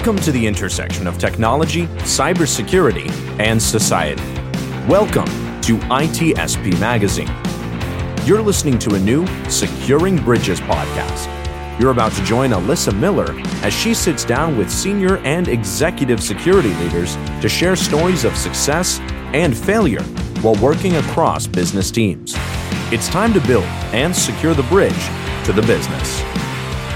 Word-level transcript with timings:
Welcome 0.00 0.24
to 0.24 0.32
the 0.32 0.46
intersection 0.46 1.06
of 1.06 1.18
technology, 1.18 1.84
cybersecurity, 1.98 3.10
and 3.38 3.60
society. 3.60 4.22
Welcome 4.88 5.26
to 5.60 5.76
ITSP 5.76 6.80
Magazine. 6.80 7.28
You're 8.26 8.40
listening 8.40 8.78
to 8.78 8.94
a 8.94 8.98
new 8.98 9.26
Securing 9.50 10.16
Bridges 10.16 10.58
podcast. 10.62 11.78
You're 11.78 11.90
about 11.90 12.12
to 12.12 12.24
join 12.24 12.52
Alyssa 12.52 12.98
Miller 12.98 13.38
as 13.62 13.74
she 13.74 13.92
sits 13.92 14.24
down 14.24 14.56
with 14.56 14.70
senior 14.70 15.18
and 15.18 15.48
executive 15.48 16.22
security 16.22 16.72
leaders 16.76 17.16
to 17.42 17.48
share 17.50 17.76
stories 17.76 18.24
of 18.24 18.34
success 18.38 19.00
and 19.34 19.54
failure 19.54 20.02
while 20.40 20.56
working 20.62 20.96
across 20.96 21.46
business 21.46 21.90
teams. 21.90 22.32
It's 22.90 23.10
time 23.10 23.34
to 23.34 23.40
build 23.46 23.64
and 23.92 24.16
secure 24.16 24.54
the 24.54 24.62
bridge 24.62 24.94
to 25.44 25.52
the 25.52 25.62
business. 25.66 26.22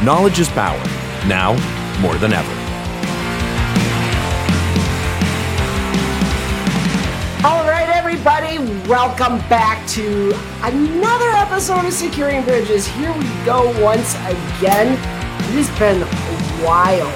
Knowledge 0.02 0.38
is 0.38 0.48
power, 0.48 0.82
now 1.28 1.52
more 2.00 2.14
than 2.14 2.32
ever. 2.32 2.63
Welcome 8.58 9.38
back 9.48 9.86
to 9.88 10.32
another 10.62 11.30
episode 11.30 11.84
of 11.84 11.92
Securing 11.92 12.44
Bridges. 12.44 12.86
Here 12.86 13.12
we 13.12 13.24
go 13.44 13.72
once 13.82 14.14
again. 14.16 14.92
It 14.92 15.66
has 15.66 15.78
been 15.78 16.00
wild, 16.64 17.12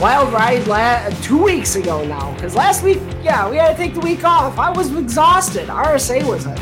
wild 0.00 0.32
ride 0.32 0.66
la- 0.68 1.08
two 1.20 1.42
weeks 1.42 1.74
ago 1.74 2.04
now. 2.06 2.32
Because 2.34 2.54
last 2.54 2.84
week, 2.84 3.00
yeah, 3.22 3.50
we 3.50 3.56
had 3.56 3.72
to 3.72 3.76
take 3.76 3.94
the 3.94 4.00
week 4.00 4.24
off. 4.24 4.58
I 4.58 4.70
was 4.70 4.94
exhausted. 4.96 5.68
RSA 5.68 6.24
was 6.26 6.46
a 6.46 6.54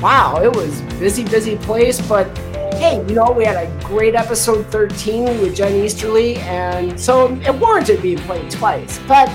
wow, 0.00 0.40
it 0.42 0.54
was 0.54 0.80
busy, 1.00 1.24
busy 1.24 1.56
place. 1.56 2.00
But 2.06 2.36
hey, 2.74 3.04
you 3.08 3.14
know, 3.14 3.32
we 3.32 3.44
had 3.44 3.56
a 3.56 3.84
great 3.84 4.14
episode 4.14 4.64
13 4.66 5.40
with 5.40 5.56
Jen 5.56 5.74
Easterly, 5.84 6.36
and 6.36 6.98
so 6.98 7.34
it 7.40 7.54
warranted 7.54 8.00
being 8.00 8.18
played 8.18 8.48
twice. 8.50 9.00
But 9.08 9.28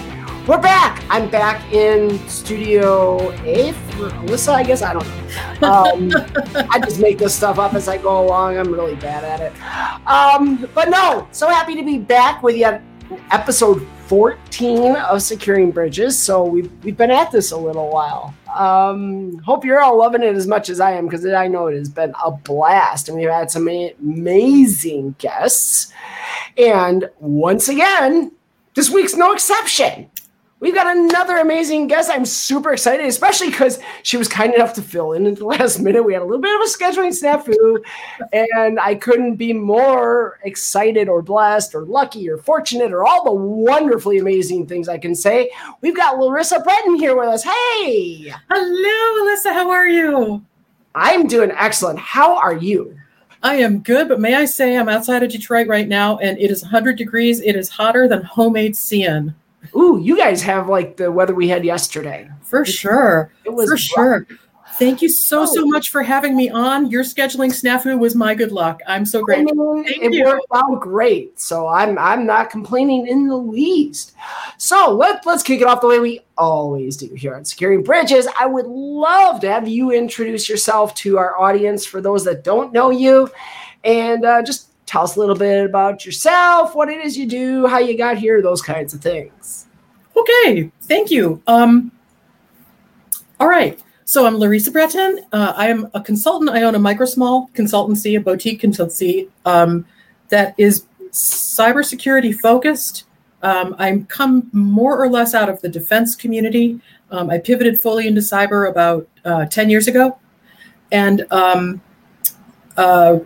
we're 0.47 0.61
back. 0.61 1.03
I'm 1.09 1.27
back 1.27 1.73
in 1.73 2.19
Studio 2.27 3.31
A 3.45 3.71
for 3.71 4.09
Alyssa, 4.09 4.53
I 4.53 4.63
guess. 4.63 4.83
I 4.83 4.93
don't 4.93 5.59
know. 5.59 5.67
Um, 5.67 6.11
I 6.69 6.79
just 6.79 6.99
make 6.99 7.17
this 7.17 7.33
stuff 7.33 7.57
up 7.57 7.73
as 7.73 7.87
I 7.87 7.97
go 7.97 8.23
along. 8.23 8.57
I'm 8.57 8.71
really 8.71 8.95
bad 8.95 9.23
at 9.23 9.41
it. 9.41 10.07
Um, 10.07 10.69
but 10.75 10.89
no, 10.89 11.27
so 11.31 11.49
happy 11.49 11.75
to 11.75 11.83
be 11.83 11.97
back 11.97 12.43
with 12.43 12.57
you 12.57 12.79
episode 13.31 13.87
14 14.05 14.95
of 14.95 15.23
Securing 15.23 15.71
Bridges. 15.71 16.17
So 16.17 16.43
we've, 16.43 16.71
we've 16.83 16.97
been 16.97 17.11
at 17.11 17.31
this 17.31 17.51
a 17.51 17.57
little 17.57 17.89
while. 17.89 18.35
Um, 18.55 19.39
hope 19.39 19.65
you're 19.65 19.81
all 19.81 19.97
loving 19.97 20.21
it 20.21 20.35
as 20.35 20.45
much 20.45 20.69
as 20.69 20.79
I 20.79 20.91
am 20.91 21.05
because 21.05 21.25
I 21.25 21.47
know 21.47 21.67
it 21.67 21.75
has 21.75 21.89
been 21.89 22.13
a 22.23 22.29
blast 22.29 23.09
and 23.09 23.17
we've 23.17 23.29
had 23.29 23.49
some 23.49 23.67
amazing 23.67 25.15
guests. 25.17 25.91
And 26.55 27.09
once 27.19 27.67
again, 27.67 28.31
this 28.75 28.91
week's 28.91 29.15
no 29.15 29.33
exception. 29.33 30.11
We've 30.61 30.73
got 30.73 30.95
another 30.95 31.37
amazing 31.37 31.87
guest. 31.87 32.09
I'm 32.09 32.25
super 32.25 32.71
excited, 32.71 33.05
especially 33.05 33.49
because 33.49 33.77
she 34.03 34.15
was 34.15 34.29
kind 34.29 34.53
enough 34.53 34.73
to 34.75 34.81
fill 34.81 35.11
in 35.11 35.27
at 35.27 35.35
the 35.35 35.45
last 35.45 35.79
minute. 35.79 36.03
We 36.03 36.13
had 36.13 36.21
a 36.21 36.25
little 36.25 36.41
bit 36.41 36.55
of 36.55 36.61
a 36.61 36.63
scheduling 36.63 37.11
snafu, 37.11 37.83
and 38.31 38.79
I 38.79 38.95
couldn't 38.95 39.35
be 39.35 39.51
more 39.51 40.39
excited 40.43 41.09
or 41.09 41.21
blessed 41.21 41.75
or 41.75 41.83
lucky 41.85 42.29
or 42.29 42.37
fortunate 42.37 42.93
or 42.93 43.05
all 43.05 43.25
the 43.25 43.33
wonderfully 43.33 44.17
amazing 44.17 44.65
things 44.65 44.87
I 44.87 44.97
can 44.97 45.13
say. 45.13 45.51
We've 45.81 45.95
got 45.95 46.17
Larissa 46.17 46.61
Breton 46.61 46.95
here 46.95 47.17
with 47.17 47.27
us. 47.27 47.43
Hey. 47.43 48.33
Hello, 48.49 49.35
Alyssa. 49.35 49.53
How 49.53 49.69
are 49.69 49.87
you? 49.87 50.43
I'm 50.95 51.27
doing 51.27 51.51
excellent. 51.51 51.99
How 51.99 52.37
are 52.37 52.55
you? 52.55 52.97
I 53.43 53.55
am 53.57 53.79
good, 53.79 54.07
but 54.07 54.21
may 54.21 54.35
I 54.35 54.45
say 54.45 54.77
I'm 54.77 54.89
outside 54.89 55.21
of 55.21 55.29
Detroit 55.29 55.67
right 55.67 55.87
now, 55.87 56.17
and 56.19 56.39
it 56.39 56.49
is 56.49 56.63
100 56.63 56.97
degrees. 56.97 57.41
It 57.41 57.57
is 57.57 57.67
hotter 57.67 58.07
than 58.07 58.23
homemade 58.23 58.73
CN. 58.73 59.35
Ooh, 59.75 59.99
you 60.01 60.17
guys 60.17 60.41
have 60.41 60.67
like 60.69 60.97
the 60.97 61.11
weather 61.11 61.33
we 61.35 61.47
had 61.47 61.63
yesterday. 61.65 62.29
For 62.41 62.65
sure. 62.65 63.31
It 63.45 63.53
was 63.53 63.67
For 63.67 63.73
rough. 63.73 63.79
sure. 63.79 64.27
Thank 64.77 65.01
you 65.01 65.07
so, 65.07 65.43
Oh. 65.43 65.45
so 65.45 65.65
much 65.65 65.89
for 65.89 66.03
having 66.03 66.35
me 66.35 66.49
on. 66.49 66.91
Your 66.91 67.03
scheduling 67.03 67.51
snafu 67.53 67.97
was 67.97 68.13
my 68.13 68.35
good 68.35 68.51
luck. 68.51 68.81
I'm 68.85 69.05
so 69.05 69.21
grateful. 69.23 69.81
Thank 69.85 70.03
it 70.03 70.13
you. 70.13 70.25
worked 70.25 70.47
out 70.53 70.81
great, 70.81 71.39
so 71.39 71.65
I'm 71.67 71.97
I'm 71.97 72.25
not 72.25 72.49
complaining 72.49 73.07
in 73.07 73.27
the 73.27 73.37
least. 73.37 74.13
So 74.57 74.91
let 74.93 75.25
let's 75.25 75.43
kick 75.43 75.61
it 75.61 75.67
off 75.67 75.79
the 75.79 75.87
way 75.87 75.99
we 75.99 76.19
always 76.37 76.97
do 76.97 77.07
here 77.15 77.35
on 77.35 77.45
Securing 77.45 77.83
Bridges. 77.83 78.27
I 78.37 78.47
would 78.47 78.65
love 78.67 79.39
to 79.41 79.49
have 79.49 79.65
you 79.65 79.91
introduce 79.91 80.49
yourself 80.49 80.93
to 80.95 81.17
our 81.19 81.39
audience 81.39 81.85
for 81.85 82.01
those 82.01 82.25
that 82.25 82.43
don't 82.43 82.73
know 82.73 82.89
you, 82.89 83.29
and 83.85 84.25
uh, 84.25 84.43
just 84.43 84.71
tell 84.85 85.03
us 85.03 85.15
a 85.15 85.19
little 85.19 85.35
bit 85.35 85.65
about 85.65 86.05
yourself, 86.05 86.75
what 86.75 86.89
it 86.89 87.03
is 87.03 87.17
you 87.17 87.25
do, 87.25 87.67
how 87.67 87.79
you 87.79 87.97
got 87.97 88.17
here, 88.17 88.41
those 88.41 88.61
kinds 88.61 88.93
of 88.93 89.01
things. 89.01 89.67
Okay, 90.15 90.71
thank 90.83 91.11
you. 91.11 91.41
Um, 91.47 91.91
all 93.39 93.47
right, 93.47 93.81
so 94.05 94.25
I'm 94.25 94.37
Larissa 94.37 94.71
Breton. 94.71 95.25
Uh, 95.33 95.53
I 95.55 95.67
am 95.67 95.89
a 95.93 96.01
consultant. 96.01 96.51
I 96.51 96.63
own 96.63 96.75
a 96.75 96.79
micro 96.79 97.05
small 97.05 97.49
consultancy, 97.53 98.17
a 98.17 98.21
boutique 98.21 98.61
consultancy 98.61 99.29
um, 99.45 99.85
that 100.29 100.55
is 100.57 100.85
cybersecurity 101.11 102.33
focused. 102.33 103.05
Um, 103.41 103.75
I'm 103.77 104.05
come 104.05 104.49
more 104.53 105.01
or 105.01 105.09
less 105.09 105.33
out 105.33 105.49
of 105.49 105.61
the 105.61 105.69
defense 105.69 106.15
community. 106.15 106.79
Um, 107.11 107.29
I 107.29 107.37
pivoted 107.37 107.79
fully 107.79 108.07
into 108.07 108.21
cyber 108.21 108.69
about 108.69 109.07
uh, 109.23 109.45
10 109.45 109.69
years 109.69 109.87
ago. 109.87 110.17
And 110.91 111.25
um, 111.31 111.81
uh, 112.77 113.19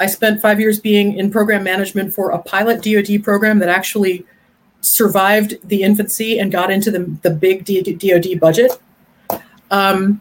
I 0.00 0.06
spent 0.06 0.40
five 0.40 0.58
years 0.58 0.80
being 0.80 1.16
in 1.16 1.30
program 1.30 1.62
management 1.62 2.14
for 2.14 2.30
a 2.30 2.38
pilot 2.38 2.82
DoD 2.82 3.22
program 3.22 3.58
that 3.60 3.68
actually 3.68 4.26
survived 4.80 5.56
the 5.62 5.82
infancy 5.82 6.38
and 6.38 6.50
got 6.50 6.70
into 6.70 6.90
the, 6.90 7.00
the 7.22 7.30
big 7.30 7.64
DoD 7.64 8.40
budget. 8.40 8.80
Um, 9.70 10.20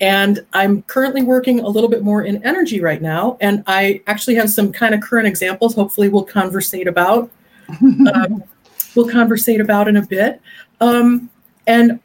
and 0.00 0.44
I'm 0.52 0.82
currently 0.82 1.22
working 1.22 1.60
a 1.60 1.68
little 1.68 1.88
bit 1.88 2.02
more 2.02 2.22
in 2.22 2.44
energy 2.44 2.80
right 2.80 3.02
now. 3.02 3.36
And 3.40 3.64
I 3.66 4.02
actually 4.06 4.36
have 4.36 4.50
some 4.50 4.72
kind 4.72 4.94
of 4.94 5.00
current 5.00 5.26
examples, 5.26 5.74
hopefully, 5.74 6.08
we'll 6.08 6.24
conversate 6.24 6.86
about. 6.86 7.30
um, 8.14 8.44
we'll 8.94 9.08
conversate 9.08 9.60
about 9.60 9.88
in 9.88 9.96
a 9.96 10.06
bit. 10.06 10.40
Um, 10.80 11.30
and, 11.66 11.98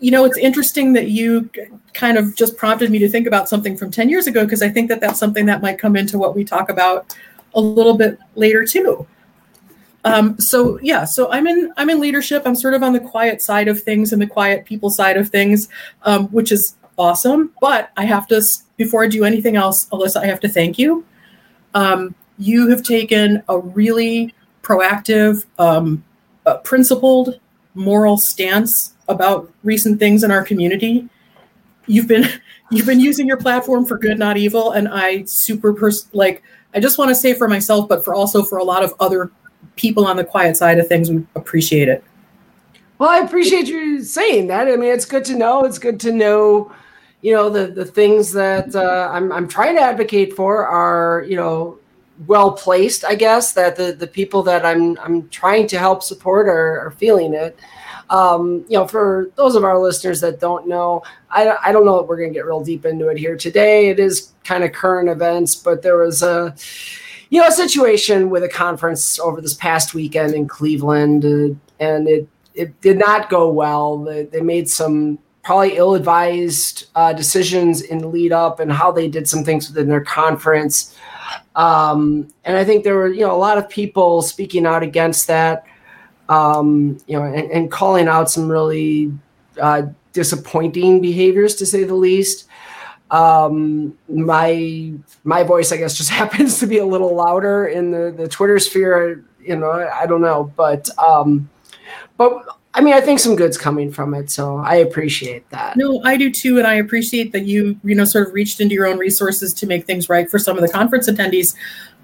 you 0.00 0.10
know, 0.10 0.24
it's 0.24 0.38
interesting 0.38 0.92
that 0.94 1.08
you 1.08 1.50
kind 1.94 2.16
of 2.18 2.34
just 2.36 2.56
prompted 2.56 2.90
me 2.90 2.98
to 2.98 3.08
think 3.08 3.26
about 3.26 3.48
something 3.48 3.76
from 3.76 3.90
10 3.90 4.08
years 4.08 4.26
ago, 4.26 4.44
because 4.44 4.62
I 4.62 4.68
think 4.68 4.88
that 4.88 5.00
that's 5.00 5.18
something 5.18 5.46
that 5.46 5.62
might 5.62 5.78
come 5.78 5.96
into 5.96 6.18
what 6.18 6.34
we 6.34 6.44
talk 6.44 6.68
about 6.68 7.14
a 7.54 7.60
little 7.60 7.96
bit 7.96 8.18
later, 8.34 8.64
too. 8.64 9.06
Um, 10.04 10.38
so 10.38 10.78
yeah, 10.80 11.04
so 11.04 11.30
I'm 11.30 11.46
in 11.46 11.72
I'm 11.76 11.90
in 11.90 12.00
leadership. 12.00 12.44
I'm 12.46 12.54
sort 12.54 12.74
of 12.74 12.82
on 12.82 12.92
the 12.92 13.00
quiet 13.00 13.42
side 13.42 13.68
of 13.68 13.82
things 13.82 14.12
and 14.12 14.22
the 14.22 14.26
quiet 14.26 14.64
people 14.64 14.90
side 14.90 15.16
of 15.16 15.28
things, 15.28 15.68
um, 16.04 16.28
which 16.28 16.52
is 16.52 16.74
awesome. 16.96 17.52
But 17.60 17.90
I 17.96 18.04
have 18.06 18.26
to 18.28 18.42
before 18.76 19.04
I 19.04 19.08
do 19.08 19.24
anything 19.24 19.56
else, 19.56 19.86
Alyssa, 19.86 20.22
I 20.22 20.26
have 20.26 20.40
to 20.40 20.48
thank 20.48 20.78
you. 20.78 21.04
Um, 21.74 22.14
you 22.38 22.68
have 22.70 22.82
taken 22.82 23.42
a 23.48 23.58
really 23.58 24.34
proactive, 24.62 25.44
um, 25.58 26.02
uh, 26.46 26.56
principled, 26.58 27.38
moral 27.74 28.16
stance 28.16 28.94
about 29.10 29.52
recent 29.62 29.98
things 29.98 30.24
in 30.24 30.30
our 30.30 30.44
community. 30.44 31.08
You've 31.86 32.08
been 32.08 32.26
you've 32.70 32.86
been 32.86 33.00
using 33.00 33.26
your 33.26 33.36
platform 33.36 33.84
for 33.84 33.98
good, 33.98 34.18
not 34.18 34.36
evil, 34.36 34.72
and 34.72 34.88
I 34.88 35.24
super 35.24 35.72
pers- 35.72 36.08
like. 36.12 36.42
I 36.72 36.78
just 36.78 36.98
want 36.98 37.08
to 37.08 37.16
say 37.16 37.34
for 37.34 37.48
myself, 37.48 37.88
but 37.88 38.04
for 38.04 38.14
also 38.14 38.44
for 38.44 38.58
a 38.58 38.62
lot 38.62 38.84
of 38.84 38.94
other 39.00 39.32
people 39.74 40.06
on 40.06 40.16
the 40.16 40.24
quiet 40.24 40.56
side 40.56 40.78
of 40.78 40.86
things, 40.86 41.10
we 41.10 41.26
appreciate 41.34 41.88
it. 41.88 42.04
Well, 42.98 43.08
I 43.08 43.18
appreciate 43.18 43.66
you 43.66 44.02
saying 44.02 44.48
that. 44.48 44.68
I 44.68 44.76
mean, 44.76 44.92
it's 44.92 45.06
good 45.06 45.24
to 45.24 45.34
know. 45.34 45.64
It's 45.64 45.78
good 45.78 45.98
to 46.00 46.12
know, 46.12 46.70
you 47.22 47.32
know, 47.32 47.48
the 47.48 47.66
the 47.68 47.84
things 47.84 48.30
that 48.32 48.76
uh, 48.76 49.10
I'm 49.10 49.32
I'm 49.32 49.48
trying 49.48 49.74
to 49.76 49.82
advocate 49.82 50.36
for 50.36 50.66
are, 50.66 51.24
you 51.26 51.34
know, 51.34 51.78
well 52.26 52.52
placed. 52.52 53.04
I 53.04 53.14
guess 53.14 53.54
that 53.54 53.76
the 53.76 53.92
the 53.92 54.06
people 54.06 54.42
that 54.42 54.66
I'm 54.66 54.98
I'm 54.98 55.28
trying 55.30 55.66
to 55.68 55.78
help 55.78 56.02
support 56.02 56.46
are, 56.46 56.80
are 56.80 56.90
feeling 56.90 57.32
it. 57.32 57.58
Um, 58.10 58.64
you 58.68 58.76
know, 58.76 58.86
for 58.88 59.30
those 59.36 59.54
of 59.54 59.64
our 59.64 59.78
listeners 59.78 60.20
that 60.20 60.40
don't 60.40 60.66
know, 60.66 61.02
I 61.30 61.56
I 61.64 61.72
don't 61.72 61.84
know 61.84 61.96
that 61.98 62.08
we're 62.08 62.16
going 62.18 62.30
to 62.30 62.34
get 62.34 62.44
real 62.44 62.62
deep 62.62 62.84
into 62.84 63.08
it 63.08 63.16
here 63.16 63.36
today. 63.36 63.88
It 63.88 64.00
is 64.00 64.32
kind 64.44 64.64
of 64.64 64.72
current 64.72 65.08
events, 65.08 65.54
but 65.54 65.82
there 65.82 65.96
was 65.96 66.22
a 66.22 66.54
you 67.30 67.40
know 67.40 67.46
a 67.46 67.52
situation 67.52 68.28
with 68.28 68.42
a 68.42 68.48
conference 68.48 69.18
over 69.20 69.40
this 69.40 69.54
past 69.54 69.94
weekend 69.94 70.34
in 70.34 70.48
Cleveland, 70.48 71.24
uh, 71.24 71.54
and 71.78 72.08
it 72.08 72.28
it 72.54 72.80
did 72.80 72.98
not 72.98 73.30
go 73.30 73.48
well. 73.50 73.98
They, 73.98 74.24
they 74.24 74.40
made 74.40 74.68
some 74.68 75.18
probably 75.42 75.76
ill-advised 75.76 76.88
uh, 76.94 77.12
decisions 77.12 77.80
in 77.80 77.98
the 77.98 78.06
lead 78.06 78.32
up 78.32 78.60
and 78.60 78.70
how 78.70 78.92
they 78.92 79.08
did 79.08 79.28
some 79.28 79.42
things 79.42 79.68
within 79.68 79.88
their 79.88 80.04
conference. 80.04 80.94
Um, 81.56 82.28
and 82.44 82.56
I 82.56 82.64
think 82.64 82.84
there 82.84 82.96
were 82.96 83.08
you 83.08 83.20
know 83.20 83.34
a 83.34 83.38
lot 83.38 83.56
of 83.56 83.68
people 83.68 84.22
speaking 84.22 84.66
out 84.66 84.82
against 84.82 85.26
that. 85.28 85.64
Um, 86.30 86.96
you 87.06 87.18
know, 87.18 87.24
and, 87.24 87.50
and 87.50 87.70
calling 87.70 88.08
out 88.08 88.30
some 88.30 88.50
really 88.50 89.12
uh, 89.60 89.82
disappointing 90.14 91.02
behaviors, 91.02 91.56
to 91.56 91.66
say 91.66 91.84
the 91.84 91.94
least. 91.94 92.46
Um, 93.10 93.98
my 94.08 94.92
my 95.24 95.42
voice, 95.42 95.72
I 95.72 95.76
guess, 95.76 95.96
just 95.96 96.10
happens 96.22 96.58
to 96.60 96.66
be 96.66 96.78
a 96.78 96.86
little 96.86 97.14
louder 97.14 97.66
in 97.66 97.90
the 97.90 98.14
the 98.16 98.28
Twitter 98.28 98.58
sphere 98.58 99.22
you 99.42 99.56
know, 99.56 99.70
I 99.70 100.06
don't 100.06 100.20
know, 100.20 100.52
but 100.56 100.88
um, 100.98 101.48
but 102.16 102.44
I 102.74 102.80
mean, 102.80 102.94
I 102.94 103.00
think 103.00 103.18
some 103.18 103.36
good's 103.36 103.58
coming 103.58 103.90
from 103.90 104.14
it, 104.14 104.30
so 104.30 104.58
I 104.58 104.76
appreciate 104.76 105.48
that. 105.50 105.76
No, 105.76 106.00
I 106.04 106.16
do 106.16 106.30
too, 106.30 106.58
and 106.58 106.66
I 106.66 106.74
appreciate 106.74 107.32
that 107.32 107.46
you, 107.46 107.78
you 107.82 107.94
know, 107.94 108.04
sort 108.04 108.28
of 108.28 108.34
reached 108.34 108.60
into 108.60 108.74
your 108.74 108.86
own 108.86 108.98
resources 108.98 109.52
to 109.54 109.66
make 109.66 109.86
things 109.86 110.08
right 110.08 110.30
for 110.30 110.38
some 110.38 110.56
of 110.56 110.62
the 110.62 110.68
conference 110.68 111.08
attendees. 111.08 111.54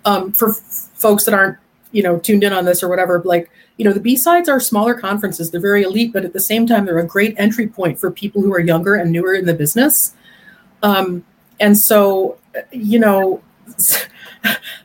Um, 0.04 0.32
for 0.32 0.50
f- 0.50 0.56
folks 0.94 1.24
that 1.24 1.34
aren't, 1.34 1.58
you 1.92 2.02
know, 2.02 2.18
tuned 2.18 2.44
in 2.44 2.52
on 2.52 2.64
this 2.64 2.82
or 2.82 2.88
whatever, 2.88 3.22
like, 3.24 3.50
you 3.76 3.84
know, 3.84 3.92
the 3.92 4.00
B 4.00 4.16
sides 4.16 4.48
are 4.48 4.60
smaller 4.60 4.94
conferences; 4.94 5.50
they're 5.50 5.60
very 5.60 5.82
elite, 5.82 6.12
but 6.12 6.24
at 6.24 6.32
the 6.32 6.40
same 6.40 6.66
time, 6.66 6.84
they're 6.86 6.98
a 6.98 7.06
great 7.06 7.34
entry 7.38 7.66
point 7.66 7.98
for 7.98 8.10
people 8.10 8.42
who 8.42 8.52
are 8.52 8.60
younger 8.60 8.94
and 8.94 9.12
newer 9.12 9.34
in 9.34 9.46
the 9.46 9.54
business. 9.54 10.14
Um, 10.82 11.24
and 11.60 11.76
so, 11.76 12.38
you 12.72 12.98
know. 12.98 13.42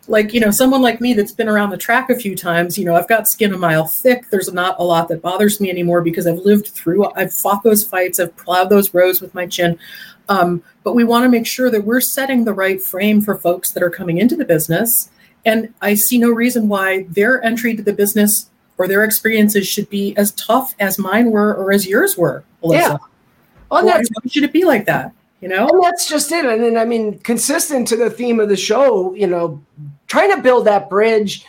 like 0.07 0.33
you 0.33 0.39
know 0.39 0.51
someone 0.51 0.81
like 0.81 0.99
me 0.99 1.13
that's 1.13 1.31
been 1.31 1.47
around 1.47 1.69
the 1.69 1.77
track 1.77 2.09
a 2.09 2.15
few 2.15 2.35
times 2.35 2.77
you 2.77 2.85
know 2.85 2.95
i've 2.95 3.07
got 3.07 3.27
skin 3.27 3.53
a 3.53 3.57
mile 3.57 3.85
thick 3.85 4.29
there's 4.29 4.51
not 4.51 4.75
a 4.79 4.83
lot 4.83 5.07
that 5.07 5.21
bothers 5.21 5.61
me 5.61 5.69
anymore 5.69 6.01
because 6.01 6.25
i've 6.25 6.39
lived 6.39 6.67
through 6.67 7.05
i've 7.13 7.33
fought 7.33 7.63
those 7.63 7.83
fights 7.83 8.19
i've 8.19 8.35
plowed 8.37 8.69
those 8.69 8.93
rows 8.93 9.21
with 9.21 9.33
my 9.33 9.45
chin 9.45 9.77
um, 10.29 10.63
but 10.83 10.93
we 10.93 11.03
want 11.03 11.23
to 11.23 11.29
make 11.29 11.45
sure 11.45 11.69
that 11.69 11.83
we're 11.83 12.01
setting 12.01 12.45
the 12.45 12.53
right 12.53 12.81
frame 12.81 13.21
for 13.21 13.37
folks 13.37 13.71
that 13.71 13.83
are 13.83 13.89
coming 13.89 14.17
into 14.17 14.35
the 14.35 14.45
business 14.45 15.09
and 15.45 15.73
i 15.81 15.93
see 15.93 16.17
no 16.17 16.29
reason 16.29 16.67
why 16.67 17.03
their 17.09 17.43
entry 17.43 17.75
to 17.75 17.83
the 17.83 17.93
business 17.93 18.49
or 18.77 18.87
their 18.87 19.03
experiences 19.03 19.67
should 19.67 19.89
be 19.89 20.15
as 20.17 20.31
tough 20.31 20.73
as 20.79 20.97
mine 20.97 21.31
were 21.31 21.53
or 21.53 21.71
as 21.71 21.85
yours 21.85 22.17
were 22.17 22.43
Alyssa. 22.63 22.73
Yeah. 22.73 22.97
Well, 23.69 23.85
why, 23.85 23.91
that's 23.91 24.09
why 24.09 24.29
should 24.29 24.43
it 24.43 24.53
be 24.53 24.65
like 24.65 24.85
that 24.85 25.13
you 25.41 25.47
know 25.49 25.67
And 25.67 25.83
that's 25.83 26.07
just 26.07 26.31
it. 26.31 26.45
And 26.45 26.63
then, 26.63 26.77
I 26.77 26.85
mean, 26.85 27.19
consistent 27.19 27.87
to 27.89 27.97
the 27.97 28.09
theme 28.09 28.39
of 28.39 28.47
the 28.47 28.55
show, 28.55 29.13
you 29.15 29.27
know, 29.27 29.61
trying 30.07 30.33
to 30.35 30.41
build 30.41 30.65
that 30.67 30.89
bridge. 30.89 31.45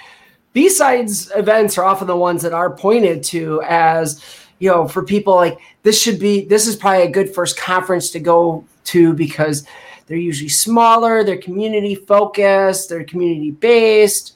B-sides 0.55 1.31
events 1.37 1.79
are 1.79 1.85
often 1.85 2.07
the 2.07 2.17
ones 2.17 2.43
that 2.43 2.53
are 2.53 2.71
pointed 2.71 3.23
to 3.25 3.63
as, 3.67 4.23
you 4.59 4.71
know, 4.71 4.89
for 4.89 5.03
people 5.03 5.35
like 5.35 5.59
this 5.83 6.01
should 6.01 6.19
be, 6.19 6.45
this 6.45 6.67
is 6.67 6.75
probably 6.77 7.03
a 7.03 7.11
good 7.11 7.35
first 7.35 7.59
conference 7.59 8.11
to 8.11 8.21
go 8.21 8.65
to 8.85 9.13
because 9.13 9.67
they're 10.13 10.21
usually 10.21 10.51
smaller, 10.51 11.25
they're 11.25 11.39
community 11.39 11.95
focused, 11.95 12.91
they're 12.91 13.03
community 13.03 13.51
based. 13.51 14.35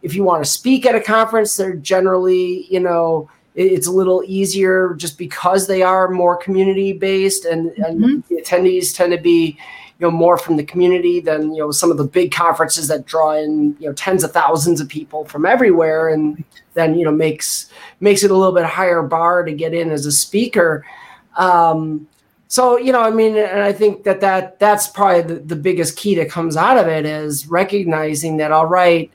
If 0.00 0.14
you 0.14 0.24
want 0.24 0.42
to 0.42 0.50
speak 0.50 0.86
at 0.86 0.94
a 0.94 1.02
conference, 1.02 1.54
they're 1.54 1.76
generally, 1.76 2.66
you 2.70 2.80
know, 2.80 3.28
it's 3.54 3.86
a 3.86 3.92
little 3.92 4.24
easier 4.26 4.94
just 4.94 5.18
because 5.18 5.66
they 5.66 5.82
are 5.82 6.08
more 6.08 6.34
community 6.34 6.94
based 6.94 7.44
and, 7.44 7.72
and 7.72 8.24
the 8.30 8.36
attendees 8.36 8.96
tend 8.96 9.12
to 9.12 9.18
be 9.18 9.58
you 9.98 10.06
know 10.06 10.10
more 10.10 10.38
from 10.38 10.56
the 10.56 10.64
community 10.64 11.20
than 11.20 11.52
you 11.52 11.58
know 11.58 11.70
some 11.72 11.90
of 11.90 11.98
the 11.98 12.04
big 12.04 12.32
conferences 12.32 12.88
that 12.88 13.04
draw 13.04 13.32
in 13.32 13.76
you 13.80 13.88
know 13.88 13.92
tens 13.92 14.24
of 14.24 14.32
thousands 14.32 14.80
of 14.80 14.88
people 14.88 15.26
from 15.26 15.44
everywhere 15.44 16.08
and 16.08 16.42
then 16.72 16.96
you 16.96 17.04
know 17.04 17.10
makes 17.10 17.68
makes 18.00 18.22
it 18.22 18.30
a 18.30 18.34
little 18.34 18.54
bit 18.54 18.64
higher 18.64 19.02
bar 19.02 19.42
to 19.42 19.52
get 19.52 19.74
in 19.74 19.90
as 19.90 20.06
a 20.06 20.12
speaker 20.12 20.86
um 21.36 22.06
so 22.48 22.76
you 22.76 22.92
know 22.92 23.00
i 23.00 23.10
mean 23.10 23.36
and 23.36 23.60
i 23.60 23.72
think 23.72 24.04
that 24.04 24.20
that 24.20 24.58
that's 24.58 24.88
probably 24.88 25.22
the, 25.22 25.40
the 25.40 25.56
biggest 25.56 25.96
key 25.96 26.14
that 26.14 26.30
comes 26.30 26.56
out 26.56 26.76
of 26.76 26.88
it 26.88 27.06
is 27.06 27.46
recognizing 27.46 28.38
that 28.38 28.50
all 28.50 28.66
right 28.66 29.10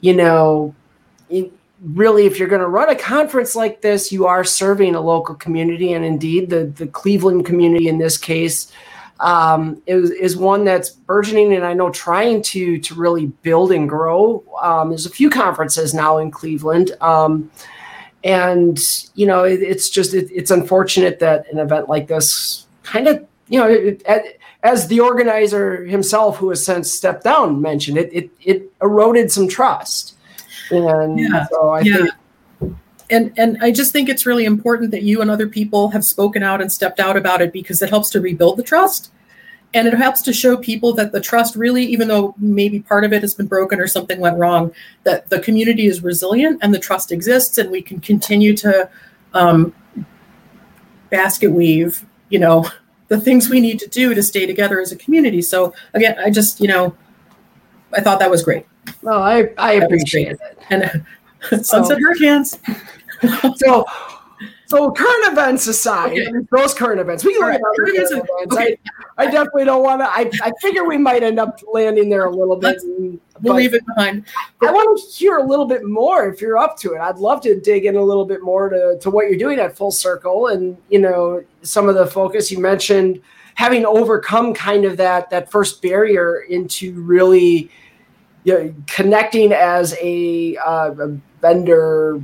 you 0.00 0.14
know 0.14 0.74
it, 1.28 1.52
really 1.82 2.26
if 2.26 2.38
you're 2.38 2.48
going 2.48 2.60
to 2.60 2.68
run 2.68 2.90
a 2.90 2.94
conference 2.94 3.56
like 3.56 3.80
this 3.80 4.12
you 4.12 4.26
are 4.26 4.44
serving 4.44 4.94
a 4.94 5.00
local 5.00 5.34
community. 5.34 5.92
And 5.92 6.04
indeed 6.04 6.50
the 6.50 6.66
the 6.66 6.86
cleveland 6.86 7.46
community 7.46 7.88
in 7.88 7.98
this 7.98 8.18
case 8.18 8.70
um, 9.20 9.82
is, 9.86 10.10
is 10.10 10.36
one 10.36 10.64
that's 10.64 10.90
burgeoning 10.90 11.52
and 11.52 11.64
i 11.64 11.74
know 11.74 11.90
trying 11.90 12.40
to 12.42 12.78
to 12.78 12.94
really 12.94 13.26
build 13.26 13.72
and 13.72 13.88
grow. 13.88 14.44
Um, 14.60 14.90
there's 14.90 15.06
a 15.06 15.10
few 15.10 15.30
conferences 15.30 15.94
now 15.94 16.18
in 16.18 16.30
cleveland. 16.30 16.92
Um, 17.00 17.50
and 18.24 18.78
you 19.14 19.26
know 19.26 19.44
it, 19.44 19.62
it's 19.62 19.88
just 19.88 20.14
it, 20.14 20.30
it's 20.32 20.50
unfortunate 20.50 21.18
that 21.18 21.50
an 21.52 21.58
event 21.58 21.88
like 21.88 22.08
this 22.08 22.66
kind 22.82 23.08
of 23.08 23.26
you 23.48 23.58
know 23.58 23.66
it, 23.66 24.02
as 24.62 24.88
the 24.88 25.00
organizer 25.00 25.84
himself 25.84 26.36
who 26.36 26.50
has 26.50 26.64
since 26.64 26.92
stepped 26.92 27.24
down 27.24 27.60
mentioned 27.60 27.96
it 27.96 28.12
it, 28.12 28.30
it 28.42 28.72
eroded 28.82 29.30
some 29.32 29.48
trust. 29.48 30.14
And 30.70 31.18
Yeah, 31.18 31.46
so 31.50 31.70
i 31.70 31.80
yeah. 31.80 31.96
think 31.96 32.10
and 33.10 33.32
and 33.36 33.58
I 33.60 33.72
just 33.72 33.92
think 33.92 34.08
it's 34.08 34.24
really 34.24 34.44
important 34.44 34.92
that 34.92 35.02
you 35.02 35.20
and 35.20 35.30
other 35.30 35.48
people 35.48 35.88
have 35.88 36.04
spoken 36.04 36.42
out 36.42 36.60
and 36.60 36.70
stepped 36.70 37.00
out 37.00 37.16
about 37.16 37.42
it 37.42 37.52
because 37.52 37.82
it 37.82 37.90
helps 37.90 38.10
to 38.10 38.20
rebuild 38.20 38.56
the 38.56 38.62
trust 38.62 39.10
and 39.72 39.86
it 39.86 39.94
helps 39.94 40.20
to 40.22 40.32
show 40.32 40.56
people 40.56 40.92
that 40.94 41.12
the 41.12 41.20
trust 41.20 41.54
really 41.54 41.84
even 41.84 42.08
though 42.08 42.34
maybe 42.38 42.80
part 42.80 43.04
of 43.04 43.12
it 43.12 43.22
has 43.22 43.34
been 43.34 43.46
broken 43.46 43.80
or 43.80 43.86
something 43.86 44.18
went 44.18 44.36
wrong 44.38 44.72
that 45.04 45.28
the 45.30 45.40
community 45.40 45.86
is 45.86 46.02
resilient 46.02 46.58
and 46.62 46.74
the 46.74 46.78
trust 46.78 47.12
exists 47.12 47.58
and 47.58 47.70
we 47.70 47.80
can 47.80 48.00
continue 48.00 48.56
to 48.56 48.88
um, 49.34 49.72
basket 51.10 51.50
weave 51.50 52.04
you 52.28 52.38
know 52.38 52.68
the 53.08 53.20
things 53.20 53.48
we 53.48 53.60
need 53.60 53.78
to 53.80 53.88
do 53.88 54.14
to 54.14 54.22
stay 54.22 54.46
together 54.46 54.80
as 54.80 54.92
a 54.92 54.96
community. 54.96 55.42
So 55.42 55.74
again 55.94 56.16
i 56.18 56.30
just 56.30 56.60
you 56.60 56.68
know 56.68 56.96
i 57.92 58.00
thought 58.00 58.18
that 58.18 58.30
was 58.30 58.42
great. 58.42 58.66
No 59.02 59.14
i 59.14 59.50
i 59.58 59.78
That 59.78 59.84
appreciate 59.84 60.28
it. 60.28 60.58
And 60.70 61.04
sunset 61.64 61.98
hurricanes. 62.00 62.58
So 63.56 63.84
so 64.70 64.90
current 64.92 65.32
events 65.32 65.66
aside 65.66 66.12
Okay. 66.12 66.26
those 66.52 66.72
current 66.74 67.00
events 67.00 67.24
we 67.24 67.32
can 67.34 67.40
look 67.42 67.50
right, 67.50 67.60
other 67.60 67.76
current 67.76 67.94
events- 67.96 68.12
events. 68.12 68.56
okay. 68.56 68.78
I, 69.18 69.24
I 69.24 69.30
definitely 69.30 69.64
don't 69.64 69.82
want 69.82 70.00
to 70.00 70.06
I, 70.08 70.30
I 70.48 70.52
figure 70.62 70.84
we 70.86 70.96
might 70.96 71.22
end 71.22 71.38
up 71.40 71.60
landing 71.72 72.08
there 72.08 72.24
a 72.26 72.30
little 72.30 72.56
bit 72.56 72.76
we'll 73.42 73.54
leave 73.54 73.74
it 73.74 73.84
behind 73.86 74.24
i 74.62 74.70
want 74.70 74.98
to 74.98 75.06
hear 75.16 75.38
a 75.38 75.42
little 75.42 75.64
bit 75.66 75.84
more 75.84 76.28
if 76.28 76.40
you're 76.40 76.58
up 76.58 76.76
to 76.78 76.94
it 76.94 77.00
i'd 77.00 77.16
love 77.18 77.40
to 77.42 77.58
dig 77.60 77.84
in 77.86 77.96
a 77.96 78.02
little 78.02 78.24
bit 78.24 78.42
more 78.42 78.68
to, 78.68 78.98
to 79.00 79.10
what 79.10 79.28
you're 79.28 79.38
doing 79.38 79.58
at 79.58 79.76
full 79.76 79.90
circle 79.90 80.48
and 80.48 80.76
you 80.88 80.98
know 81.00 81.42
some 81.62 81.88
of 81.88 81.94
the 81.94 82.06
focus 82.06 82.50
you 82.50 82.58
mentioned 82.58 83.20
having 83.54 83.84
overcome 83.84 84.54
kind 84.54 84.84
of 84.84 84.96
that 84.96 85.28
that 85.30 85.50
first 85.50 85.82
barrier 85.82 86.40
into 86.48 87.00
really 87.02 87.70
you 88.44 88.54
know, 88.54 88.74
connecting 88.86 89.52
as 89.52 89.94
a, 90.00 90.56
uh, 90.56 90.92
a 90.98 91.08
vendor 91.42 92.22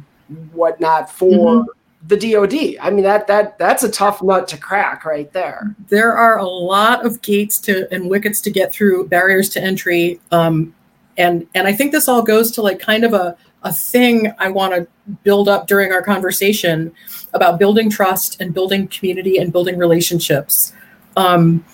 whatnot 0.52 1.10
for 1.10 1.66
the 2.08 2.16
DoD. 2.16 2.76
I 2.80 2.90
mean 2.90 3.04
that 3.04 3.26
that 3.26 3.58
that's 3.58 3.82
a 3.82 3.90
tough 3.90 4.22
nut 4.22 4.46
to 4.48 4.56
crack 4.56 5.04
right 5.04 5.32
there. 5.32 5.74
there 5.88 6.12
are 6.12 6.38
a 6.38 6.46
lot 6.46 7.04
of 7.04 7.20
gates 7.22 7.58
to 7.60 7.92
and 7.92 8.08
wickets 8.08 8.40
to 8.42 8.50
get 8.50 8.72
through 8.72 9.08
barriers 9.08 9.48
to 9.50 9.62
entry 9.62 10.20
um, 10.30 10.74
and 11.16 11.46
and 11.54 11.66
i 11.66 11.72
think 11.72 11.92
this 11.92 12.08
all 12.08 12.22
goes 12.22 12.50
to 12.50 12.62
like 12.62 12.78
kind 12.78 13.04
of 13.04 13.12
a, 13.12 13.36
a 13.62 13.72
thing 13.72 14.32
i 14.38 14.48
want 14.48 14.74
to 14.74 14.86
build 15.22 15.48
up 15.48 15.66
during 15.66 15.92
our 15.92 16.02
conversation 16.02 16.92
about 17.32 17.58
building 17.58 17.90
trust 17.90 18.40
and 18.40 18.54
building 18.54 18.88
community 18.88 19.38
and 19.38 19.52
building 19.52 19.78
relationships 19.78 20.72
um, 21.16 21.64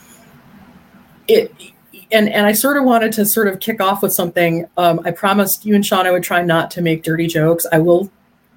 it 1.29 1.53
and 2.11 2.29
and 2.29 2.47
i 2.47 2.53
sort 2.53 2.77
of 2.77 2.85
wanted 2.85 3.12
to 3.12 3.25
sort 3.27 3.49
of 3.49 3.61
kick 3.61 3.81
off 3.81 4.03
with 4.03 4.12
something 4.12 4.67
um, 4.77 5.01
i 5.05 5.11
promised 5.11 5.67
you 5.67 5.75
and 5.75 5.85
sean 5.85 6.07
i 6.07 6.11
would 6.11 6.23
try 6.23 6.43
not 6.43 6.71
to 6.71 6.81
make 6.81 7.03
dirty 7.03 7.27
jokes 7.27 7.67
i 7.73 7.79
will 7.79 8.11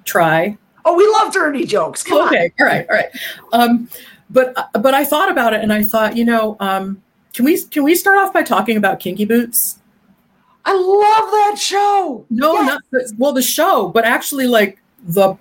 try 0.04 0.56
Oh, 0.88 0.94
we 0.96 1.06
love 1.08 1.32
dirty 1.32 1.64
jokes. 1.66 2.02
Come 2.02 2.18
on. 2.18 2.28
okay 2.28 2.52
all 2.60 2.66
right 2.66 2.86
all 2.88 2.96
right 2.96 3.08
um 3.52 3.88
but 4.30 4.54
but 4.80 4.94
i 4.94 5.04
thought 5.04 5.30
about 5.30 5.52
it 5.52 5.60
and 5.62 5.72
i 5.72 5.82
thought 5.82 6.16
you 6.16 6.24
know 6.24 6.56
um 6.60 7.00
can 7.34 7.44
we 7.44 7.60
can 7.64 7.82
we 7.84 7.94
start 7.94 8.18
off 8.18 8.32
by 8.32 8.42
talking 8.42 8.76
about 8.76 8.98
kinky 9.00 9.24
boots 9.24 9.78
I 10.68 10.72
love 10.74 11.30
that 11.30 11.56
show. 11.60 12.24
no 12.28 12.54
Yes. 12.54 12.66
not 12.66 12.82
the, 12.90 13.12
well 13.18 13.32
the 13.32 13.42
show 13.42 13.88
but 13.88 14.04
actually 14.04 14.46
like 14.48 14.80
the 15.04 15.36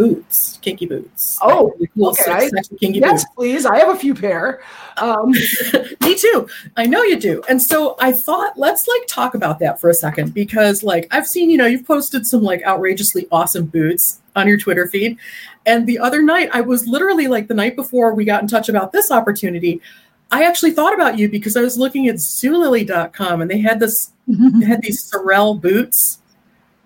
boots 0.00 0.58
kinky 0.62 0.86
boots 0.86 1.38
Oh, 1.42 1.74
Like, 1.78 1.90
cool, 1.94 2.08
okay. 2.08 2.48
sexy 2.48 2.76
kinky 2.76 3.00
Yes, 3.00 3.22
boots 3.24 3.34
please. 3.36 3.66
I 3.66 3.78
have 3.78 3.90
a 3.90 3.96
few 3.96 4.14
pair. 4.14 4.62
Um, 4.96 5.30
me 6.02 6.14
too 6.14 6.48
i 6.76 6.84
know 6.86 7.02
you 7.02 7.18
do 7.18 7.42
and 7.48 7.60
so 7.62 7.96
i 8.00 8.12
thought 8.12 8.58
let's 8.58 8.86
like 8.88 9.02
talk 9.06 9.34
about 9.34 9.58
that 9.60 9.80
for 9.80 9.88
a 9.90 9.94
second 9.94 10.34
because 10.34 10.82
like 10.82 11.06
i've 11.10 11.26
seen 11.26 11.48
you 11.50 11.56
know 11.56 11.66
you've 11.66 11.86
posted 11.86 12.26
some 12.26 12.42
like 12.42 12.62
outrageously 12.64 13.26
awesome 13.32 13.66
boots 13.66 14.20
on 14.36 14.46
your 14.48 14.58
twitter 14.58 14.86
feed 14.86 15.16
and 15.66 15.86
the 15.86 15.98
other 15.98 16.22
night 16.22 16.50
i 16.52 16.60
was 16.60 16.86
literally 16.86 17.28
like 17.28 17.46
the 17.48 17.54
night 17.54 17.76
before 17.76 18.14
we 18.14 18.24
got 18.24 18.42
in 18.42 18.48
touch 18.48 18.68
about 18.68 18.92
this 18.92 19.10
opportunity 19.10 19.80
i 20.32 20.44
actually 20.44 20.72
thought 20.72 20.92
about 20.92 21.18
you 21.18 21.28
because 21.30 21.56
i 21.56 21.62
was 21.62 21.78
looking 21.78 22.08
at 22.08 22.16
zulily.com 22.16 23.40
and 23.40 23.50
they 23.50 23.58
had 23.60 23.80
this 23.80 24.12
they 24.26 24.66
had 24.66 24.82
these 24.82 25.02
sorel 25.02 25.54
boots 25.54 26.18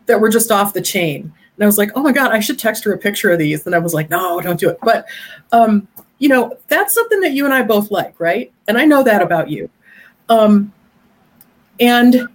that 0.07 0.21
were 0.21 0.29
just 0.29 0.53
off 0.53 0.73
the 0.75 0.83
chain 0.83 1.33
and 1.57 1.63
i 1.63 1.67
was 1.67 1.79
like 1.79 1.91
oh 1.95 2.03
my 2.03 2.13
god 2.13 2.33
i 2.33 2.41
should 2.41 2.59
text 2.59 2.85
her 2.85 2.93
a 2.93 2.99
picture 2.99 3.31
of 3.31 3.39
these. 3.39 3.67
And 3.67 3.75
i 3.75 3.79
was 3.79 3.95
like 3.95 4.11
no 4.11 4.41
don't 4.41 4.61
do 4.61 4.71
it. 4.71 4.79
But 4.83 5.07
um 5.53 5.89
you 6.19 6.29
know 6.29 6.57
that's 6.69 6.95
something 6.95 7.21
that 7.21 7.33
you 7.33 7.45
and 7.45 7.55
i 7.55 7.63
both 7.63 7.91
like 7.91 8.19
right? 8.19 8.53
And 8.69 8.79
i 8.79 8.85
know 8.85 9.03
that 9.03 9.23
about 9.23 9.51
you. 9.51 9.71
Um 10.29 10.73
and 11.81 12.29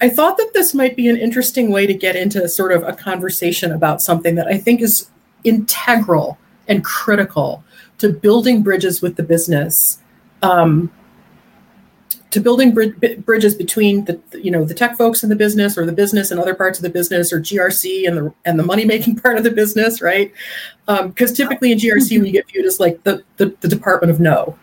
i 0.00 0.08
thought 0.08 0.36
that 0.36 0.50
this 0.54 0.74
might 0.74 0.96
be 0.96 1.08
an 1.08 1.16
interesting 1.16 1.70
way 1.70 1.86
to 1.86 1.94
get 1.94 2.16
into 2.16 2.48
sort 2.48 2.72
of 2.72 2.82
a 2.84 2.92
conversation 2.92 3.72
about 3.72 4.00
something 4.00 4.36
that 4.36 4.46
i 4.46 4.56
think 4.56 4.80
is 4.80 5.10
integral 5.44 6.38
and 6.68 6.84
critical 6.84 7.62
to 7.98 8.08
building 8.10 8.62
bridges 8.62 9.00
with 9.00 9.16
the 9.16 9.22
business. 9.22 9.98
Um, 10.42 10.90
to 12.34 12.40
building 12.40 12.74
bridges 12.74 13.54
between 13.54 14.04
the 14.06 14.20
you 14.32 14.50
know 14.50 14.64
the 14.64 14.74
tech 14.74 14.98
folks 14.98 15.22
in 15.22 15.28
the 15.28 15.36
business 15.36 15.78
or 15.78 15.86
the 15.86 15.92
business 15.92 16.32
and 16.32 16.40
other 16.40 16.52
parts 16.52 16.80
of 16.80 16.82
the 16.82 16.90
business 16.90 17.32
or 17.32 17.38
GRC 17.38 18.08
and 18.08 18.18
the 18.18 18.34
and 18.44 18.58
the 18.58 18.64
money 18.64 18.84
making 18.84 19.14
part 19.22 19.38
of 19.38 19.44
the 19.44 19.52
business, 19.52 20.02
right? 20.02 20.32
Because 20.84 21.30
um, 21.30 21.36
typically 21.36 21.70
in 21.70 21.78
GRC 21.78 22.20
we 22.20 22.32
get 22.32 22.48
viewed 22.48 22.66
as 22.66 22.80
like 22.80 23.04
the 23.04 23.22
the, 23.36 23.54
the 23.60 23.68
Department 23.68 24.10
of 24.10 24.18
No. 24.18 24.58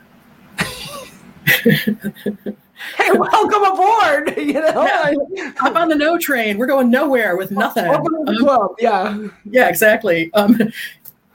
hey, 1.45 3.11
welcome 3.13 3.63
aboard. 3.63 4.37
You 4.41 4.53
know, 4.53 5.15
yeah. 5.31 5.53
hop 5.57 5.77
on 5.77 5.87
the 5.87 5.95
no 5.95 6.17
train. 6.17 6.57
We're 6.57 6.67
going 6.67 6.91
nowhere 6.91 7.37
with 7.37 7.51
nothing. 7.51 7.87
Welcome 7.87 8.25
to 8.25 8.33
the 8.33 8.49
um. 8.49 8.75
Yeah, 8.79 9.27
yeah, 9.45 9.69
exactly. 9.69 10.33
Um, 10.33 10.59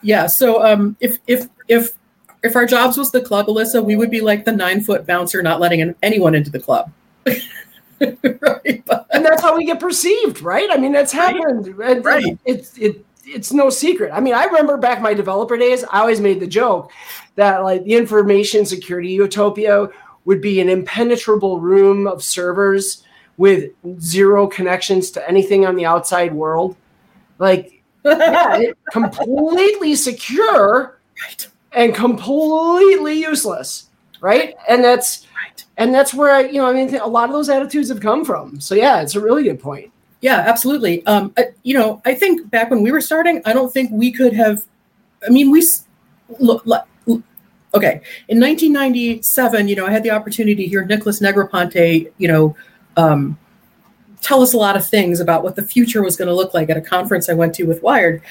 yeah. 0.03 0.27
So 0.27 0.63
um, 0.63 0.99
if 1.01 1.17
if 1.27 1.49
if 1.69 1.93
if 2.47 2.57
our 2.57 2.67
jobs 2.67 2.97
was 2.97 3.11
the 3.11 3.21
club, 3.21 3.47
Alyssa, 3.47 3.85
we 3.85 3.97
would 3.97 4.11
be 4.11 4.21
like 4.21 4.45
the 4.45 4.53
nine 4.53 4.81
foot 4.81 5.07
bouncer, 5.07 5.43
not 5.43 5.61
letting 5.61 5.95
anyone 6.03 6.35
into 6.35 6.51
the 6.51 6.61
club. 6.61 6.93
right, 8.01 8.83
but, 8.87 9.07
and 9.13 9.25
that's 9.25 9.43
how 9.43 9.57
we 9.57 9.65
get 9.65 9.81
perceived, 9.81 10.43
right? 10.43 10.69
I 10.71 10.77
mean, 10.77 10.93
that's 10.93 11.13
happened. 11.13 11.77
Right. 11.77 12.03
right. 12.05 12.39
It's 12.45 12.77
it 12.79 13.05
it's 13.25 13.53
no 13.53 13.71
secret. 13.71 14.13
I 14.13 14.21
mean, 14.21 14.35
I 14.35 14.45
remember 14.45 14.77
back 14.77 15.01
my 15.01 15.15
developer 15.15 15.57
days. 15.57 15.85
I 15.85 16.01
always 16.01 16.21
made 16.21 16.41
the 16.41 16.47
joke 16.47 16.93
that 17.35 17.65
like 17.65 17.85
the 17.85 17.95
information 17.95 18.65
security 18.65 19.11
utopia 19.11 19.89
would 20.25 20.41
be 20.41 20.61
an 20.61 20.69
impenetrable 20.69 21.61
room 21.61 22.07
of 22.07 22.23
servers 22.23 23.03
with 23.37 23.71
zero 24.01 24.47
connections 24.47 25.11
to 25.13 25.29
anything 25.29 25.67
on 25.67 25.77
the 25.77 25.85
outside 25.85 26.33
world. 26.33 26.77
Like, 27.39 27.83
yeah, 28.05 28.61
completely 28.91 29.95
secure 29.95 30.99
right. 31.23 31.49
And 31.77 31.95
completely 31.95 33.21
useless, 33.21 33.91
right? 34.21 34.55
And 34.69 34.83
that's 34.83 35.27
right. 35.37 35.65
and 35.77 35.95
that's 35.95 36.13
where 36.13 36.35
I, 36.35 36.41
you 36.41 36.55
know, 36.55 36.67
I 36.67 36.73
mean, 36.73 36.93
a 36.97 37.07
lot 37.07 37.29
of 37.29 37.35
those 37.35 37.49
attitudes 37.49 37.91
have 37.91 38.01
come 38.01 38.25
from. 38.25 38.59
So 38.59 38.75
yeah, 38.75 39.03
it's 39.03 39.15
a 39.15 39.21
really 39.21 39.45
good 39.45 39.61
point. 39.61 39.93
Yeah, 40.23 40.39
absolutely. 40.39 41.07
Um, 41.07 41.33
you 41.63 41.79
know, 41.79 42.03
I 42.05 42.15
think 42.15 42.51
back 42.51 42.71
when 42.71 42.83
we 42.83 42.91
were 42.91 43.03
starting, 43.03 43.43
I 43.45 43.53
don't 43.53 43.73
think 43.73 43.91
we 43.93 44.11
could 44.11 44.33
have. 44.33 44.65
I 45.25 45.31
mean, 45.31 45.51
we 45.51 45.65
look 46.41 46.67
okay 47.75 48.01
in 48.29 48.41
1997 48.41 49.69
you 49.69 49.77
know 49.77 49.87
i 49.87 49.91
had 49.91 50.03
the 50.03 50.11
opportunity 50.11 50.65
to 50.65 50.69
hear 50.69 50.85
nicholas 50.85 51.21
negroponte 51.21 52.11
you 52.19 52.29
know 52.29 52.57
um, 52.97 53.39
tell 54.23 54.41
us 54.43 54.55
a 54.55 54.57
lot 54.57 54.77
of 54.77 54.87
things 54.87 55.21
about 55.21 55.43
what 55.45 55.57
the 55.57 55.63
future 55.63 56.03
was 56.03 56.17
going 56.17 56.27
to 56.29 56.35
look 56.35 56.55
like 56.55 56.71
at 56.71 56.77
a 56.77 56.81
conference 56.81 57.29
i 57.29 57.35
went 57.35 57.55
to 57.55 57.65
with 57.65 57.83
wired 57.83 58.23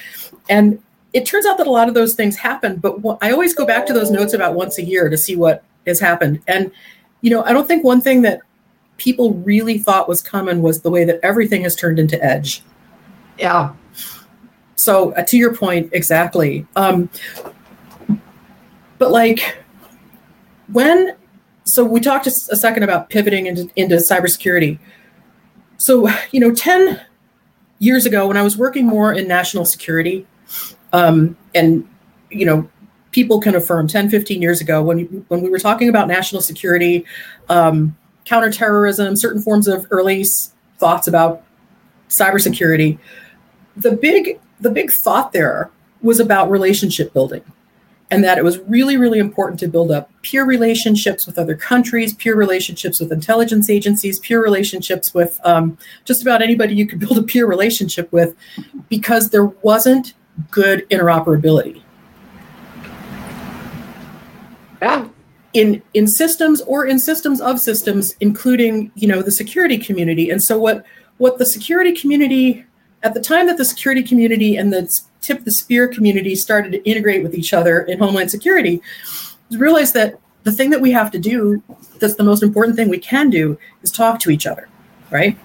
and 0.48 0.82
it 1.16 1.24
turns 1.24 1.46
out 1.46 1.56
that 1.56 1.66
a 1.66 1.70
lot 1.70 1.88
of 1.88 1.94
those 1.94 2.14
things 2.14 2.36
happen, 2.36 2.76
but 2.76 2.98
i 3.22 3.30
always 3.32 3.54
go 3.54 3.64
back 3.64 3.86
to 3.86 3.94
those 3.94 4.10
notes 4.10 4.34
about 4.34 4.54
once 4.54 4.76
a 4.76 4.84
year 4.84 5.08
to 5.08 5.16
see 5.16 5.34
what 5.34 5.64
has 5.86 5.98
happened. 5.98 6.42
And 6.46 6.70
you 7.22 7.30
know 7.30 7.42
i 7.44 7.52
don't 7.52 7.66
think 7.66 7.82
one 7.82 8.02
thing 8.02 8.22
that 8.22 8.40
people 8.98 9.34
really 9.34 9.78
thought 9.78 10.08
was 10.08 10.20
coming 10.20 10.60
was 10.62 10.82
the 10.82 10.90
way 10.90 11.04
that 11.04 11.18
everything 11.22 11.62
has 11.62 11.74
turned 11.74 11.98
into 11.98 12.22
edge. 12.22 12.62
Yeah. 13.38 13.74
So 14.76 15.12
uh, 15.12 15.22
to 15.24 15.36
your 15.36 15.54
point 15.54 15.90
exactly. 15.92 16.66
Um, 16.76 17.08
but 18.98 19.10
like 19.10 19.58
when 20.68 21.16
so 21.64 21.84
we 21.84 22.00
talked 22.00 22.26
a 22.26 22.30
second 22.30 22.84
about 22.84 23.10
pivoting 23.10 23.46
into, 23.46 23.68
into 23.74 23.96
cybersecurity. 23.96 24.78
So, 25.78 26.08
you 26.30 26.40
know, 26.40 26.54
10 26.54 27.00
years 27.80 28.06
ago 28.06 28.28
when 28.28 28.36
I 28.36 28.42
was 28.42 28.56
working 28.56 28.86
more 28.86 29.12
in 29.12 29.26
national 29.26 29.64
security, 29.64 30.26
um, 30.92 31.36
and, 31.54 31.88
you 32.30 32.46
know, 32.46 32.68
people 33.12 33.40
can 33.40 33.54
affirm 33.54 33.88
10, 33.88 34.10
15 34.10 34.42
years 34.42 34.60
ago 34.60 34.82
when, 34.82 35.24
when 35.28 35.40
we 35.40 35.48
were 35.48 35.58
talking 35.58 35.88
about 35.88 36.08
national 36.08 36.42
security, 36.42 37.04
um, 37.48 37.96
counterterrorism, 38.24 39.16
certain 39.16 39.40
forms 39.40 39.68
of 39.68 39.86
early 39.90 40.24
thoughts 40.78 41.06
about 41.06 41.42
cybersecurity, 42.08 42.98
the 43.76 43.92
big, 43.92 44.38
the 44.60 44.70
big 44.70 44.90
thought 44.90 45.32
there 45.32 45.70
was 46.02 46.20
about 46.20 46.50
relationship 46.50 47.12
building 47.12 47.42
and 48.10 48.22
that 48.22 48.38
it 48.38 48.44
was 48.44 48.58
really, 48.60 48.96
really 48.96 49.18
important 49.18 49.58
to 49.60 49.68
build 49.68 49.90
up 49.90 50.10
peer 50.22 50.44
relationships 50.44 51.26
with 51.26 51.38
other 51.38 51.56
countries, 51.56 52.14
peer 52.14 52.36
relationships 52.36 53.00
with 53.00 53.10
intelligence 53.10 53.68
agencies, 53.68 54.20
peer 54.20 54.42
relationships 54.42 55.12
with 55.12 55.40
um, 55.44 55.76
just 56.04 56.22
about 56.22 56.42
anybody 56.42 56.74
you 56.74 56.86
could 56.86 57.00
build 57.00 57.18
a 57.18 57.22
peer 57.22 57.46
relationship 57.46 58.10
with, 58.12 58.34
because 58.88 59.30
there 59.30 59.46
wasn't 59.46 60.14
good 60.50 60.88
interoperability. 60.90 61.82
Yeah. 64.82 65.08
In, 65.52 65.82
in 65.94 66.06
systems 66.06 66.60
or 66.62 66.86
in 66.86 66.98
systems 66.98 67.40
of 67.40 67.58
systems, 67.58 68.14
including 68.20 68.90
you 68.94 69.08
know 69.08 69.22
the 69.22 69.30
security 69.30 69.78
community, 69.78 70.30
and 70.30 70.42
so 70.42 70.58
what 70.58 70.84
what 71.16 71.38
the 71.38 71.46
security 71.46 71.92
community 71.92 72.66
at 73.02 73.14
the 73.14 73.20
time 73.20 73.46
that 73.46 73.56
the 73.56 73.64
security 73.64 74.02
community 74.02 74.56
and 74.56 74.72
the 74.72 75.00
tip 75.20 75.44
the 75.44 75.50
spear 75.50 75.88
community 75.88 76.34
started 76.34 76.72
to 76.72 76.82
integrate 76.88 77.22
with 77.22 77.34
each 77.34 77.54
other 77.54 77.82
in 77.82 77.98
homeland 77.98 78.30
security, 78.30 78.82
realized 79.50 79.94
that 79.94 80.18
the 80.42 80.52
thing 80.52 80.70
that 80.70 80.80
we 80.80 80.92
have 80.92 81.10
to 81.10 81.18
do, 81.18 81.62
that's 81.98 82.14
the 82.14 82.22
most 82.22 82.42
important 82.42 82.76
thing 82.76 82.88
we 82.88 82.98
can 82.98 83.30
do, 83.30 83.58
is 83.82 83.90
talk 83.90 84.20
to 84.20 84.30
each 84.30 84.46
other, 84.46 84.68
right? 85.10 85.36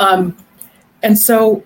Um, 0.00 0.36
and 1.02 1.18
so 1.18 1.64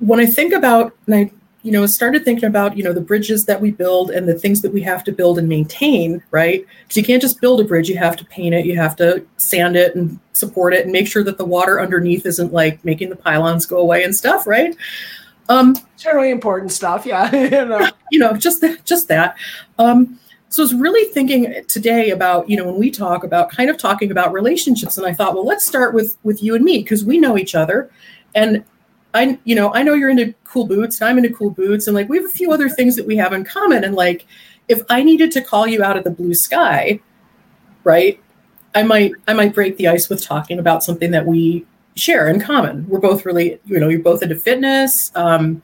when 0.00 0.20
I 0.20 0.26
think 0.26 0.52
about, 0.52 0.94
and 1.06 1.14
I 1.14 1.30
you 1.62 1.70
know, 1.70 1.86
started 1.86 2.24
thinking 2.24 2.48
about, 2.48 2.76
you 2.76 2.82
know, 2.82 2.92
the 2.92 3.00
bridges 3.00 3.44
that 3.46 3.60
we 3.60 3.70
build 3.70 4.10
and 4.10 4.28
the 4.28 4.38
things 4.38 4.62
that 4.62 4.72
we 4.72 4.82
have 4.82 5.04
to 5.04 5.12
build 5.12 5.38
and 5.38 5.48
maintain, 5.48 6.22
right? 6.32 6.66
Because 6.82 6.96
you 6.96 7.04
can't 7.04 7.22
just 7.22 7.40
build 7.40 7.60
a 7.60 7.64
bridge, 7.64 7.88
you 7.88 7.96
have 7.96 8.16
to 8.16 8.24
paint 8.24 8.54
it, 8.54 8.66
you 8.66 8.76
have 8.76 8.96
to 8.96 9.24
sand 9.36 9.76
it 9.76 9.94
and 9.94 10.18
support 10.32 10.74
it 10.74 10.82
and 10.82 10.92
make 10.92 11.06
sure 11.06 11.22
that 11.22 11.38
the 11.38 11.44
water 11.44 11.80
underneath 11.80 12.26
isn't 12.26 12.52
like 12.52 12.84
making 12.84 13.10
the 13.10 13.16
pylons 13.16 13.64
go 13.64 13.78
away 13.78 14.02
and 14.02 14.14
stuff, 14.14 14.46
right? 14.46 14.76
Um 15.48 15.76
really 16.04 16.30
important 16.30 16.72
stuff, 16.72 17.06
yeah. 17.06 17.32
you, 17.36 17.50
know. 17.50 17.88
you 18.10 18.18
know, 18.18 18.32
just 18.36 18.60
that 18.62 18.84
just 18.84 19.06
that. 19.08 19.36
Um 19.78 20.18
so 20.48 20.62
I 20.62 20.64
was 20.64 20.74
really 20.74 21.10
thinking 21.12 21.64
today 21.66 22.10
about, 22.10 22.50
you 22.50 22.56
know, 22.56 22.66
when 22.66 22.78
we 22.78 22.90
talk 22.90 23.24
about 23.24 23.50
kind 23.50 23.70
of 23.70 23.78
talking 23.78 24.10
about 24.10 24.32
relationships, 24.32 24.98
and 24.98 25.06
I 25.06 25.14
thought, 25.14 25.34
well, 25.34 25.46
let's 25.46 25.64
start 25.64 25.94
with 25.94 26.18
with 26.24 26.42
you 26.42 26.56
and 26.56 26.64
me 26.64 26.78
because 26.78 27.04
we 27.04 27.18
know 27.18 27.38
each 27.38 27.54
other, 27.54 27.90
and 28.34 28.64
I, 29.14 29.38
you 29.44 29.54
know, 29.54 29.72
I 29.74 29.82
know 29.82 29.94
you're 29.94 30.10
into 30.10 30.34
cool 30.44 30.66
boots 30.66 31.00
and 31.00 31.08
I'm 31.08 31.18
into 31.18 31.34
cool 31.34 31.50
boots. 31.50 31.86
And 31.86 31.94
like, 31.94 32.08
we 32.08 32.16
have 32.16 32.26
a 32.26 32.30
few 32.30 32.52
other 32.52 32.68
things 32.68 32.96
that 32.96 33.06
we 33.06 33.16
have 33.16 33.32
in 33.32 33.44
common. 33.44 33.84
And 33.84 33.94
like, 33.94 34.26
if 34.68 34.82
I 34.88 35.02
needed 35.02 35.30
to 35.32 35.42
call 35.42 35.66
you 35.66 35.82
out 35.82 35.96
of 35.96 36.04
the 36.04 36.10
blue 36.10 36.34
sky, 36.34 37.00
right, 37.84 38.18
I 38.74 38.82
might, 38.82 39.12
I 39.28 39.34
might 39.34 39.54
break 39.54 39.76
the 39.76 39.88
ice 39.88 40.08
with 40.08 40.24
talking 40.24 40.58
about 40.58 40.82
something 40.82 41.10
that 41.10 41.26
we 41.26 41.66
share 41.94 42.28
in 42.28 42.40
common. 42.40 42.88
We're 42.88 43.00
both 43.00 43.26
really, 43.26 43.60
you 43.66 43.78
know, 43.78 43.88
you're 43.88 44.00
both 44.00 44.22
into 44.22 44.36
fitness. 44.36 45.12
Um, 45.14 45.62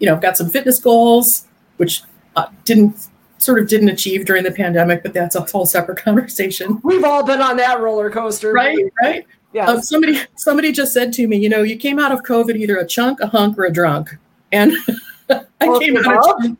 you 0.00 0.06
know, 0.06 0.14
I've 0.14 0.22
got 0.22 0.36
some 0.36 0.50
fitness 0.50 0.78
goals, 0.80 1.46
which 1.76 2.02
uh, 2.36 2.48
didn't 2.64 3.08
sort 3.38 3.60
of 3.60 3.68
didn't 3.68 3.88
achieve 3.88 4.26
during 4.26 4.42
the 4.42 4.50
pandemic, 4.50 5.02
but 5.02 5.14
that's 5.14 5.36
a 5.36 5.40
whole 5.42 5.66
separate 5.66 5.98
conversation. 6.04 6.80
We've 6.82 7.04
all 7.04 7.22
been 7.22 7.40
on 7.40 7.56
that 7.58 7.80
roller 7.80 8.10
coaster, 8.10 8.52
right? 8.52 8.76
Right. 9.02 9.26
Yeah. 9.52 9.70
Uh, 9.70 9.80
somebody 9.80 10.20
somebody 10.36 10.72
just 10.72 10.92
said 10.92 11.12
to 11.14 11.26
me, 11.26 11.38
you 11.38 11.48
know, 11.48 11.62
you 11.62 11.76
came 11.76 11.98
out 11.98 12.12
of 12.12 12.22
COVID 12.22 12.56
either 12.56 12.76
a 12.76 12.86
chunk, 12.86 13.20
a 13.20 13.26
hunk, 13.26 13.58
or 13.58 13.64
a 13.64 13.72
drunk, 13.72 14.16
and 14.52 14.72
I 15.60 15.78
came 15.78 15.96
out. 15.96 16.44
Of, 16.44 16.56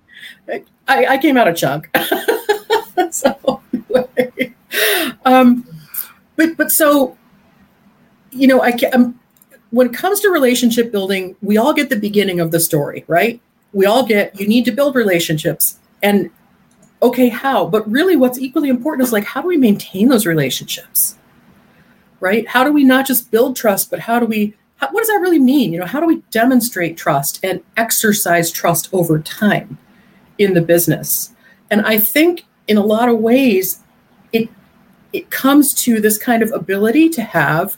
I, 0.88 1.06
I 1.06 1.18
came 1.18 1.36
out 1.36 1.48
a 1.48 1.52
chunk. 1.52 1.90
so, 3.10 3.60
anyway. 3.72 4.54
um, 5.26 5.66
but 6.36 6.56
but 6.56 6.70
so, 6.70 7.16
you 8.30 8.46
know, 8.46 8.62
I 8.62 8.72
can, 8.72 8.94
um, 8.94 9.20
when 9.70 9.88
it 9.88 9.92
comes 9.92 10.20
to 10.20 10.30
relationship 10.30 10.90
building, 10.90 11.36
we 11.42 11.58
all 11.58 11.74
get 11.74 11.90
the 11.90 11.96
beginning 11.96 12.40
of 12.40 12.52
the 12.52 12.60
story, 12.60 13.04
right? 13.06 13.40
We 13.74 13.84
all 13.84 14.06
get 14.06 14.40
you 14.40 14.48
need 14.48 14.64
to 14.64 14.72
build 14.72 14.94
relationships, 14.94 15.78
and 16.02 16.30
okay, 17.02 17.28
how? 17.28 17.66
But 17.66 17.88
really, 17.90 18.16
what's 18.16 18.38
equally 18.38 18.70
important 18.70 19.06
is 19.06 19.12
like 19.12 19.24
how 19.24 19.42
do 19.42 19.48
we 19.48 19.58
maintain 19.58 20.08
those 20.08 20.24
relationships? 20.24 21.17
Right? 22.20 22.46
How 22.46 22.64
do 22.64 22.72
we 22.72 22.84
not 22.84 23.06
just 23.06 23.30
build 23.30 23.56
trust, 23.56 23.90
but 23.90 24.00
how 24.00 24.18
do 24.18 24.26
we, 24.26 24.54
how, 24.76 24.88
what 24.90 25.00
does 25.00 25.08
that 25.08 25.20
really 25.20 25.38
mean? 25.38 25.72
You 25.72 25.80
know, 25.80 25.86
how 25.86 26.00
do 26.00 26.06
we 26.06 26.22
demonstrate 26.30 26.96
trust 26.96 27.40
and 27.42 27.60
exercise 27.76 28.50
trust 28.50 28.88
over 28.92 29.18
time 29.18 29.78
in 30.38 30.54
the 30.54 30.62
business? 30.62 31.34
And 31.70 31.82
I 31.82 31.98
think 31.98 32.44
in 32.66 32.76
a 32.76 32.84
lot 32.84 33.08
of 33.08 33.18
ways, 33.18 33.80
it, 34.32 34.48
it 35.12 35.30
comes 35.30 35.74
to 35.84 36.00
this 36.00 36.18
kind 36.18 36.42
of 36.42 36.52
ability 36.52 37.08
to 37.10 37.22
have 37.22 37.76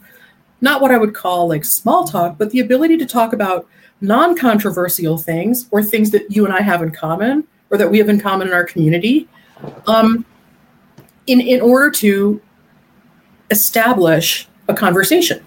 not 0.60 0.80
what 0.80 0.90
I 0.90 0.98
would 0.98 1.14
call 1.14 1.48
like 1.48 1.64
small 1.64 2.04
talk, 2.04 2.36
but 2.38 2.50
the 2.50 2.60
ability 2.60 2.98
to 2.98 3.06
talk 3.06 3.32
about 3.32 3.66
non 4.00 4.36
controversial 4.36 5.18
things 5.18 5.68
or 5.70 5.82
things 5.82 6.10
that 6.10 6.30
you 6.30 6.44
and 6.44 6.54
I 6.54 6.60
have 6.60 6.82
in 6.82 6.90
common 6.90 7.46
or 7.70 7.78
that 7.78 7.90
we 7.90 7.98
have 7.98 8.08
in 8.08 8.20
common 8.20 8.48
in 8.48 8.54
our 8.54 8.64
community 8.64 9.28
um, 9.86 10.24
in, 11.26 11.40
in 11.40 11.60
order 11.60 11.90
to 11.90 12.40
establish 13.50 14.48
a 14.68 14.74
conversation. 14.74 15.44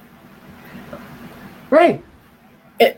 Right. 1.69 2.03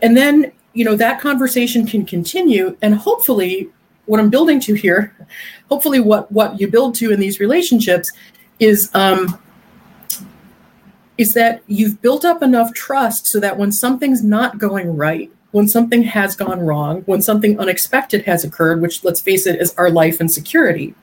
And 0.02 0.16
then, 0.16 0.52
you 0.74 0.84
know, 0.84 0.96
that 0.96 1.20
conversation 1.20 1.86
can 1.86 2.04
continue 2.04 2.76
and 2.82 2.94
hopefully 2.94 3.70
what 4.06 4.20
I'm 4.20 4.30
building 4.30 4.60
to 4.60 4.74
here, 4.74 5.14
hopefully 5.68 6.00
what 6.00 6.30
what 6.30 6.60
you 6.60 6.68
build 6.68 6.94
to 6.96 7.10
in 7.10 7.20
these 7.20 7.40
relationships 7.40 8.12
is 8.58 8.90
um, 8.94 9.38
is 11.18 11.34
that 11.34 11.62
you've 11.66 12.00
built 12.02 12.24
up 12.24 12.42
enough 12.42 12.72
trust 12.72 13.26
so 13.26 13.40
that 13.40 13.56
when 13.56 13.72
something's 13.72 14.22
not 14.22 14.58
going 14.58 14.96
right, 14.96 15.30
when 15.50 15.66
something 15.66 16.02
has 16.02 16.36
gone 16.36 16.60
wrong, 16.60 17.02
when 17.02 17.22
something 17.22 17.58
unexpected 17.58 18.24
has 18.24 18.44
occurred, 18.44 18.80
which 18.80 19.02
let's 19.04 19.20
face 19.20 19.46
it 19.46 19.60
is 19.60 19.74
our 19.74 19.90
life 19.90 20.20
and 20.20 20.30
security, 20.30 20.94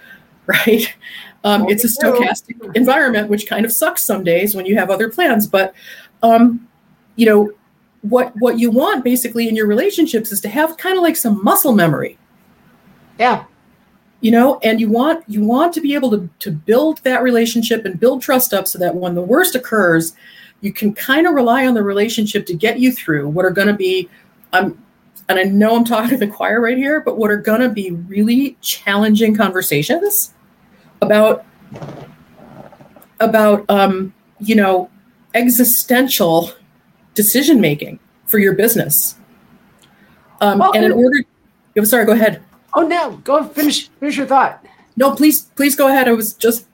right? 0.46 0.94
Um, 1.44 1.68
it's 1.68 1.84
a 1.84 1.88
stochastic 1.88 2.76
environment, 2.76 3.28
which 3.28 3.48
kind 3.48 3.64
of 3.64 3.72
sucks 3.72 4.04
some 4.04 4.22
days 4.22 4.54
when 4.54 4.66
you 4.66 4.76
have 4.76 4.90
other 4.90 5.08
plans. 5.10 5.46
But 5.46 5.74
um, 6.22 6.68
you 7.16 7.26
know 7.26 7.52
what 8.02 8.32
what 8.36 8.58
you 8.58 8.70
want 8.70 9.04
basically 9.04 9.48
in 9.48 9.56
your 9.56 9.66
relationships 9.66 10.32
is 10.32 10.40
to 10.40 10.48
have 10.48 10.76
kind 10.76 10.96
of 10.96 11.02
like 11.02 11.16
some 11.16 11.42
muscle 11.42 11.72
memory. 11.72 12.18
Yeah. 13.18 13.44
You 14.20 14.30
know, 14.30 14.60
and 14.62 14.80
you 14.80 14.88
want 14.88 15.24
you 15.28 15.42
want 15.42 15.72
to 15.74 15.80
be 15.80 15.94
able 15.94 16.10
to 16.12 16.28
to 16.40 16.50
build 16.52 16.98
that 17.02 17.22
relationship 17.22 17.84
and 17.84 17.98
build 17.98 18.22
trust 18.22 18.54
up 18.54 18.68
so 18.68 18.78
that 18.78 18.94
when 18.94 19.14
the 19.14 19.22
worst 19.22 19.54
occurs, 19.56 20.14
you 20.60 20.72
can 20.72 20.94
kind 20.94 21.26
of 21.26 21.34
rely 21.34 21.66
on 21.66 21.74
the 21.74 21.82
relationship 21.82 22.46
to 22.46 22.54
get 22.54 22.78
you 22.78 22.92
through 22.92 23.28
what 23.28 23.44
are 23.44 23.50
going 23.50 23.68
to 23.68 23.74
be 23.74 24.08
um, 24.52 24.78
and 25.28 25.38
I 25.38 25.44
know 25.44 25.76
I'm 25.76 25.84
talking 25.84 26.10
to 26.10 26.16
the 26.18 26.26
choir 26.26 26.60
right 26.60 26.76
here, 26.76 27.00
but 27.00 27.16
what 27.16 27.30
are 27.30 27.36
going 27.38 27.60
to 27.60 27.68
be 27.68 27.90
really 27.90 28.56
challenging 28.60 29.34
conversations 29.34 30.34
about 31.02 31.44
about 33.20 33.64
um, 33.68 34.14
you 34.40 34.54
know 34.54 34.90
existential 35.34 36.52
decision 37.14 37.60
making 37.60 37.98
for 38.26 38.38
your 38.38 38.54
business. 38.54 39.16
Um, 40.40 40.58
well, 40.58 40.72
and 40.74 40.84
in 40.84 40.92
order, 40.92 41.24
I'm 41.76 41.86
sorry, 41.86 42.06
go 42.06 42.12
ahead. 42.12 42.42
Oh 42.74 42.82
no, 42.82 43.18
go 43.24 43.44
finish 43.44 43.88
finish 43.88 44.16
your 44.16 44.26
thought. 44.26 44.64
No, 44.96 45.14
please 45.14 45.42
please 45.42 45.76
go 45.76 45.88
ahead. 45.88 46.08
I 46.08 46.12
was 46.12 46.34
just. 46.34 46.66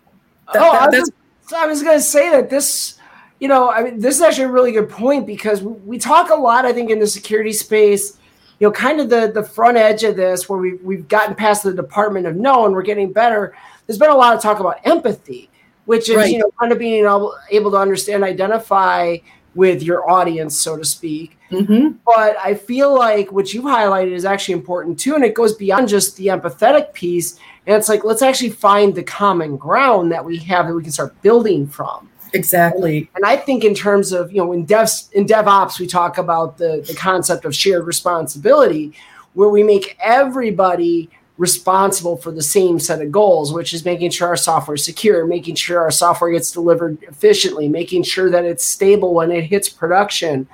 That, 0.52 0.62
oh, 0.62 0.72
that, 0.72 0.94
I 0.94 0.98
was, 0.98 1.12
I 1.54 1.66
was 1.66 1.82
going 1.82 1.98
to 1.98 2.02
say 2.02 2.30
that 2.30 2.48
this, 2.48 2.98
you 3.38 3.48
know, 3.48 3.70
I 3.70 3.82
mean, 3.82 4.00
this 4.00 4.16
is 4.16 4.22
actually 4.22 4.44
a 4.44 4.50
really 4.50 4.72
good 4.72 4.88
point 4.88 5.26
because 5.26 5.60
we 5.62 5.98
talk 5.98 6.30
a 6.30 6.34
lot, 6.34 6.64
I 6.64 6.72
think, 6.72 6.88
in 6.88 6.98
the 6.98 7.06
security 7.06 7.52
space 7.52 8.18
you 8.58 8.66
know, 8.66 8.72
kind 8.72 9.00
of 9.00 9.08
the 9.08 9.30
the 9.32 9.42
front 9.42 9.76
edge 9.76 10.04
of 10.04 10.16
this, 10.16 10.48
where 10.48 10.58
we 10.58 10.74
we've 10.74 11.08
gotten 11.08 11.34
past 11.34 11.62
the 11.62 11.72
department 11.72 12.26
of 12.26 12.36
no, 12.36 12.66
and 12.66 12.74
we're 12.74 12.82
getting 12.82 13.12
better. 13.12 13.56
There's 13.88 13.98
been 13.98 14.10
a 14.10 14.14
lot 14.14 14.36
of 14.36 14.42
talk 14.42 14.60
about 14.60 14.80
empathy, 14.84 15.50
which 15.86 16.08
is 16.08 16.16
right. 16.16 16.30
you 16.30 16.38
know 16.38 16.52
kind 16.60 16.70
of 16.70 16.78
being 16.78 17.04
able, 17.04 17.36
able 17.50 17.70
to 17.72 17.78
understand, 17.78 18.22
identify 18.22 19.16
with 19.54 19.82
your 19.82 20.08
audience, 20.08 20.56
so 20.56 20.76
to 20.76 20.84
speak. 20.84 21.36
Mm-hmm. 21.50 21.96
But 22.04 22.36
I 22.36 22.54
feel 22.54 22.94
like 22.94 23.32
what 23.32 23.54
you 23.54 23.62
highlighted 23.62 24.12
is 24.12 24.26
actually 24.26 24.54
important 24.54 25.00
too, 25.00 25.14
and 25.14 25.24
it 25.24 25.34
goes 25.34 25.54
beyond 25.54 25.88
just 25.88 26.16
the 26.16 26.26
empathetic 26.26 26.92
piece. 26.92 27.40
And 27.66 27.74
it's 27.74 27.88
like 27.88 28.04
let's 28.04 28.22
actually 28.22 28.50
find 28.50 28.94
the 28.94 29.02
common 29.02 29.56
ground 29.56 30.12
that 30.12 30.24
we 30.24 30.36
have 30.36 30.66
that 30.66 30.74
we 30.74 30.82
can 30.82 30.92
start 30.92 31.20
building 31.22 31.66
from. 31.66 32.08
Exactly. 32.34 33.10
And 33.14 33.24
I 33.24 33.36
think 33.36 33.64
in 33.64 33.74
terms 33.74 34.12
of, 34.12 34.30
you 34.30 34.38
know, 34.38 34.52
in 34.52 34.66
devs 34.66 35.10
in 35.12 35.26
DevOps, 35.26 35.80
we 35.80 35.86
talk 35.86 36.18
about 36.18 36.58
the, 36.58 36.84
the 36.86 36.94
concept 36.94 37.46
of 37.46 37.54
shared 37.54 37.86
responsibility, 37.86 38.92
where 39.32 39.48
we 39.48 39.62
make 39.62 39.96
everybody 40.00 41.08
responsible 41.38 42.16
for 42.16 42.32
the 42.32 42.42
same 42.42 42.78
set 42.80 43.00
of 43.00 43.12
goals, 43.12 43.52
which 43.52 43.72
is 43.72 43.84
making 43.84 44.10
sure 44.10 44.28
our 44.28 44.36
software 44.36 44.74
is 44.74 44.84
secure, 44.84 45.24
making 45.24 45.54
sure 45.54 45.80
our 45.80 45.90
software 45.90 46.32
gets 46.32 46.50
delivered 46.50 47.00
efficiently, 47.04 47.68
making 47.68 48.02
sure 48.02 48.28
that 48.28 48.44
it's 48.44 48.64
stable 48.64 49.14
when 49.14 49.30
it 49.30 49.44
hits 49.44 49.68
production. 49.68 50.48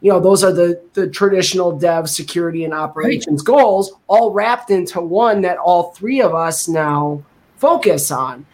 You 0.00 0.12
know, 0.12 0.20
those 0.20 0.44
are 0.44 0.52
the, 0.52 0.80
the 0.94 1.08
traditional 1.10 1.76
dev 1.76 2.08
security 2.08 2.64
and 2.64 2.72
operations 2.72 3.40
right. 3.40 3.46
goals, 3.46 3.92
all 4.06 4.32
wrapped 4.32 4.70
into 4.70 5.00
one 5.00 5.42
that 5.42 5.58
all 5.58 5.90
three 5.90 6.22
of 6.22 6.34
us 6.34 6.68
now 6.68 7.22
focus 7.56 8.10
on. 8.10 8.46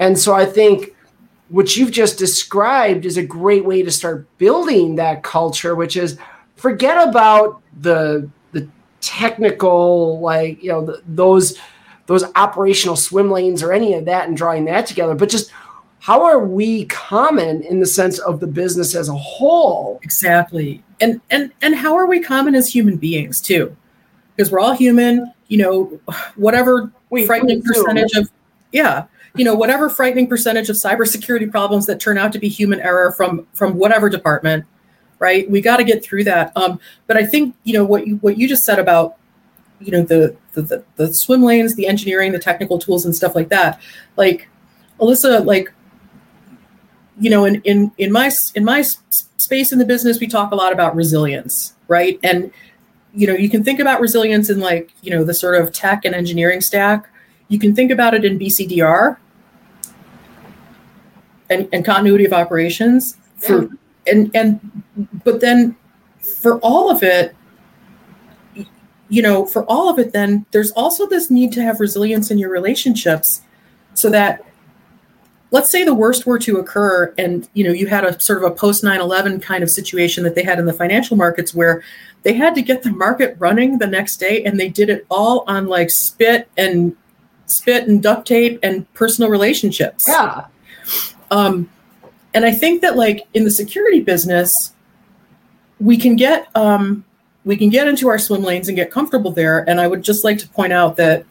And 0.00 0.18
so 0.18 0.34
I 0.34 0.44
think 0.44 0.96
what 1.48 1.76
you've 1.76 1.92
just 1.92 2.18
described 2.18 3.06
is 3.06 3.16
a 3.16 3.24
great 3.24 3.64
way 3.64 3.82
to 3.82 3.90
start 3.90 4.26
building 4.38 4.96
that 4.96 5.22
culture, 5.22 5.74
which 5.74 5.96
is 5.96 6.18
forget 6.56 7.08
about 7.08 7.62
the 7.80 8.28
the 8.30 8.30
technical, 9.00 10.20
like 10.20 10.62
you 10.62 10.70
know, 10.70 10.84
the, 10.84 11.02
those 11.06 11.58
those 12.06 12.24
operational 12.34 12.96
swim 12.96 13.30
lanes 13.30 13.62
or 13.62 13.72
any 13.72 13.94
of 13.94 14.04
that, 14.06 14.28
and 14.28 14.36
drawing 14.36 14.64
that 14.66 14.86
together, 14.86 15.14
but 15.14 15.28
just 15.28 15.52
how 16.00 16.24
are 16.24 16.40
we 16.40 16.86
common 16.86 17.62
in 17.62 17.78
the 17.78 17.86
sense 17.86 18.18
of 18.20 18.40
the 18.40 18.46
business 18.46 18.94
as 18.94 19.08
a 19.08 19.14
whole? 19.14 20.00
Exactly. 20.02 20.82
And 21.00 21.20
and 21.30 21.52
and 21.62 21.74
how 21.74 21.96
are 21.96 22.06
we 22.06 22.20
common 22.20 22.54
as 22.54 22.72
human 22.72 22.96
beings 22.96 23.40
too? 23.40 23.76
Because 24.34 24.50
we're 24.50 24.60
all 24.60 24.72
human 24.74 25.32
you 25.50 25.58
know 25.58 26.00
whatever 26.36 26.90
we, 27.10 27.26
frightening 27.26 27.60
percentage 27.60 28.14
of 28.14 28.30
yeah 28.72 29.04
you 29.34 29.44
know 29.44 29.54
whatever 29.54 29.90
frightening 29.90 30.26
percentage 30.26 30.70
of 30.70 30.76
cybersecurity 30.76 31.50
problems 31.50 31.84
that 31.86 32.00
turn 32.00 32.16
out 32.16 32.32
to 32.32 32.38
be 32.38 32.48
human 32.48 32.80
error 32.80 33.12
from 33.12 33.46
from 33.52 33.74
whatever 33.74 34.08
department 34.08 34.64
right? 35.20 35.48
We 35.48 35.60
got 35.60 35.76
to 35.76 35.84
get 35.84 36.04
through 36.04 36.24
that. 36.24 36.52
Um, 36.56 36.80
but 37.06 37.16
i 37.16 37.24
think 37.24 37.54
you 37.64 37.72
know 37.72 37.84
what 37.84 38.06
you 38.06 38.16
what 38.16 38.36
you 38.38 38.48
just 38.48 38.64
said 38.64 38.78
about 38.78 39.16
you 39.80 39.92
know 39.92 40.02
the, 40.02 40.36
the 40.54 40.62
the 40.62 40.84
the 40.96 41.14
swim 41.14 41.42
lanes 41.42 41.76
the 41.76 41.86
engineering 41.86 42.32
the 42.32 42.38
technical 42.38 42.78
tools 42.78 43.04
and 43.04 43.16
stuff 43.16 43.34
like 43.34 43.48
that 43.48 43.80
like 44.16 44.48
alyssa 45.00 45.44
like 45.44 45.72
you 47.18 47.30
know 47.30 47.44
in 47.44 47.60
in 47.62 47.90
in 47.98 48.12
my 48.12 48.30
in 48.54 48.64
my 48.64 48.82
space 48.82 49.72
in 49.72 49.78
the 49.78 49.84
business 49.84 50.20
we 50.20 50.26
talk 50.26 50.52
a 50.52 50.54
lot 50.54 50.72
about 50.72 50.94
resilience 50.94 51.74
right? 51.90 52.18
And 52.22 52.50
you 53.12 53.26
know 53.26 53.34
you 53.34 53.50
can 53.50 53.62
think 53.62 53.80
about 53.80 54.00
resilience 54.00 54.48
in 54.48 54.60
like 54.60 54.92
you 55.02 55.10
know 55.10 55.24
the 55.24 55.34
sort 55.34 55.60
of 55.60 55.72
tech 55.72 56.06
and 56.06 56.14
engineering 56.14 56.62
stack. 56.62 57.10
You 57.48 57.58
can 57.58 57.74
think 57.74 57.90
about 57.90 58.14
it 58.14 58.24
in 58.24 58.38
BCDR 58.38 59.16
and, 61.50 61.68
and 61.72 61.84
continuity 61.84 62.24
of 62.24 62.32
operations 62.32 63.16
for 63.36 63.62
yeah. 63.62 63.68
And 64.06 64.30
and 64.34 64.82
but 65.24 65.40
then 65.40 65.76
for 66.20 66.58
all 66.60 66.90
of 66.90 67.02
it 67.02 67.34
you 69.08 69.22
know 69.22 69.44
for 69.44 69.64
all 69.64 69.88
of 69.88 69.98
it 69.98 70.12
then 70.12 70.44
there's 70.52 70.70
also 70.72 71.06
this 71.06 71.30
need 71.30 71.52
to 71.52 71.62
have 71.62 71.80
resilience 71.80 72.30
in 72.30 72.38
your 72.38 72.50
relationships 72.50 73.42
so 73.94 74.08
that 74.10 74.44
let's 75.50 75.70
say 75.70 75.84
the 75.84 75.94
worst 75.94 76.26
were 76.26 76.38
to 76.38 76.58
occur 76.58 77.12
and 77.18 77.48
you 77.54 77.64
know 77.64 77.72
you 77.72 77.86
had 77.86 78.04
a 78.04 78.18
sort 78.20 78.42
of 78.42 78.44
a 78.44 78.54
post 78.54 78.84
9-11 78.84 79.42
kind 79.42 79.62
of 79.62 79.70
situation 79.70 80.22
that 80.24 80.34
they 80.34 80.42
had 80.42 80.58
in 80.58 80.64
the 80.64 80.72
financial 80.72 81.16
markets 81.16 81.54
where 81.54 81.82
they 82.22 82.34
had 82.34 82.54
to 82.54 82.62
get 82.62 82.82
the 82.82 82.90
market 82.90 83.34
running 83.38 83.78
the 83.78 83.86
next 83.86 84.18
day 84.18 84.44
and 84.44 84.60
they 84.60 84.68
did 84.68 84.90
it 84.90 85.06
all 85.10 85.44
on 85.46 85.66
like 85.66 85.90
spit 85.90 86.48
and 86.56 86.96
spit 87.46 87.88
and 87.88 88.02
duct 88.02 88.26
tape 88.26 88.58
and 88.62 88.92
personal 88.94 89.30
relationships. 89.30 90.04
Yeah. 90.08 90.46
Um, 91.30 91.70
and 92.34 92.44
I 92.44 92.52
think 92.52 92.82
that 92.82 92.96
like 92.96 93.26
in 93.34 93.44
the 93.44 93.50
security 93.50 94.00
business, 94.00 94.72
we 95.78 95.96
can 95.96 96.16
get 96.16 96.48
um, 96.54 97.04
we 97.44 97.56
can 97.56 97.70
get 97.70 97.88
into 97.88 98.08
our 98.08 98.18
swim 98.18 98.42
lanes 98.42 98.68
and 98.68 98.76
get 98.76 98.90
comfortable 98.90 99.30
there. 99.30 99.68
And 99.68 99.80
I 99.80 99.86
would 99.86 100.02
just 100.02 100.24
like 100.24 100.38
to 100.38 100.48
point 100.48 100.72
out 100.72 100.96
that 100.96 101.24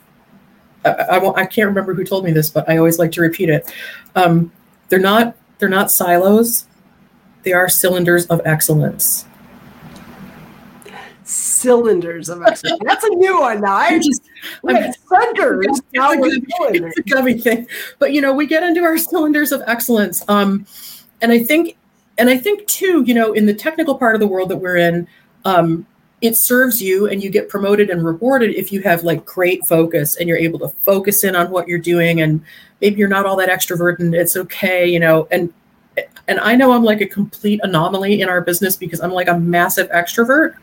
I, 0.84 0.90
I, 0.90 1.42
I 1.42 1.46
can't 1.46 1.68
remember 1.68 1.94
who 1.94 2.04
told 2.04 2.26
me 2.26 2.32
this, 2.32 2.50
but 2.50 2.68
I 2.70 2.78
always 2.78 3.00
like 3.00 3.12
to 3.14 3.22
repeat 3.22 3.50
it. 3.50 3.72
Um, 4.16 4.52
they're 4.90 5.00
not 5.00 5.36
they're 5.60 5.70
not 5.70 5.92
silos; 5.92 6.68
they 7.44 7.54
are 7.54 7.70
cylinders 7.70 8.26
of 8.28 8.42
excellence 8.46 9.26
cylinders 11.60 12.30
of 12.30 12.42
excellence. 12.42 12.82
That's 12.86 13.04
a 13.04 13.10
new 13.10 13.40
one 13.40 13.62
now. 13.62 13.76
I 13.76 14.00
just 14.00 14.24
we 14.64 14.74
had 14.74 14.96
centers. 15.08 15.82
Now 15.94 16.12
we're 16.16 16.32
it's 16.34 17.00
a 17.00 17.04
gummy 17.04 17.38
thing. 17.38 17.68
But 18.00 18.14
you 18.14 18.22
know, 18.22 18.34
we 18.34 18.48
get 18.48 18.64
into 18.64 18.82
our 18.82 18.98
cylinders 18.98 19.52
of 19.52 19.62
excellence. 19.68 20.24
Um, 20.28 20.66
and 21.22 21.32
I 21.32 21.44
think 21.44 21.78
and 22.18 22.30
I 22.30 22.38
think 22.38 22.66
too, 22.68 23.04
you 23.04 23.14
know, 23.14 23.34
in 23.34 23.46
the 23.46 23.54
technical 23.54 23.98
part 23.98 24.16
of 24.16 24.22
the 24.22 24.28
world 24.28 24.50
that 24.50 24.58
we're 24.58 24.78
in, 24.78 25.08
um, 25.46 25.86
it 26.22 26.36
serves 26.36 26.82
you 26.82 27.08
and 27.08 27.24
you 27.24 27.30
get 27.30 27.48
promoted 27.48 27.90
and 27.90 28.06
rewarded 28.06 28.54
if 28.56 28.74
you 28.74 28.82
have 28.82 29.04
like 29.04 29.26
great 29.26 29.66
focus 29.66 30.18
and 30.18 30.28
you're 30.28 30.38
able 30.38 30.60
to 30.60 30.68
focus 30.84 31.24
in 31.24 31.36
on 31.36 31.50
what 31.50 31.68
you're 31.68 31.80
doing 31.80 32.22
and 32.22 32.44
maybe 32.82 32.98
you're 32.98 33.08
not 33.08 33.26
all 33.26 33.38
that 33.38 33.50
extrovert 33.50 34.00
and 34.00 34.14
it's 34.14 34.36
okay, 34.36 34.86
you 34.86 35.00
know, 35.00 35.28
and 35.32 35.54
and 36.28 36.40
I 36.40 36.56
know 36.56 36.72
I'm 36.72 36.84
like 36.84 37.02
a 37.02 37.06
complete 37.08 37.60
anomaly 37.64 38.22
in 38.22 38.30
our 38.30 38.42
business 38.42 38.78
because 38.78 39.02
I'm 39.02 39.12
like 39.12 39.28
a 39.28 39.38
massive 39.38 39.90
extrovert 39.90 40.56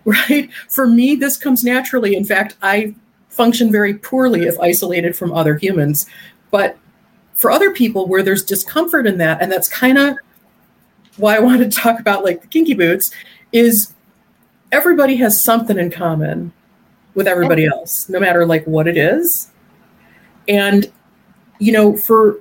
right? 0.04 0.50
For 0.68 0.86
me, 0.86 1.14
this 1.14 1.36
comes 1.36 1.64
naturally. 1.64 2.14
In 2.16 2.24
fact, 2.24 2.56
I 2.62 2.94
function 3.28 3.70
very 3.70 3.94
poorly 3.94 4.42
if 4.42 4.58
isolated 4.58 5.16
from 5.16 5.32
other 5.32 5.56
humans. 5.56 6.06
But 6.50 6.76
for 7.34 7.50
other 7.50 7.70
people 7.70 8.06
where 8.06 8.22
there's 8.22 8.44
discomfort 8.44 9.06
in 9.06 9.18
that, 9.18 9.40
and 9.40 9.50
that's 9.50 9.68
kind 9.68 9.98
of 9.98 10.16
why 11.16 11.36
I 11.36 11.40
wanted 11.40 11.70
to 11.70 11.78
talk 11.78 12.00
about 12.00 12.24
like 12.24 12.42
the 12.42 12.48
kinky 12.48 12.74
boots, 12.74 13.10
is 13.52 13.94
everybody 14.72 15.16
has 15.16 15.42
something 15.42 15.78
in 15.78 15.90
common 15.90 16.52
with 17.14 17.26
everybody 17.26 17.66
else, 17.66 18.08
no 18.08 18.20
matter 18.20 18.46
like 18.46 18.64
what 18.66 18.86
it 18.86 18.96
is. 18.96 19.50
And, 20.48 20.90
you 21.58 21.72
know, 21.72 21.96
for 21.96 22.40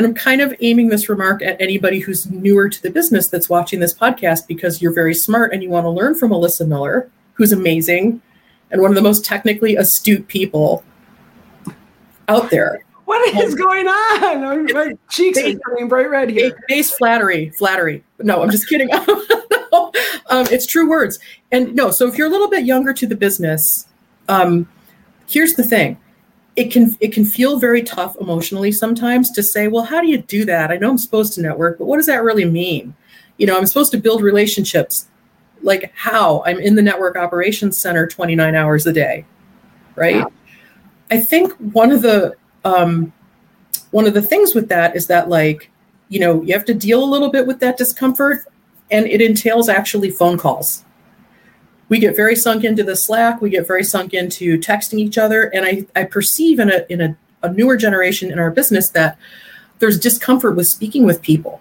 and 0.00 0.06
I'm 0.06 0.14
kind 0.14 0.40
of 0.40 0.54
aiming 0.62 0.88
this 0.88 1.10
remark 1.10 1.42
at 1.42 1.60
anybody 1.60 1.98
who's 1.98 2.24
newer 2.30 2.70
to 2.70 2.82
the 2.82 2.90
business 2.90 3.28
that's 3.28 3.50
watching 3.50 3.80
this 3.80 3.92
podcast 3.92 4.46
because 4.46 4.80
you're 4.80 4.94
very 4.94 5.12
smart 5.12 5.52
and 5.52 5.62
you 5.62 5.68
want 5.68 5.84
to 5.84 5.90
learn 5.90 6.14
from 6.14 6.30
Alyssa 6.30 6.66
Miller, 6.66 7.10
who's 7.34 7.52
amazing 7.52 8.22
and 8.70 8.80
one 8.80 8.90
of 8.90 8.94
the 8.94 9.02
most 9.02 9.26
technically 9.26 9.76
astute 9.76 10.26
people 10.26 10.82
out 12.28 12.48
there. 12.48 12.82
what 13.04 13.28
is 13.44 13.54
going 13.54 13.86
on? 13.86 14.72
My 14.72 14.96
cheeks 15.10 15.36
are 15.36 15.52
turning 15.68 15.88
bright 15.88 16.08
red 16.08 16.30
here. 16.30 16.58
Base 16.66 16.90
flattery, 16.90 17.50
flattery. 17.50 18.02
No, 18.20 18.42
I'm 18.42 18.50
just 18.50 18.70
kidding. 18.70 18.88
no, 19.70 19.92
um, 20.30 20.46
it's 20.50 20.64
true 20.64 20.88
words. 20.88 21.18
And 21.52 21.74
no, 21.74 21.90
so 21.90 22.08
if 22.08 22.16
you're 22.16 22.28
a 22.28 22.30
little 22.30 22.48
bit 22.48 22.64
younger 22.64 22.94
to 22.94 23.06
the 23.06 23.16
business, 23.16 23.86
um, 24.30 24.66
here's 25.28 25.56
the 25.56 25.62
thing. 25.62 25.98
It 26.56 26.72
can 26.72 26.96
it 27.00 27.12
can 27.12 27.24
feel 27.24 27.58
very 27.58 27.82
tough 27.82 28.16
emotionally 28.20 28.72
sometimes 28.72 29.30
to 29.32 29.42
say, 29.42 29.68
well, 29.68 29.84
how 29.84 30.00
do 30.00 30.08
you 30.08 30.18
do 30.18 30.44
that? 30.46 30.70
I 30.70 30.76
know 30.76 30.90
I'm 30.90 30.98
supposed 30.98 31.34
to 31.34 31.42
network, 31.42 31.78
but 31.78 31.86
what 31.86 31.96
does 31.96 32.06
that 32.06 32.22
really 32.22 32.44
mean? 32.44 32.94
You 33.38 33.46
know, 33.46 33.56
I'm 33.56 33.66
supposed 33.66 33.92
to 33.92 33.98
build 33.98 34.22
relationships. 34.22 35.08
Like 35.62 35.92
how? 35.94 36.42
I'm 36.44 36.58
in 36.58 36.74
the 36.74 36.82
network 36.82 37.16
operations 37.16 37.76
center 37.76 38.06
29 38.06 38.54
hours 38.54 38.86
a 38.86 38.92
day, 38.92 39.24
right? 39.94 40.16
Yeah. 40.16 40.24
I 41.10 41.20
think 41.20 41.52
one 41.54 41.92
of 41.92 42.02
the 42.02 42.36
um, 42.64 43.12
one 43.90 44.06
of 44.06 44.14
the 44.14 44.22
things 44.22 44.54
with 44.54 44.68
that 44.68 44.96
is 44.96 45.06
that 45.08 45.28
like 45.28 45.70
you 46.08 46.20
know 46.20 46.42
you 46.42 46.52
have 46.54 46.64
to 46.66 46.74
deal 46.74 47.02
a 47.02 47.06
little 47.06 47.30
bit 47.30 47.46
with 47.46 47.60
that 47.60 47.76
discomfort 47.76 48.44
and 48.90 49.06
it 49.06 49.20
entails 49.20 49.68
actually 49.68 50.10
phone 50.10 50.38
calls 50.38 50.84
we 51.90 51.98
get 51.98 52.16
very 52.16 52.34
sunk 52.34 52.64
into 52.64 52.82
the 52.82 52.96
slack 52.96 53.42
we 53.42 53.50
get 53.50 53.66
very 53.66 53.84
sunk 53.84 54.14
into 54.14 54.58
texting 54.58 54.98
each 54.98 55.18
other 55.18 55.54
and 55.54 55.66
i, 55.66 55.86
I 55.94 56.04
perceive 56.04 56.58
in 56.58 56.70
a 56.70 56.86
in 56.88 57.02
a, 57.02 57.16
a 57.42 57.52
newer 57.52 57.76
generation 57.76 58.32
in 58.32 58.38
our 58.38 58.50
business 58.50 58.88
that 58.90 59.18
there's 59.78 60.00
discomfort 60.00 60.56
with 60.56 60.66
speaking 60.66 61.04
with 61.04 61.20
people 61.20 61.60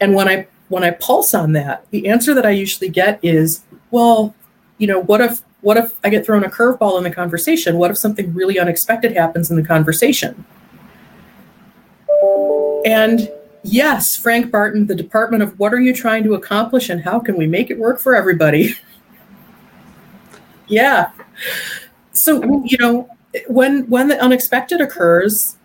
and 0.00 0.14
when 0.14 0.28
i 0.28 0.46
when 0.68 0.84
i 0.84 0.90
pulse 0.90 1.32
on 1.32 1.52
that 1.52 1.86
the 1.90 2.08
answer 2.08 2.34
that 2.34 2.44
i 2.44 2.50
usually 2.50 2.90
get 2.90 3.18
is 3.22 3.62
well 3.90 4.34
you 4.76 4.86
know 4.86 5.00
what 5.00 5.22
if 5.22 5.42
what 5.62 5.76
if 5.76 5.94
I 6.04 6.10
get 6.10 6.26
thrown 6.26 6.44
a 6.44 6.50
curveball 6.50 6.98
in 6.98 7.04
the 7.04 7.10
conversation? 7.10 7.78
What 7.78 7.90
if 7.90 7.96
something 7.96 8.34
really 8.34 8.58
unexpected 8.58 9.12
happens 9.12 9.50
in 9.50 9.56
the 9.56 9.62
conversation? 9.62 10.44
And 12.84 13.30
yes, 13.62 14.16
Frank 14.16 14.50
Barton, 14.50 14.86
the 14.88 14.94
Department 14.94 15.42
of 15.42 15.58
What 15.58 15.72
Are 15.72 15.80
You 15.80 15.94
Trying 15.94 16.24
to 16.24 16.34
Accomplish 16.34 16.90
and 16.90 17.00
How 17.00 17.20
Can 17.20 17.36
We 17.36 17.46
Make 17.46 17.70
It 17.70 17.78
Work 17.78 18.00
for 18.00 18.14
Everybody? 18.14 18.74
yeah. 20.68 21.10
So, 22.12 22.62
you 22.64 22.78
know, 22.78 23.08
when 23.48 23.88
when 23.88 24.08
the 24.08 24.20
unexpected 24.20 24.80
occurs, 24.80 25.56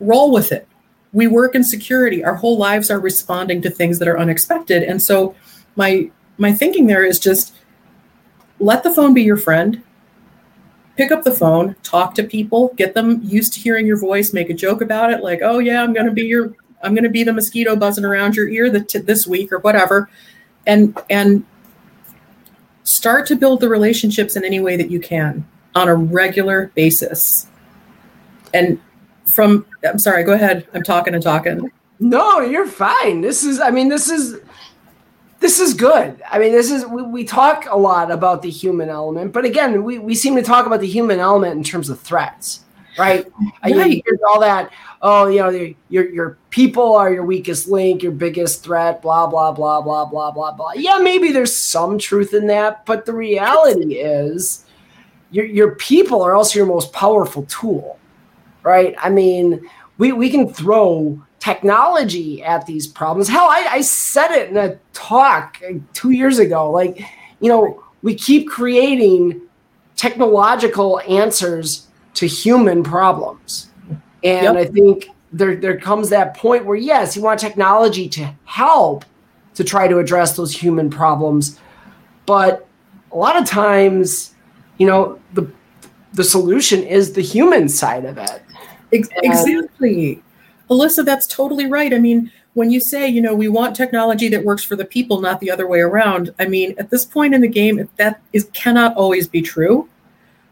roll 0.00 0.32
with 0.32 0.52
it. 0.52 0.66
We 1.12 1.26
work 1.26 1.54
in 1.54 1.64
security. 1.64 2.22
Our 2.24 2.34
whole 2.34 2.58
lives 2.58 2.90
are 2.90 3.00
responding 3.00 3.62
to 3.62 3.70
things 3.70 3.98
that 3.98 4.08
are 4.08 4.18
unexpected. 4.18 4.82
And 4.82 5.02
so 5.02 5.34
my 5.76 6.10
my 6.36 6.52
thinking 6.52 6.86
there 6.86 7.04
is 7.04 7.18
just 7.18 7.54
let 8.60 8.82
the 8.82 8.92
phone 8.92 9.14
be 9.14 9.22
your 9.22 9.36
friend. 9.36 9.82
Pick 10.96 11.12
up 11.12 11.22
the 11.22 11.32
phone, 11.32 11.76
talk 11.84 12.14
to 12.16 12.24
people, 12.24 12.72
get 12.76 12.92
them 12.94 13.20
used 13.22 13.52
to 13.54 13.60
hearing 13.60 13.86
your 13.86 13.98
voice, 13.98 14.32
make 14.32 14.50
a 14.50 14.54
joke 14.54 14.80
about 14.80 15.12
it, 15.12 15.22
like, 15.22 15.40
"Oh 15.42 15.60
yeah, 15.60 15.82
I'm 15.82 15.92
going 15.92 16.06
to 16.06 16.12
be 16.12 16.22
your, 16.22 16.52
I'm 16.82 16.92
going 16.92 17.04
to 17.04 17.10
be 17.10 17.22
the 17.22 17.32
mosquito 17.32 17.76
buzzing 17.76 18.04
around 18.04 18.34
your 18.34 18.48
ear 18.48 18.68
this 18.68 19.26
week 19.26 19.52
or 19.52 19.60
whatever," 19.60 20.10
and 20.66 20.98
and 21.08 21.44
start 22.88 23.26
to 23.26 23.36
build 23.36 23.60
the 23.60 23.68
relationships 23.68 24.34
in 24.34 24.44
any 24.44 24.60
way 24.60 24.76
that 24.76 24.90
you 24.90 24.98
can 24.98 25.46
on 25.74 25.88
a 25.88 25.94
regular 25.94 26.72
basis. 26.74 27.46
And 28.54 28.80
from, 29.26 29.66
I'm 29.86 29.98
sorry, 29.98 30.24
go 30.24 30.32
ahead. 30.32 30.66
I'm 30.72 30.82
talking 30.82 31.12
and 31.12 31.22
talking. 31.22 31.70
No, 32.00 32.40
you're 32.40 32.66
fine. 32.66 33.20
This 33.20 33.44
is, 33.44 33.60
I 33.60 33.70
mean, 33.70 33.88
this 33.88 34.08
is 34.08 34.40
this 35.40 35.60
is 35.60 35.72
good. 35.74 36.20
I 36.28 36.38
mean, 36.38 36.50
this 36.50 36.70
is 36.70 36.84
we, 36.86 37.02
we 37.02 37.24
talk 37.24 37.66
a 37.70 37.76
lot 37.76 38.10
about 38.10 38.42
the 38.42 38.50
human 38.50 38.88
element, 38.88 39.32
but 39.32 39.44
again, 39.44 39.84
we, 39.84 39.98
we 39.98 40.14
seem 40.14 40.34
to 40.34 40.42
talk 40.42 40.66
about 40.66 40.80
the 40.80 40.86
human 40.86 41.20
element 41.20 41.56
in 41.56 41.62
terms 41.62 41.90
of 41.90 42.00
threats, 42.00 42.64
right? 42.98 43.26
right. 43.64 44.02
hear 44.04 44.18
all 44.28 44.40
that. 44.40 44.72
Oh, 45.00 45.28
you 45.28 45.38
know, 45.38 45.74
your 45.88 46.10
your 46.10 46.38
people 46.50 46.94
are 46.94 47.12
your 47.12 47.24
weakest 47.24 47.68
link, 47.68 48.02
your 48.02 48.12
biggest 48.12 48.64
threat. 48.64 49.00
Blah 49.00 49.26
blah 49.28 49.52
blah 49.52 49.80
blah 49.80 50.04
blah 50.04 50.30
blah 50.30 50.52
blah. 50.52 50.72
Yeah, 50.74 50.98
maybe 50.98 51.32
there's 51.32 51.56
some 51.56 51.98
truth 51.98 52.34
in 52.34 52.46
that, 52.48 52.84
but 52.84 53.06
the 53.06 53.12
reality 53.12 53.96
is, 53.96 54.64
your 55.30 55.46
your 55.46 55.74
people 55.76 56.22
are 56.22 56.34
also 56.34 56.58
your 56.58 56.66
most 56.66 56.92
powerful 56.92 57.44
tool, 57.44 57.98
right? 58.62 58.94
I 58.98 59.10
mean, 59.10 59.68
we 59.98 60.12
we 60.12 60.30
can 60.30 60.52
throw 60.52 61.22
technology 61.38 62.42
at 62.42 62.66
these 62.66 62.86
problems. 62.86 63.28
Hell, 63.28 63.48
I, 63.48 63.66
I 63.70 63.80
said 63.80 64.32
it 64.32 64.50
in 64.50 64.56
a 64.56 64.76
talk 64.92 65.62
two 65.92 66.10
years 66.10 66.38
ago. 66.38 66.70
Like, 66.70 67.00
you 67.40 67.48
know, 67.48 67.84
we 68.02 68.14
keep 68.14 68.48
creating 68.48 69.40
technological 69.96 71.00
answers 71.00 71.87
to 72.18 72.26
human 72.26 72.82
problems. 72.82 73.70
And 74.24 74.42
yep. 74.42 74.56
I 74.56 74.64
think 74.64 75.08
there, 75.32 75.54
there 75.54 75.78
comes 75.78 76.08
that 76.08 76.36
point 76.36 76.64
where, 76.64 76.76
yes, 76.76 77.14
you 77.14 77.22
want 77.22 77.38
technology 77.38 78.08
to 78.08 78.34
help 78.44 79.04
to 79.54 79.62
try 79.62 79.86
to 79.86 79.98
address 79.98 80.36
those 80.36 80.52
human 80.52 80.90
problems. 80.90 81.60
But 82.26 82.66
a 83.12 83.16
lot 83.16 83.36
of 83.40 83.46
times, 83.46 84.34
you 84.78 84.86
know, 84.88 85.20
the, 85.34 85.48
the 86.14 86.24
solution 86.24 86.82
is 86.82 87.12
the 87.12 87.22
human 87.22 87.68
side 87.68 88.04
of 88.04 88.18
it. 88.18 88.42
Exactly. 88.90 90.20
Alyssa, 90.68 91.04
that's 91.04 91.28
totally 91.28 91.66
right. 91.66 91.94
I 91.94 92.00
mean, 92.00 92.32
when 92.54 92.72
you 92.72 92.80
say, 92.80 93.06
you 93.06 93.20
know, 93.20 93.32
we 93.32 93.46
want 93.46 93.76
technology 93.76 94.28
that 94.30 94.44
works 94.44 94.64
for 94.64 94.74
the 94.74 94.84
people, 94.84 95.20
not 95.20 95.38
the 95.38 95.52
other 95.52 95.68
way 95.68 95.78
around, 95.78 96.34
I 96.40 96.46
mean, 96.46 96.74
at 96.78 96.90
this 96.90 97.04
point 97.04 97.32
in 97.32 97.42
the 97.42 97.48
game, 97.48 97.88
that 97.94 98.20
is 98.32 98.50
cannot 98.54 98.96
always 98.96 99.28
be 99.28 99.40
true. 99.40 99.88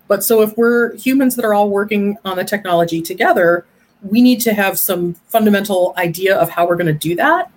But 0.08 0.24
so 0.24 0.42
if 0.42 0.56
we're 0.56 0.94
humans 0.96 1.36
that 1.36 1.44
are 1.44 1.54
all 1.54 1.70
working 1.70 2.16
on 2.24 2.36
the 2.36 2.44
technology 2.44 3.02
together, 3.02 3.66
we 4.02 4.22
need 4.22 4.40
to 4.42 4.54
have 4.54 4.78
some 4.78 5.14
fundamental 5.28 5.94
idea 5.96 6.36
of 6.36 6.50
how 6.50 6.66
we're 6.66 6.76
going 6.76 6.86
to 6.86 6.92
do 6.92 7.16
that. 7.16 7.50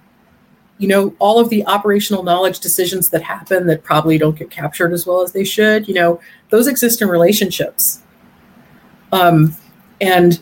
You 0.77 0.87
know, 0.87 1.15
all 1.19 1.39
of 1.39 1.49
the 1.49 1.65
operational 1.65 2.23
knowledge 2.23 2.59
decisions 2.59 3.09
that 3.09 3.21
happen 3.21 3.67
that 3.67 3.83
probably 3.83 4.17
don't 4.17 4.37
get 4.37 4.49
captured 4.49 4.93
as 4.93 5.05
well 5.05 5.21
as 5.21 5.33
they 5.33 5.43
should, 5.43 5.87
you 5.87 5.93
know, 5.93 6.19
those 6.49 6.67
exist 6.67 7.01
in 7.01 7.09
relationships. 7.09 8.01
Um, 9.11 9.55
and, 9.99 10.41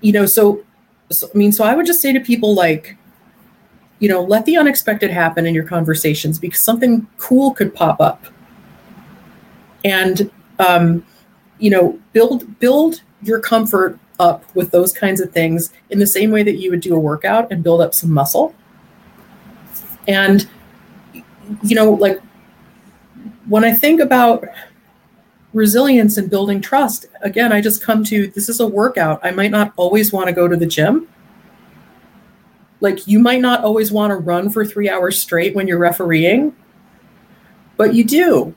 you 0.00 0.12
know, 0.12 0.24
so 0.24 0.64
so, 1.10 1.28
I 1.32 1.38
mean, 1.38 1.52
so 1.52 1.64
I 1.64 1.74
would 1.74 1.86
just 1.86 2.00
say 2.00 2.12
to 2.12 2.20
people 2.20 2.54
like, 2.54 2.96
you 3.98 4.08
know, 4.08 4.22
let 4.22 4.44
the 4.44 4.56
unexpected 4.56 5.10
happen 5.10 5.46
in 5.46 5.54
your 5.54 5.64
conversations 5.64 6.38
because 6.38 6.62
something 6.62 7.06
cool 7.18 7.52
could 7.52 7.74
pop 7.74 8.00
up. 8.00 8.26
And 9.84 10.30
um, 10.58 11.04
you 11.58 11.70
know, 11.70 11.98
build 12.12 12.58
build 12.58 13.02
your 13.22 13.40
comfort 13.40 13.98
up 14.18 14.44
with 14.54 14.70
those 14.70 14.92
kinds 14.92 15.20
of 15.20 15.32
things 15.32 15.72
in 15.90 15.98
the 15.98 16.06
same 16.06 16.30
way 16.30 16.42
that 16.42 16.56
you 16.56 16.70
would 16.70 16.80
do 16.80 16.94
a 16.94 16.98
workout 16.98 17.50
and 17.52 17.62
build 17.62 17.80
up 17.80 17.94
some 17.94 18.12
muscle. 18.12 18.54
And 20.06 20.48
you 21.62 21.74
know, 21.74 21.92
like 21.92 22.20
when 23.46 23.64
I 23.64 23.72
think 23.72 24.00
about 24.00 24.44
resilience 25.52 26.16
and 26.16 26.28
building 26.28 26.60
trust, 26.60 27.06
again, 27.22 27.52
I 27.52 27.60
just 27.60 27.82
come 27.82 28.04
to 28.04 28.28
this 28.28 28.48
is 28.48 28.60
a 28.60 28.66
workout. 28.66 29.20
I 29.22 29.30
might 29.30 29.50
not 29.50 29.72
always 29.76 30.12
want 30.12 30.26
to 30.26 30.32
go 30.32 30.48
to 30.48 30.56
the 30.56 30.66
gym. 30.66 31.08
Like 32.80 33.06
you 33.06 33.18
might 33.18 33.40
not 33.40 33.64
always 33.64 33.90
want 33.90 34.10
to 34.10 34.16
run 34.16 34.50
for 34.50 34.64
three 34.64 34.88
hours 34.88 35.20
straight 35.20 35.54
when 35.54 35.66
you're 35.66 35.78
refereeing, 35.78 36.54
but 37.76 37.94
you 37.94 38.04
do. 38.04 38.54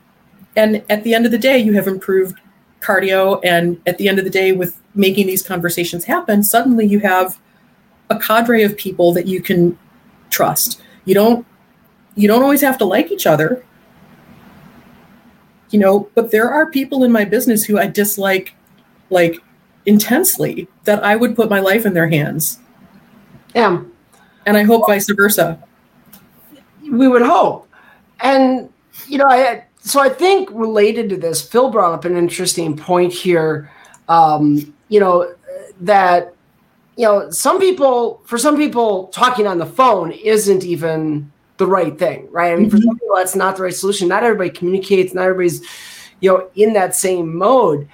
And 0.56 0.84
at 0.90 1.04
the 1.04 1.14
end 1.14 1.26
of 1.26 1.32
the 1.32 1.38
day, 1.38 1.58
you 1.58 1.74
have 1.74 1.88
improved 1.88 2.40
cardio. 2.82 3.40
And 3.44 3.82
at 3.86 3.98
the 3.98 4.10
end 4.10 4.20
of 4.20 4.26
the 4.26 4.32
day, 4.32 4.52
with 4.52 4.80
making 4.96 5.28
these 5.28 5.42
conversations 5.42 6.06
happen, 6.06 6.44
suddenly 6.44 6.86
you 6.86 7.00
have 7.00 7.40
a 8.10 8.20
cadre 8.20 8.64
of 8.64 8.76
people 8.78 9.14
that 9.14 9.28
you 9.28 9.42
can 9.42 9.78
trust. 10.30 10.82
You 11.06 11.14
don't 11.14 11.46
you 12.16 12.28
don't 12.28 12.44
always 12.44 12.62
have 12.62 12.78
to 12.78 12.86
like 12.86 13.10
each 13.10 13.26
other 13.26 13.64
you 15.72 15.80
know, 15.80 16.10
but 16.16 16.32
there 16.32 16.52
are 16.52 16.70
people 16.70 17.04
in 17.04 17.12
my 17.12 17.26
business 17.26 17.64
who 17.64 17.80
I 17.80 17.88
dislike 17.88 18.54
like 19.10 19.42
intensely 19.86 20.68
that 20.84 21.04
I 21.04 21.16
would 21.16 21.36
put 21.36 21.50
my 21.50 21.60
life 21.60 21.86
in 21.86 21.94
their 21.94 22.10
hands. 22.10 22.60
Yeah. 23.56 23.82
And 24.46 24.58
I 24.58 24.64
hope 24.64 24.86
vice 24.86 25.10
versa. 25.10 25.62
We 26.82 27.08
would 27.08 27.22
hope. 27.22 27.70
And, 28.20 28.70
you 29.08 29.18
know, 29.18 29.26
I, 29.28 29.66
so 29.82 30.00
I 30.00 30.10
think 30.10 30.50
related 30.52 31.10
to 31.10 31.18
this, 31.18 31.42
Phil 31.42 31.70
brought 31.70 31.94
up 31.94 32.06
an 32.06 32.16
interesting 32.16 32.78
point 32.78 33.12
here. 33.12 33.70
Um, 34.08 34.74
you 34.90 35.00
know, 35.00 35.34
that, 35.82 36.34
you 36.98 37.06
know, 37.06 37.30
some 37.32 37.60
people, 37.60 38.22
for 38.26 38.38
some 38.38 38.58
people, 38.58 39.08
talking 39.08 39.48
on 39.48 39.58
the 39.58 39.66
phone 39.66 40.12
isn't 40.12 40.64
even 40.64 41.32
the 41.58 41.66
right 41.66 41.98
thing, 41.98 42.28
right? 42.32 42.54
I 42.54 42.56
mean, 42.56 42.70
mm-hmm. 42.70 42.78
for 42.78 42.84
some 42.84 43.00
people, 43.00 43.16
that's 43.16 43.36
not 43.36 43.58
the 43.58 43.64
right 43.64 43.74
solution. 43.74 44.08
Not 44.08 44.24
everybody 44.24 44.50
communicates, 44.50 45.14
not 45.14 45.24
everybody's, 45.24 45.62
you 46.20 46.32
know, 46.32 46.50
in 46.56 46.74
that 46.74 46.96
same 46.96 47.36
mode. 47.36 47.88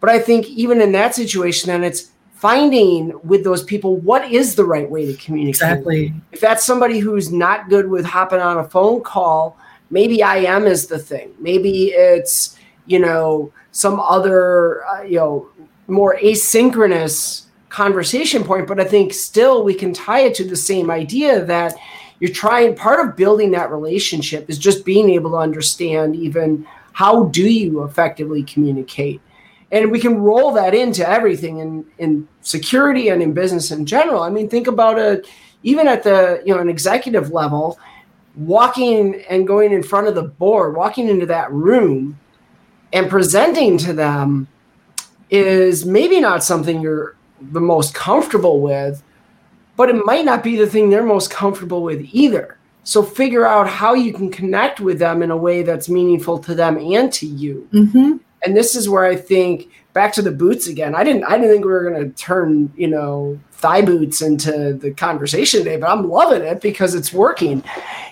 But 0.00 0.10
I 0.10 0.18
think 0.18 0.46
even 0.46 0.80
in 0.80 0.92
that 0.92 1.14
situation, 1.14 1.68
then 1.68 1.84
it's 1.84 2.12
finding 2.34 3.18
with 3.24 3.44
those 3.44 3.64
people 3.64 3.96
what 3.96 4.30
is 4.30 4.54
the 4.54 4.64
right 4.64 4.88
way 4.88 5.06
to 5.06 5.14
communicate. 5.16 5.54
Exactly. 5.62 6.14
If 6.32 6.40
that's 6.40 6.64
somebody 6.64 6.98
who's 6.98 7.32
not 7.32 7.68
good 7.68 7.90
with 7.90 8.04
hopping 8.04 8.40
on 8.40 8.58
a 8.58 8.64
phone 8.64 9.02
call, 9.02 9.58
maybe 9.90 10.20
IM 10.20 10.66
is 10.66 10.86
the 10.86 10.98
thing. 10.98 11.32
Maybe 11.38 11.88
it's, 11.88 12.58
you 12.86 12.98
know, 12.98 13.52
some 13.72 14.00
other, 14.00 14.84
uh, 14.86 15.02
you 15.02 15.16
know, 15.16 15.48
more 15.88 16.18
asynchronous 16.22 17.44
conversation 17.68 18.42
point, 18.42 18.66
but 18.66 18.80
I 18.80 18.84
think 18.84 19.12
still 19.12 19.62
we 19.62 19.74
can 19.74 19.92
tie 19.92 20.20
it 20.20 20.34
to 20.36 20.44
the 20.44 20.56
same 20.56 20.90
idea 20.90 21.44
that 21.44 21.74
you're 22.20 22.32
trying 22.32 22.74
part 22.74 23.06
of 23.06 23.16
building 23.16 23.50
that 23.52 23.70
relationship 23.70 24.48
is 24.48 24.58
just 24.58 24.84
being 24.84 25.10
able 25.10 25.30
to 25.32 25.36
understand 25.36 26.16
even 26.16 26.66
how 26.92 27.24
do 27.24 27.48
you 27.48 27.84
effectively 27.84 28.42
communicate 28.42 29.20
and 29.72 29.90
we 29.90 29.98
can 29.98 30.18
roll 30.18 30.52
that 30.52 30.74
into 30.74 31.08
everything 31.08 31.58
in 31.58 31.84
in 31.98 32.28
security 32.40 33.08
and 33.08 33.22
in 33.22 33.32
business 33.32 33.70
in 33.70 33.84
general 33.84 34.22
i 34.22 34.30
mean 34.30 34.48
think 34.48 34.66
about 34.66 34.98
it 34.98 35.28
even 35.62 35.86
at 35.88 36.02
the 36.02 36.42
you 36.44 36.54
know 36.54 36.60
an 36.60 36.68
executive 36.68 37.30
level 37.30 37.78
walking 38.36 39.22
and 39.28 39.46
going 39.46 39.72
in 39.72 39.82
front 39.82 40.06
of 40.06 40.14
the 40.14 40.22
board 40.22 40.76
walking 40.76 41.08
into 41.08 41.26
that 41.26 41.50
room 41.50 42.18
and 42.92 43.08
presenting 43.08 43.78
to 43.78 43.92
them 43.92 44.46
is 45.30 45.86
maybe 45.86 46.20
not 46.20 46.44
something 46.44 46.80
you're 46.80 47.16
the 47.40 47.60
most 47.60 47.94
comfortable 47.94 48.60
with 48.60 49.02
but 49.76 49.88
it 49.90 50.04
might 50.04 50.24
not 50.24 50.42
be 50.42 50.56
the 50.56 50.66
thing 50.66 50.90
they're 50.90 51.02
most 51.02 51.30
comfortable 51.30 51.82
with 51.82 52.06
either 52.12 52.58
so 52.84 53.02
figure 53.02 53.46
out 53.46 53.68
how 53.68 53.94
you 53.94 54.12
can 54.12 54.30
connect 54.30 54.80
with 54.80 54.98
them 54.98 55.22
in 55.22 55.30
a 55.30 55.36
way 55.36 55.62
that's 55.62 55.88
meaningful 55.88 56.38
to 56.38 56.54
them 56.54 56.76
and 56.76 57.12
to 57.12 57.26
you 57.26 57.66
Mm-hmm. 57.72 58.16
And 58.46 58.56
this 58.56 58.74
is 58.74 58.88
where 58.88 59.04
I 59.04 59.16
think 59.16 59.70
back 59.92 60.12
to 60.14 60.22
the 60.22 60.30
boots 60.30 60.66
again. 60.66 60.94
I 60.94 61.04
didn't 61.04 61.24
I 61.24 61.32
didn't 61.32 61.50
think 61.50 61.64
we 61.64 61.72
were 61.72 61.90
going 61.90 62.02
to 62.02 62.16
turn 62.16 62.72
you 62.76 62.88
know 62.88 63.38
thigh 63.52 63.82
boots 63.82 64.22
into 64.22 64.74
the 64.74 64.92
conversation 64.92 65.60
today, 65.60 65.76
but 65.76 65.90
I'm 65.90 66.08
loving 66.08 66.42
it 66.42 66.60
because 66.60 66.94
it's 66.94 67.12
working. 67.12 67.62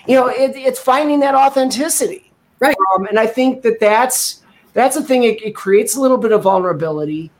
You 0.07 0.15
know, 0.15 0.27
it, 0.27 0.55
it's 0.55 0.79
finding 0.79 1.19
that 1.21 1.35
authenticity, 1.35 2.31
Right. 2.59 2.75
Um, 2.95 3.05
and 3.05 3.19
I 3.19 3.27
think 3.27 3.63
that 3.63 3.79
that's 3.79 4.41
that's 4.73 4.95
the 4.95 5.03
thing. 5.03 5.23
It, 5.23 5.41
it 5.41 5.55
creates 5.55 5.95
a 5.95 6.01
little 6.01 6.17
bit 6.17 6.31
of 6.31 6.43
vulnerability 6.43 7.31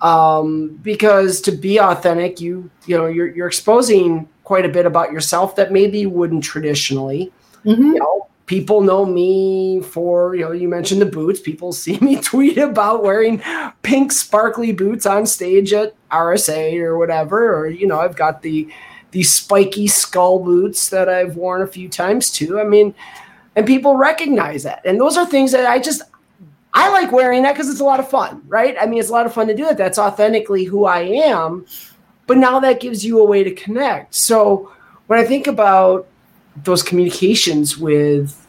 um, 0.00 0.78
because 0.82 1.40
to 1.42 1.52
be 1.52 1.80
authentic, 1.80 2.40
you 2.40 2.70
you 2.86 2.96
know 2.96 3.06
you're 3.06 3.28
you're 3.34 3.46
exposing 3.46 4.28
quite 4.44 4.64
a 4.64 4.68
bit 4.68 4.86
about 4.86 5.12
yourself 5.12 5.56
that 5.56 5.72
maybe 5.72 5.98
you 6.00 6.10
wouldn't 6.10 6.44
traditionally 6.44 7.32
Mm-hmm. 7.64 7.82
you 7.82 7.94
know, 7.94 8.28
people 8.46 8.82
know 8.82 9.06
me 9.06 9.80
for, 9.80 10.34
you 10.34 10.42
know, 10.42 10.52
you 10.52 10.68
mentioned 10.68 11.00
the 11.00 11.06
boots. 11.06 11.40
People 11.40 11.72
see 11.84 11.98
me 11.98 12.16
tweet 12.20 12.58
about 12.58 13.02
wearing 13.02 13.42
pink 13.82 14.12
sparkly 14.12 14.72
boots 14.72 15.06
on 15.06 15.26
stage 15.26 15.72
at 15.72 15.94
RSA 16.10 16.78
or 16.80 16.98
whatever. 16.98 17.54
Or, 17.54 17.68
you 17.68 17.86
know, 17.86 18.00
I've 18.00 18.16
got 18.16 18.42
the 18.42 18.68
the 19.10 19.22
spiky 19.22 19.86
skull 19.86 20.40
boots 20.40 20.88
that 20.88 21.08
I've 21.08 21.36
worn 21.36 21.62
a 21.62 21.68
few 21.68 21.88
times 21.88 22.32
too. 22.32 22.58
I 22.58 22.64
mean, 22.64 22.92
and 23.54 23.64
people 23.64 23.96
recognize 23.96 24.64
that. 24.64 24.84
And 24.84 25.00
those 25.00 25.16
are 25.16 25.24
things 25.24 25.52
that 25.52 25.66
I 25.66 25.78
just 25.78 26.02
I 26.74 26.90
like 26.90 27.12
wearing 27.12 27.44
that 27.44 27.52
because 27.52 27.70
it's 27.70 27.78
a 27.78 27.84
lot 27.84 28.00
of 28.00 28.10
fun, 28.10 28.42
right? 28.48 28.76
I 28.80 28.86
mean, 28.86 28.98
it's 28.98 29.10
a 29.10 29.12
lot 29.12 29.26
of 29.26 29.32
fun 29.32 29.46
to 29.46 29.54
do 29.54 29.66
it. 29.66 29.76
That's 29.76 29.98
authentically 29.98 30.64
who 30.64 30.86
I 30.86 31.02
am. 31.02 31.64
But 32.26 32.38
now 32.38 32.58
that 32.58 32.80
gives 32.80 33.04
you 33.04 33.20
a 33.20 33.24
way 33.24 33.44
to 33.44 33.52
connect. 33.52 34.16
So 34.16 34.72
when 35.06 35.20
I 35.20 35.24
think 35.24 35.46
about 35.46 36.08
those 36.62 36.82
communications 36.82 37.76
with 37.78 38.46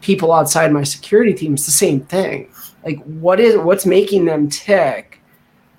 people 0.00 0.32
outside 0.32 0.72
my 0.72 0.84
security 0.84 1.34
team, 1.34 1.54
is 1.54 1.66
the 1.66 1.72
same 1.72 2.00
thing. 2.00 2.48
Like, 2.84 3.02
what 3.04 3.40
is 3.40 3.56
what's 3.56 3.84
making 3.84 4.26
them 4.26 4.48
tick? 4.48 5.20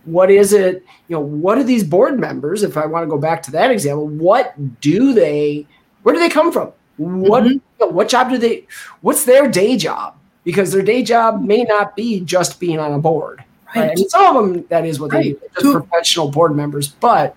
What 0.06 0.30
is 0.30 0.54
it? 0.54 0.84
You 1.08 1.16
know, 1.16 1.22
what 1.22 1.58
are 1.58 1.64
these 1.64 1.84
board 1.84 2.20
members? 2.20 2.64
If 2.64 2.78
I 2.78 2.86
want 2.86 3.04
to 3.04 3.10
go 3.10 3.18
back 3.18 3.42
to 3.44 3.52
that 3.52 3.72
example, 3.72 4.08
what 4.08 4.54
do 4.82 5.14
they? 5.14 5.66
Where 6.04 6.14
do 6.14 6.20
they 6.20 6.30
come 6.30 6.52
from? 6.52 6.72
What 6.98 7.44
Mhm. 7.44 7.62
what 7.92 8.10
job 8.10 8.30
do 8.30 8.38
they? 8.38 8.66
What's 9.02 9.24
their 9.24 9.48
day 9.48 9.78
job? 9.78 10.16
Because 10.44 10.72
their 10.72 10.82
day 10.82 11.04
job 11.04 11.42
may 11.42 11.64
not 11.64 11.96
be 11.96 12.20
just 12.22 12.60
being 12.60 12.80
on 12.80 12.92
a 12.92 13.00
board. 13.00 13.44
Right. 13.76 13.82
Right. 13.82 13.92
I 13.92 13.96
mean, 13.96 14.10
some 14.10 14.36
of 14.36 14.54
them 14.54 14.66
that 14.70 14.86
is 14.86 15.00
what 15.00 15.12
they 15.12 15.36
do, 15.62 15.72
professional 15.74 16.30
board 16.32 16.56
members. 16.56 16.88
But 16.90 17.36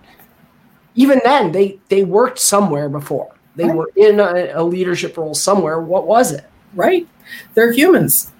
even 0.95 1.21
then, 1.23 1.51
they 1.51 1.79
they 1.89 2.03
worked 2.03 2.39
somewhere 2.39 2.89
before. 2.89 3.33
They 3.55 3.65
Right. 3.65 3.75
were 3.75 3.91
in 3.95 4.19
a, 4.19 4.51
a 4.55 4.63
leadership 4.63 5.15
role 5.17 5.33
somewhere. 5.35 5.79
What 5.81 6.07
was 6.07 6.31
it? 6.31 6.45
right 6.75 7.07
they're 7.53 7.71
humans 7.71 8.31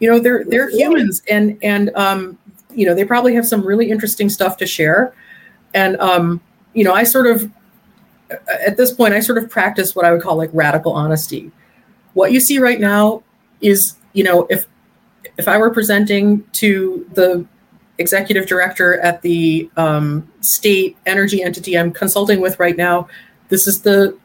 you 0.00 0.08
know 0.10 0.18
they're 0.20 0.44
they're 0.44 0.70
humans 0.70 1.22
and 1.28 1.58
and 1.62 1.90
um 1.96 2.38
you 2.72 2.86
know 2.86 2.94
they 2.94 3.04
probably 3.04 3.34
have 3.34 3.44
some 3.46 3.66
really 3.66 3.90
interesting 3.90 4.28
stuff 4.28 4.56
to 4.56 4.64
share 4.66 5.12
and 5.74 5.96
um 6.00 6.40
you 6.74 6.84
know 6.84 6.94
i 6.94 7.02
sort 7.02 7.26
of 7.26 7.50
at 8.48 8.76
this 8.76 8.92
point 8.92 9.12
i 9.12 9.18
sort 9.20 9.38
of 9.38 9.50
practice 9.50 9.96
what 9.96 10.04
i 10.04 10.12
would 10.12 10.22
call 10.22 10.36
like 10.36 10.50
radical 10.52 10.92
honesty 10.92 11.50
what 12.14 12.30
you 12.30 12.38
see 12.38 12.58
right 12.58 12.78
now 12.80 13.22
is 13.60 13.96
you 14.12 14.22
know 14.22 14.46
if 14.50 14.66
if 15.36 15.48
i 15.48 15.58
were 15.58 15.70
presenting 15.70 16.44
to 16.52 17.04
the 17.14 17.44
executive 17.98 18.46
director 18.46 19.00
at 19.00 19.20
the 19.22 19.68
um, 19.76 20.30
state 20.42 20.96
energy 21.06 21.42
entity 21.42 21.76
i'm 21.76 21.90
consulting 21.92 22.40
with 22.40 22.56
right 22.60 22.76
now 22.76 23.08
this 23.48 23.66
is 23.66 23.82
the 23.82 24.16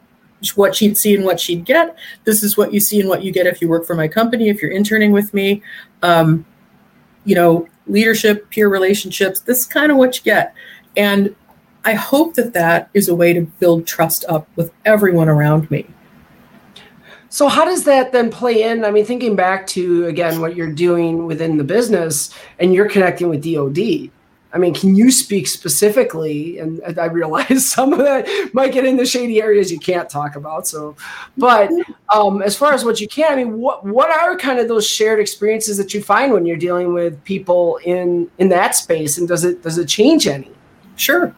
what 0.56 0.74
she'd 0.74 0.96
see 0.96 1.14
and 1.14 1.24
what 1.24 1.40
she'd 1.40 1.64
get 1.64 1.96
this 2.24 2.42
is 2.42 2.56
what 2.56 2.72
you 2.72 2.80
see 2.80 3.00
and 3.00 3.08
what 3.08 3.22
you 3.22 3.32
get 3.32 3.46
if 3.46 3.62
you 3.62 3.68
work 3.68 3.86
for 3.86 3.94
my 3.94 4.06
company 4.06 4.48
if 4.48 4.60
you're 4.60 4.70
interning 4.70 5.10
with 5.12 5.32
me 5.32 5.62
um, 6.02 6.44
you 7.24 7.34
know 7.34 7.66
leadership 7.86 8.48
peer 8.50 8.68
relationships 8.68 9.40
this 9.40 9.60
is 9.60 9.66
kind 9.66 9.90
of 9.90 9.96
what 9.96 10.16
you 10.16 10.22
get 10.22 10.54
and 10.96 11.34
i 11.84 11.94
hope 11.94 12.34
that 12.34 12.52
that 12.52 12.90
is 12.92 13.08
a 13.08 13.14
way 13.14 13.32
to 13.32 13.42
build 13.58 13.86
trust 13.86 14.24
up 14.28 14.48
with 14.56 14.70
everyone 14.84 15.28
around 15.28 15.70
me 15.70 15.86
So 17.34 17.48
how 17.48 17.64
does 17.64 17.82
that 17.82 18.12
then 18.12 18.30
play 18.30 18.62
in? 18.62 18.84
I 18.84 18.92
mean, 18.92 19.04
thinking 19.04 19.34
back 19.34 19.66
to 19.74 20.06
again 20.06 20.40
what 20.40 20.54
you're 20.54 20.72
doing 20.72 21.26
within 21.26 21.56
the 21.56 21.64
business, 21.64 22.30
and 22.60 22.72
you're 22.72 22.88
connecting 22.88 23.28
with 23.28 23.42
DoD. 23.42 24.08
I 24.54 24.58
mean, 24.58 24.72
can 24.72 24.94
you 24.94 25.10
speak 25.10 25.48
specifically? 25.48 26.58
And 26.58 26.80
I 26.98 27.06
realize 27.06 27.70
some 27.70 27.92
of 27.92 27.98
that 27.98 28.26
might 28.54 28.72
get 28.72 28.84
into 28.84 29.04
shady 29.04 29.42
areas 29.42 29.70
you 29.70 29.80
can't 29.80 30.08
talk 30.08 30.36
about. 30.36 30.68
So, 30.68 30.96
but 31.36 31.70
um, 32.14 32.40
as 32.40 32.56
far 32.56 32.72
as 32.72 32.84
what 32.84 33.00
you 33.00 33.08
can, 33.08 33.32
I 33.32 33.36
mean, 33.36 33.58
what 33.58 33.84
what 33.84 34.10
are 34.10 34.38
kind 34.38 34.60
of 34.60 34.68
those 34.68 34.86
shared 34.86 35.18
experiences 35.18 35.76
that 35.78 35.92
you 35.92 36.02
find 36.02 36.32
when 36.32 36.46
you're 36.46 36.56
dealing 36.56 36.94
with 36.94 37.22
people 37.24 37.78
in 37.84 38.30
in 38.38 38.48
that 38.50 38.76
space, 38.76 39.18
and 39.18 39.26
does 39.26 39.44
it 39.44 39.62
does 39.62 39.76
it 39.76 39.88
change 39.88 40.28
any? 40.28 40.50
Sure. 40.96 41.34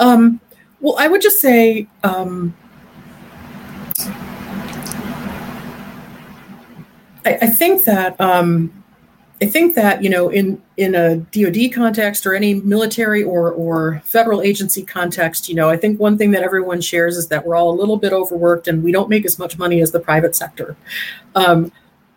Um, 0.00 0.40
well, 0.80 0.96
I 0.98 1.06
would 1.06 1.22
just 1.22 1.40
say 1.40 1.86
um, 2.02 2.54
I, 7.24 7.46
think 7.46 7.84
that 7.84 8.20
um, 8.20 8.84
I 9.42 9.46
think 9.46 9.74
that 9.74 10.02
you 10.02 10.08
know 10.08 10.30
in 10.30 10.62
in 10.78 10.94
a 10.94 11.16
DoD 11.16 11.72
context 11.74 12.26
or 12.26 12.34
any 12.34 12.54
military 12.54 13.22
or 13.22 13.52
or 13.52 14.00
federal 14.04 14.40
agency 14.40 14.82
context, 14.82 15.48
you 15.48 15.54
know, 15.54 15.68
I 15.68 15.76
think 15.76 16.00
one 16.00 16.16
thing 16.16 16.30
that 16.30 16.42
everyone 16.42 16.80
shares 16.80 17.18
is 17.18 17.28
that 17.28 17.46
we're 17.46 17.54
all 17.54 17.70
a 17.70 17.76
little 17.78 17.98
bit 17.98 18.12
overworked 18.14 18.66
and 18.66 18.82
we 18.82 18.92
don't 18.92 19.10
make 19.10 19.26
as 19.26 19.38
much 19.38 19.58
money 19.58 19.82
as 19.82 19.92
the 19.92 20.00
private 20.00 20.34
sector. 20.34 20.76
Um, 21.34 21.70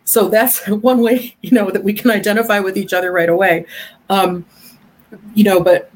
so 0.05 0.29
that's 0.29 0.65
one 0.67 1.01
way 1.01 1.36
you 1.41 1.51
know 1.51 1.69
that 1.71 1.84
we 1.84 1.93
can 1.93 2.10
identify 2.10 2.60
with 2.60 2.77
each 2.77 2.93
other 2.93 3.12
right 3.12 3.29
away. 3.29 3.65
Um, 4.10 4.45
you 5.34 5.43
know, 5.43 5.60
but 5.62 5.91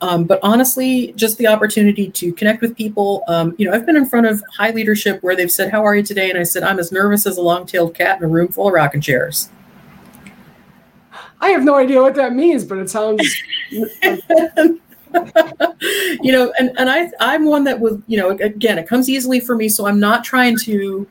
um, 0.00 0.24
but 0.24 0.40
honestly, 0.42 1.12
just 1.16 1.38
the 1.38 1.46
opportunity 1.46 2.10
to 2.10 2.32
connect 2.32 2.62
with 2.62 2.76
people. 2.76 3.22
Um, 3.28 3.54
you 3.58 3.68
know, 3.68 3.74
I've 3.74 3.86
been 3.86 3.96
in 3.96 4.06
front 4.06 4.26
of 4.26 4.42
high 4.56 4.70
leadership 4.70 5.22
where 5.22 5.36
they've 5.36 5.50
said, 5.50 5.70
"How 5.70 5.84
are 5.84 5.94
you 5.94 6.02
today?" 6.02 6.30
And 6.30 6.38
I 6.38 6.42
said, 6.42 6.64
"I'm 6.64 6.80
as 6.80 6.90
nervous 6.90 7.26
as 7.26 7.36
a 7.36 7.42
long-tailed 7.42 7.94
cat 7.94 8.18
in 8.18 8.24
a 8.24 8.28
room 8.28 8.48
full 8.48 8.66
of 8.66 8.74
rocking 8.74 9.00
chairs." 9.00 9.50
I 11.40 11.50
have 11.50 11.64
no 11.64 11.76
idea 11.76 12.02
what 12.02 12.14
that 12.16 12.34
means, 12.34 12.64
but 12.64 12.78
it 12.78 12.90
sounds 12.90 13.22
you 16.20 16.32
know, 16.32 16.52
and 16.58 16.70
and 16.78 16.90
I 16.90 17.10
I'm 17.20 17.44
one 17.44 17.64
that 17.64 17.80
was 17.80 17.98
you 18.06 18.18
know 18.18 18.30
again 18.30 18.78
it 18.78 18.86
comes 18.88 19.08
easily 19.08 19.40
for 19.40 19.54
me, 19.54 19.68
so 19.68 19.86
I'm 19.86 20.00
not 20.00 20.24
trying 20.24 20.58
to, 20.60 21.06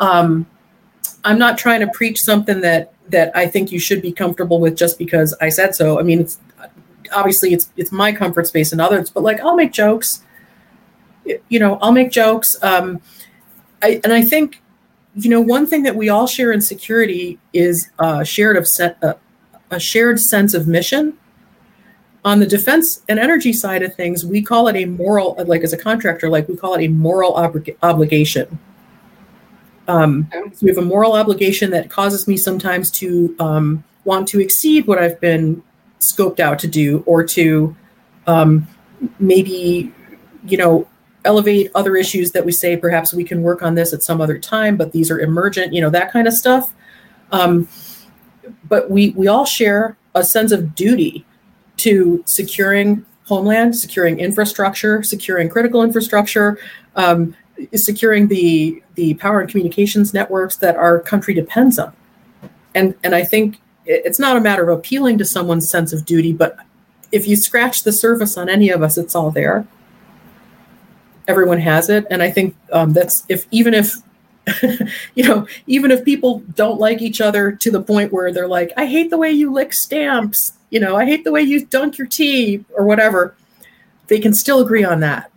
um, 0.00 0.46
I'm 1.24 1.38
not 1.38 1.58
trying 1.58 1.80
to 1.80 1.88
preach 1.88 2.22
something 2.22 2.60
that 2.62 2.92
that 3.08 3.36
I 3.36 3.46
think 3.46 3.72
you 3.72 3.78
should 3.78 4.02
be 4.02 4.12
comfortable 4.12 4.60
with 4.60 4.76
just 4.76 4.98
because 4.98 5.34
I 5.40 5.48
said 5.48 5.74
so. 5.74 5.98
I 5.98 6.02
mean, 6.02 6.20
it's 6.20 6.38
obviously 7.12 7.52
it's 7.52 7.70
it's 7.76 7.92
my 7.92 8.12
comfort 8.12 8.46
space 8.46 8.72
and 8.72 8.80
others, 8.80 9.10
but 9.10 9.22
like 9.22 9.40
I'll 9.40 9.56
make 9.56 9.72
jokes. 9.72 10.22
You 11.48 11.60
know, 11.60 11.78
I'll 11.80 11.92
make 11.92 12.10
jokes. 12.10 12.56
Um, 12.62 13.00
I 13.82 14.00
and 14.02 14.12
I 14.12 14.22
think, 14.22 14.62
you 15.14 15.30
know, 15.30 15.40
one 15.40 15.66
thing 15.66 15.82
that 15.84 15.94
we 15.94 16.08
all 16.08 16.26
share 16.26 16.52
in 16.52 16.60
security 16.60 17.38
is 17.52 17.90
uh, 17.98 18.24
shared 18.24 18.56
of 18.56 18.66
set, 18.66 19.02
uh, 19.02 19.14
a 19.70 19.78
shared 19.78 20.20
sense 20.20 20.54
of 20.54 20.66
mission. 20.66 21.16
On 22.24 22.38
the 22.38 22.46
defense 22.46 23.02
and 23.08 23.18
energy 23.18 23.52
side 23.52 23.82
of 23.82 23.94
things, 23.94 24.26
we 24.26 24.42
call 24.42 24.68
it 24.68 24.76
a 24.76 24.84
moral, 24.84 25.36
like 25.46 25.62
as 25.62 25.72
a 25.72 25.78
contractor, 25.78 26.28
like 26.28 26.48
we 26.48 26.56
call 26.56 26.74
it 26.74 26.84
a 26.84 26.88
moral 26.88 27.32
oblig- 27.34 27.76
obligation. 27.82 28.58
Um, 29.88 30.28
so 30.32 30.58
we 30.62 30.68
have 30.68 30.78
a 30.78 30.82
moral 30.82 31.14
obligation 31.14 31.70
that 31.70 31.88
causes 31.88 32.28
me 32.28 32.36
sometimes 32.36 32.90
to 32.92 33.34
um, 33.40 33.84
want 34.04 34.28
to 34.28 34.40
exceed 34.40 34.86
what 34.86 34.98
I've 34.98 35.18
been 35.20 35.62
scoped 35.98 36.40
out 36.40 36.58
to 36.60 36.68
do, 36.68 37.02
or 37.06 37.24
to 37.24 37.74
um, 38.26 38.68
maybe, 39.18 39.92
you 40.44 40.56
know, 40.56 40.86
elevate 41.24 41.70
other 41.74 41.96
issues 41.96 42.32
that 42.32 42.44
we 42.44 42.52
say 42.52 42.76
perhaps 42.76 43.12
we 43.12 43.24
can 43.24 43.42
work 43.42 43.62
on 43.62 43.74
this 43.74 43.92
at 43.92 44.02
some 44.02 44.20
other 44.20 44.38
time, 44.38 44.76
but 44.76 44.92
these 44.92 45.10
are 45.10 45.20
emergent, 45.20 45.72
you 45.72 45.80
know, 45.80 45.90
that 45.90 46.12
kind 46.12 46.26
of 46.26 46.34
stuff. 46.34 46.72
Um, 47.32 47.68
but 48.68 48.90
we 48.90 49.10
we 49.10 49.26
all 49.28 49.44
share 49.44 49.96
a 50.14 50.24
sense 50.24 50.52
of 50.52 50.74
duty 50.74 51.24
to 51.78 52.22
securing 52.26 53.04
homeland, 53.24 53.76
securing 53.76 54.18
infrastructure, 54.18 55.02
securing 55.02 55.48
critical 55.48 55.82
infrastructure, 55.82 56.58
um, 56.96 57.34
securing 57.74 58.28
the 58.28 58.82
the 58.94 59.14
power 59.14 59.40
and 59.40 59.48
communications 59.48 60.12
networks 60.12 60.56
that 60.56 60.76
our 60.76 61.00
country 61.00 61.34
depends 61.34 61.78
on. 61.78 61.92
And 62.74 62.94
and 63.04 63.14
I 63.14 63.24
think 63.24 63.60
it's 63.86 64.18
not 64.18 64.36
a 64.36 64.40
matter 64.40 64.68
of 64.68 64.78
appealing 64.78 65.18
to 65.18 65.24
someone's 65.24 65.68
sense 65.68 65.92
of 65.92 66.04
duty, 66.04 66.32
but 66.32 66.58
if 67.12 67.26
you 67.26 67.36
scratch 67.36 67.82
the 67.82 67.92
surface 67.92 68.36
on 68.36 68.48
any 68.48 68.70
of 68.70 68.82
us, 68.82 68.96
it's 68.96 69.14
all 69.14 69.30
there. 69.30 69.66
Everyone 71.26 71.58
has 71.58 71.88
it, 71.88 72.06
and 72.10 72.22
I 72.22 72.30
think 72.30 72.56
um, 72.72 72.92
that's 72.92 73.24
if 73.28 73.46
even 73.50 73.74
if 73.74 73.96
you 75.14 75.24
know 75.24 75.46
even 75.66 75.90
if 75.90 76.04
people 76.04 76.40
don't 76.54 76.80
like 76.80 77.02
each 77.02 77.20
other 77.20 77.52
to 77.52 77.70
the 77.70 77.82
point 77.82 78.12
where 78.12 78.32
they're 78.32 78.48
like, 78.48 78.72
I 78.76 78.86
hate 78.86 79.10
the 79.10 79.18
way 79.18 79.30
you 79.30 79.52
lick 79.52 79.72
stamps, 79.72 80.52
you 80.70 80.80
know, 80.80 80.96
I 80.96 81.04
hate 81.04 81.24
the 81.24 81.32
way 81.32 81.42
you 81.42 81.64
dunk 81.64 81.98
your 81.98 82.06
tea 82.06 82.64
or 82.76 82.84
whatever, 82.84 83.34
they 84.06 84.18
can 84.18 84.34
still 84.34 84.60
agree 84.60 84.84
on 84.84 85.00
that. 85.00 85.30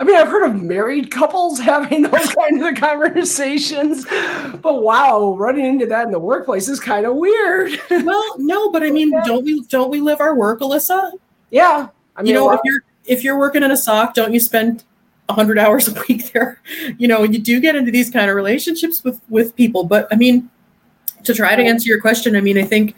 I 0.00 0.04
mean, 0.04 0.16
I've 0.16 0.28
heard 0.28 0.46
of 0.46 0.62
married 0.62 1.10
couples 1.10 1.60
having 1.60 2.02
those 2.02 2.34
kinds 2.34 2.62
of 2.62 2.74
conversations, 2.76 4.06
but 4.62 4.82
wow, 4.82 5.34
running 5.38 5.66
into 5.66 5.86
that 5.86 6.06
in 6.06 6.12
the 6.12 6.18
workplace 6.18 6.68
is 6.68 6.80
kind 6.80 7.04
of 7.04 7.16
weird. 7.16 7.78
well, 7.90 8.34
no, 8.38 8.70
but 8.70 8.82
I 8.82 8.90
mean, 8.90 9.10
yeah. 9.12 9.22
don't 9.24 9.44
we 9.44 9.62
don't 9.64 9.90
we 9.90 10.00
live 10.00 10.20
our 10.20 10.34
work, 10.34 10.60
Alyssa? 10.60 11.12
Yeah, 11.50 11.88
I 12.16 12.22
mean, 12.22 12.32
you 12.32 12.34
know, 12.34 12.50
if 12.52 12.60
you're 12.64 12.82
if 13.04 13.24
you're 13.24 13.38
working 13.38 13.62
in 13.62 13.70
a 13.70 13.76
SOC, 13.76 14.14
don't 14.14 14.32
you 14.32 14.40
spend 14.40 14.84
hundred 15.32 15.58
hours 15.58 15.88
a 15.88 16.00
week 16.08 16.32
there? 16.32 16.60
You 16.98 17.08
know, 17.08 17.22
you 17.22 17.38
do 17.38 17.60
get 17.60 17.76
into 17.76 17.90
these 17.90 18.10
kind 18.10 18.30
of 18.30 18.36
relationships 18.36 19.04
with 19.04 19.20
with 19.28 19.56
people. 19.56 19.84
But 19.84 20.08
I 20.10 20.16
mean, 20.16 20.50
to 21.24 21.34
try 21.34 21.56
to 21.56 21.62
answer 21.62 21.88
your 21.88 22.00
question, 22.00 22.36
I 22.36 22.40
mean, 22.40 22.58
I 22.58 22.64
think. 22.64 22.96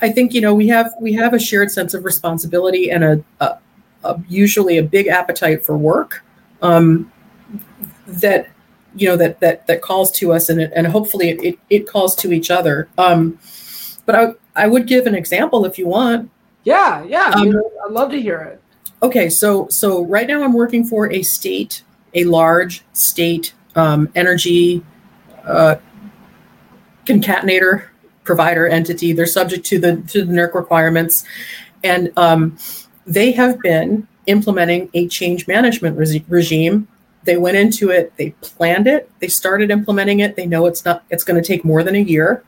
I 0.00 0.10
think 0.10 0.32
you 0.32 0.40
know 0.40 0.54
we 0.54 0.66
have 0.68 0.94
we 0.98 1.12
have 1.12 1.34
a 1.34 1.38
shared 1.38 1.70
sense 1.70 1.92
of 1.92 2.06
responsibility 2.06 2.90
and 2.90 3.04
a, 3.04 3.22
a 3.40 3.58
a, 4.04 4.20
usually 4.28 4.78
a 4.78 4.82
big 4.82 5.08
appetite 5.08 5.64
for 5.64 5.76
work 5.76 6.24
um, 6.62 7.10
that 8.06 8.48
you 8.94 9.08
know 9.08 9.16
that 9.16 9.40
that 9.40 9.66
that 9.66 9.82
calls 9.82 10.10
to 10.12 10.32
us 10.32 10.48
and 10.48 10.60
it, 10.60 10.72
and 10.74 10.86
hopefully 10.86 11.28
it, 11.30 11.44
it, 11.44 11.58
it 11.70 11.86
calls 11.86 12.14
to 12.16 12.32
each 12.32 12.50
other 12.50 12.88
um, 12.98 13.38
but 14.06 14.14
I, 14.14 14.32
I 14.56 14.66
would 14.66 14.86
give 14.86 15.06
an 15.06 15.14
example 15.14 15.64
if 15.64 15.78
you 15.78 15.86
want 15.86 16.30
yeah 16.64 17.04
yeah 17.04 17.30
um, 17.34 17.48
i'd 17.84 17.92
love 17.92 18.10
to 18.10 18.20
hear 18.20 18.40
it 18.40 18.62
okay 19.02 19.28
so 19.28 19.68
so 19.68 20.04
right 20.04 20.26
now 20.26 20.42
i'm 20.42 20.52
working 20.52 20.84
for 20.84 21.10
a 21.12 21.22
state 21.22 21.82
a 22.14 22.24
large 22.24 22.84
state 22.92 23.54
um, 23.76 24.08
energy 24.14 24.84
uh, 25.44 25.76
concatenator 27.04 27.88
provider 28.24 28.66
entity 28.66 29.12
they're 29.12 29.26
subject 29.26 29.64
to 29.64 29.78
the 29.78 29.96
to 30.08 30.24
the 30.24 30.32
NERC 30.32 30.54
requirements 30.54 31.24
and 31.84 32.12
um, 32.16 32.56
they 33.06 33.32
have 33.32 33.58
been 33.60 34.06
implementing 34.26 34.90
a 34.94 35.08
change 35.08 35.48
management 35.48 35.96
re- 35.96 36.24
regime. 36.28 36.86
They 37.24 37.36
went 37.36 37.56
into 37.56 37.90
it, 37.90 38.12
they 38.16 38.30
planned 38.42 38.86
it, 38.86 39.10
they 39.18 39.28
started 39.28 39.70
implementing 39.70 40.20
it. 40.20 40.36
They 40.36 40.46
know 40.46 40.66
it's 40.66 40.84
not 40.84 41.04
it's 41.10 41.24
going 41.24 41.40
to 41.42 41.46
take 41.46 41.64
more 41.64 41.82
than 41.82 41.96
a 41.96 42.00
year. 42.00 42.44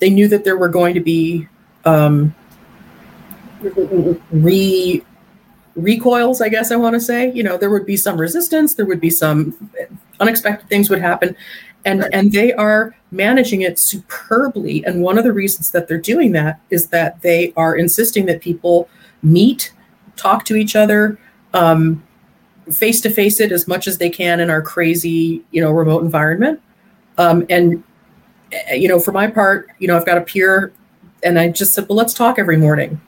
They 0.00 0.10
knew 0.10 0.26
that 0.28 0.44
there 0.44 0.56
were 0.56 0.68
going 0.68 0.94
to 0.94 1.00
be 1.00 1.46
um, 1.84 2.34
re 4.30 5.04
recoils, 5.76 6.40
I 6.40 6.48
guess 6.48 6.70
I 6.70 6.76
want 6.76 6.94
to 6.94 7.00
say. 7.00 7.32
You 7.32 7.42
know, 7.42 7.56
there 7.56 7.70
would 7.70 7.86
be 7.86 7.96
some 7.96 8.20
resistance, 8.20 8.74
there 8.74 8.86
would 8.86 9.00
be 9.00 9.10
some 9.10 9.70
unexpected 10.20 10.68
things 10.68 10.90
would 10.90 11.00
happen. 11.00 11.36
And 11.84 12.04
and 12.14 12.32
they 12.32 12.52
are 12.52 12.94
managing 13.10 13.62
it 13.62 13.78
superbly. 13.78 14.84
And 14.84 15.02
one 15.02 15.18
of 15.18 15.24
the 15.24 15.32
reasons 15.32 15.72
that 15.72 15.88
they're 15.88 15.98
doing 15.98 16.32
that 16.32 16.60
is 16.70 16.88
that 16.88 17.22
they 17.22 17.52
are 17.56 17.74
insisting 17.76 18.26
that 18.26 18.40
people 18.40 18.88
meet 19.22 19.72
talk 20.16 20.44
to 20.44 20.56
each 20.56 20.76
other, 20.76 21.18
face 22.70 23.00
to 23.00 23.10
face 23.10 23.40
it 23.40 23.52
as 23.52 23.66
much 23.66 23.88
as 23.88 23.98
they 23.98 24.10
can 24.10 24.40
in 24.40 24.50
our 24.50 24.62
crazy, 24.62 25.44
you 25.50 25.60
know, 25.60 25.70
remote 25.72 26.02
environment. 26.02 26.60
Um, 27.18 27.44
and 27.50 27.82
eh, 28.52 28.74
you 28.74 28.88
know, 28.88 29.00
for 29.00 29.12
my 29.12 29.26
part, 29.26 29.68
you 29.78 29.88
know, 29.88 29.96
I've 29.96 30.06
got 30.06 30.18
a 30.18 30.22
peer, 30.22 30.72
and 31.22 31.38
I 31.38 31.48
just 31.48 31.74
said, 31.74 31.88
well, 31.88 31.96
let's 31.96 32.14
talk 32.14 32.38
every 32.38 32.56
morning. 32.56 33.00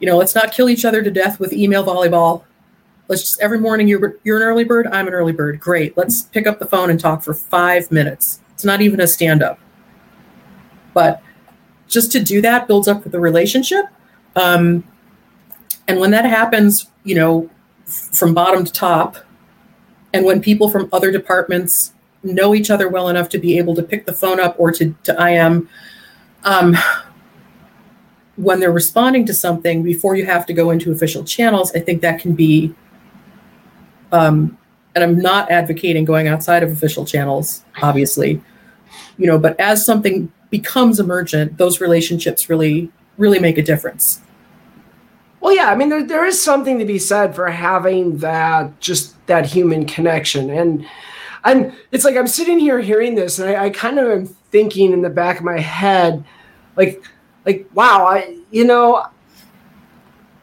You 0.00 0.06
know, 0.06 0.16
let's 0.16 0.34
not 0.34 0.52
kill 0.52 0.68
each 0.68 0.84
other 0.84 1.02
to 1.02 1.10
death 1.10 1.38
with 1.38 1.52
email 1.52 1.84
volleyball. 1.84 2.44
Let's 3.08 3.22
just 3.22 3.40
every 3.40 3.58
morning 3.58 3.86
you're 3.86 4.16
you're 4.24 4.38
an 4.38 4.42
early 4.42 4.64
bird, 4.64 4.86
I'm 4.86 5.06
an 5.06 5.14
early 5.14 5.32
bird. 5.32 5.60
Great. 5.60 5.96
Let's 5.96 6.22
pick 6.22 6.46
up 6.46 6.58
the 6.58 6.66
phone 6.66 6.90
and 6.90 6.98
talk 6.98 7.22
for 7.22 7.34
five 7.34 7.92
minutes. 7.92 8.40
It's 8.52 8.64
not 8.64 8.80
even 8.80 9.00
a 9.00 9.06
stand 9.06 9.42
up, 9.42 9.58
but 10.94 11.22
just 11.86 12.12
to 12.12 12.22
do 12.22 12.40
that 12.40 12.66
builds 12.66 12.88
up 12.88 13.04
the 13.04 13.20
relationship. 13.20 13.84
Um, 14.36 14.84
and 15.88 15.98
when 15.98 16.12
that 16.12 16.24
happens, 16.24 16.88
you 17.04 17.14
know, 17.14 17.50
from 17.84 18.32
bottom 18.32 18.64
to 18.64 18.72
top, 18.72 19.16
and 20.12 20.24
when 20.24 20.40
people 20.40 20.70
from 20.70 20.88
other 20.92 21.10
departments 21.10 21.92
know 22.22 22.54
each 22.54 22.70
other 22.70 22.88
well 22.88 23.08
enough 23.08 23.28
to 23.30 23.38
be 23.38 23.58
able 23.58 23.74
to 23.74 23.82
pick 23.82 24.06
the 24.06 24.12
phone 24.12 24.38
up 24.38 24.54
or 24.58 24.70
to, 24.72 24.94
to 25.02 25.26
IM, 25.26 25.68
um, 26.44 26.76
when 28.40 28.58
they're 28.58 28.72
responding 28.72 29.26
to 29.26 29.34
something 29.34 29.82
before 29.82 30.16
you 30.16 30.24
have 30.24 30.46
to 30.46 30.54
go 30.54 30.70
into 30.70 30.90
official 30.90 31.22
channels, 31.24 31.72
I 31.74 31.80
think 31.80 32.00
that 32.00 32.20
can 32.20 32.34
be, 32.34 32.74
um, 34.12 34.56
and 34.94 35.04
I'm 35.04 35.18
not 35.18 35.50
advocating 35.50 36.06
going 36.06 36.26
outside 36.26 36.62
of 36.62 36.70
official 36.70 37.04
channels, 37.04 37.62
obviously, 37.82 38.40
you 39.18 39.26
know, 39.26 39.38
but 39.38 39.60
as 39.60 39.84
something 39.84 40.32
becomes 40.48 40.98
emergent, 40.98 41.58
those 41.58 41.80
relationships 41.80 42.48
really, 42.48 42.90
really 43.18 43.38
make 43.38 43.58
a 43.58 43.62
difference. 43.62 44.20
Well, 45.40 45.54
yeah, 45.54 45.70
I 45.70 45.76
mean, 45.76 45.90
there, 45.90 46.04
there 46.04 46.24
is 46.24 46.40
something 46.40 46.78
to 46.78 46.84
be 46.84 46.98
said 46.98 47.34
for 47.34 47.48
having 47.50 48.18
that 48.18 48.80
just 48.80 49.14
that 49.26 49.46
human 49.46 49.84
connection. 49.84 50.50
And 50.50 50.86
I'm, 51.44 51.72
it's 51.92 52.04
like 52.04 52.16
I'm 52.16 52.26
sitting 52.26 52.58
here 52.58 52.80
hearing 52.80 53.14
this, 53.14 53.38
and 53.38 53.50
I, 53.50 53.66
I 53.66 53.70
kind 53.70 53.98
of 53.98 54.10
am 54.10 54.26
thinking 54.50 54.92
in 54.92 55.02
the 55.02 55.10
back 55.10 55.38
of 55.38 55.44
my 55.44 55.58
head, 55.58 56.24
like, 56.76 57.02
like, 57.44 57.68
wow, 57.74 58.06
I, 58.06 58.38
you 58.50 58.64
know, 58.64 59.06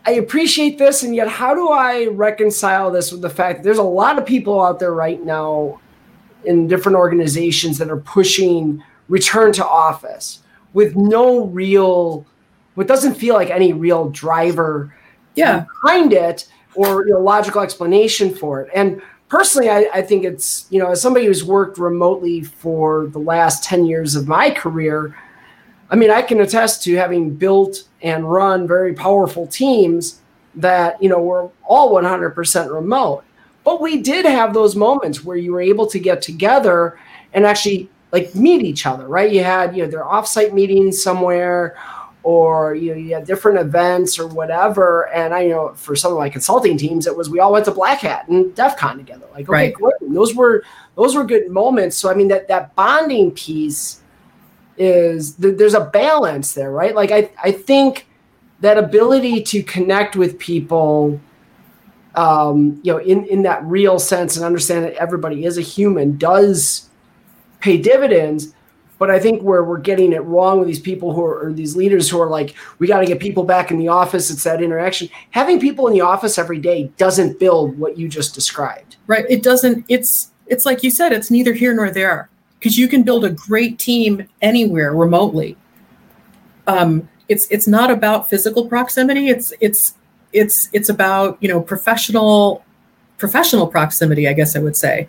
I 0.06 0.12
appreciate 0.12 0.78
this, 0.78 1.04
and 1.04 1.16
yet 1.16 1.28
how 1.28 1.54
do 1.54 1.70
I 1.70 2.08
reconcile 2.08 2.92
this 2.92 3.12
with 3.12 3.22
the 3.22 3.30
fact 3.30 3.60
that 3.60 3.64
there's 3.64 3.78
a 3.78 3.84
lot 3.84 4.18
of 4.18 4.26
people 4.26 4.64
out 4.64 4.80
there 4.80 4.94
right 4.94 5.24
now 5.24 5.80
in 6.46 6.68
different 6.68 6.98
organizations 6.98 7.78
that 7.78 7.90
are 7.90 7.98
pushing 7.98 8.82
return 9.10 9.52
to 9.54 9.66
office 9.66 10.42
with 10.74 10.96
no 10.96 11.46
real 11.48 12.26
what 12.76 12.88
doesn't 12.88 13.16
feel 13.16 13.34
like 13.34 13.50
any 13.50 13.74
real 13.74 14.10
driver 14.10 14.94
yeah. 15.34 15.66
behind 15.84 16.14
it 16.14 16.48
or 16.76 17.08
you 17.08 17.14
know, 17.14 17.20
logical 17.20 17.62
explanation 17.62 18.34
for 18.34 18.62
it. 18.62 18.70
And 18.74 19.02
personally, 19.30 19.68
I, 19.68 19.90
I, 19.92 20.02
think 20.04 20.24
it's, 20.24 20.68
you 20.70 20.78
know, 20.78 20.92
as 20.92 21.02
somebody 21.02 21.26
who's 21.26 21.44
worked 21.44 21.80
remotely 21.80 22.44
for 22.44 23.08
the 23.08 23.18
last 23.18 23.64
10 23.64 23.86
years 23.86 24.16
of 24.16 24.28
my 24.28 24.52
career, 24.52 25.18
I 25.90 25.96
mean, 25.96 26.12
I 26.12 26.22
can 26.22 26.42
attest 26.42 26.84
to 26.84 26.96
having 26.96 27.36
built 27.36 27.84
and 28.02 28.30
run 28.30 28.68
very 28.68 28.94
powerful 28.94 29.48
teams 29.48 30.22
that, 30.56 31.02
you 31.02 31.10
know, 31.10 31.22
were 31.22 31.50
all 31.64 31.94
100% 31.94 32.74
remote. 32.74 33.24
But 33.64 33.82
we 33.82 34.02
did 34.02 34.26
have 34.26 34.54
those 34.54 34.76
moments 34.76 35.24
where 35.24 35.38
you 35.38 35.54
were 35.54 35.62
able 35.62 35.88
to 35.88 36.00
get 36.00 36.22
together 36.22 37.00
and 37.34 37.46
actually 37.46 37.90
like 38.12 38.34
meet 38.36 38.64
each 38.64 38.86
other, 38.86 39.08
right? 39.08 39.32
You 39.32 39.44
had, 39.44 39.76
you 39.76 39.84
know, 39.84 39.90
their 39.90 40.04
offsite 40.04 40.54
meetings 40.54 41.02
somewhere 41.02 41.78
or 42.28 42.76
you 42.76 42.92
know 42.92 42.98
you 42.98 43.14
have 43.14 43.26
different 43.26 43.58
events 43.58 44.20
or 44.20 44.28
whatever. 44.28 45.08
And 45.14 45.34
I 45.34 45.44
you 45.44 45.52
know 45.52 45.74
for 45.76 45.96
some 45.96 46.12
of 46.12 46.18
my 46.18 46.28
consulting 46.28 46.78
teams, 46.78 47.08
it 47.08 47.16
was 47.16 47.30
we 47.30 47.40
all 47.40 47.54
went 47.54 47.64
to 47.66 47.72
Black 47.72 48.02
Hat 48.02 48.28
and 48.28 48.54
DEF 48.54 48.76
CON 48.76 48.98
together. 48.98 49.26
Like 49.32 49.48
okay, 49.48 49.74
right. 49.80 49.94
Those 50.02 50.36
were 50.36 50.64
those 50.96 51.16
were 51.16 51.24
good 51.24 51.50
moments. 51.50 51.96
So 51.96 52.12
I 52.12 52.16
mean 52.16 52.28
that 52.28 52.50
that 52.50 52.76
bonding 52.76 53.32
piece 53.32 54.02
is 54.78 55.36
there's 55.36 55.74
a 55.74 55.86
balance 55.86 56.54
there, 56.54 56.72
right? 56.72 56.96
Like 56.96 57.12
I 57.12 57.30
I 57.44 57.52
think 57.52 58.08
that 58.62 58.78
ability 58.78 59.44
to 59.44 59.64
connect 59.64 60.16
with 60.16 60.40
people 60.40 61.20
um, 62.18 62.80
you 62.84 62.92
know, 62.92 62.98
in, 62.98 63.26
in 63.26 63.44
that 63.44 63.64
real 63.64 64.00
sense 64.00 64.36
and 64.36 64.46
understand 64.46 64.84
that 64.84 64.96
everybody 64.96 65.46
is 65.46 65.58
a 65.60 65.62
human 65.62 66.18
does 66.18 66.90
pay 67.60 67.78
dividends. 67.78 68.54
But 68.98 69.12
I 69.12 69.20
think 69.20 69.44
where 69.44 69.64
we're 69.64 69.78
getting 69.78 70.12
it 70.12 70.24
wrong 70.24 70.58
with 70.58 70.68
these 70.68 70.80
people 70.80 71.14
who 71.14 71.24
are 71.24 71.54
these 71.54 71.76
leaders 71.76 72.10
who 72.10 72.20
are 72.20 72.28
like, 72.28 72.56
we 72.80 72.88
got 72.88 73.02
to 73.02 73.06
get 73.06 73.20
people 73.20 73.44
back 73.44 73.70
in 73.70 73.78
the 73.78 73.90
office. 73.90 74.32
It's 74.32 74.44
that 74.44 74.64
interaction. 74.64 75.10
Having 75.30 75.60
people 75.60 75.86
in 75.86 75.94
the 75.94 76.02
office 76.02 76.40
every 76.40 76.58
day 76.58 76.92
doesn't 76.98 77.40
build 77.40 77.78
what 77.78 78.00
you 78.00 78.10
just 78.10 78.34
described. 78.34 78.96
Right. 79.06 79.26
It 79.30 79.44
doesn't. 79.44 79.86
It's 79.88 80.32
it's 80.48 80.66
like 80.66 80.82
you 80.82 80.90
said. 80.90 81.14
It's 81.14 81.30
neither 81.30 81.54
here 81.54 81.76
nor 81.76 81.92
there 81.92 82.30
because 82.60 82.78
you 82.78 82.88
can 82.88 83.04
build 83.04 83.24
a 83.26 83.30
great 83.30 83.80
team 83.80 84.28
anywhere 84.42 84.94
remotely. 84.94 85.58
Um, 86.66 87.08
it's 87.30 87.48
it's 87.50 87.68
not 87.68 87.92
about 87.92 88.30
physical 88.30 88.68
proximity. 88.68 89.30
It's 89.30 89.54
it's 89.60 89.96
it's 90.34 90.70
it's 90.74 90.90
about 90.90 91.38
you 91.42 91.48
know 91.48 91.62
professional 91.62 92.64
professional 93.18 93.68
proximity. 93.68 94.28
I 94.28 94.34
guess 94.34 94.56
I 94.56 94.60
would 94.60 94.76
say 94.76 95.08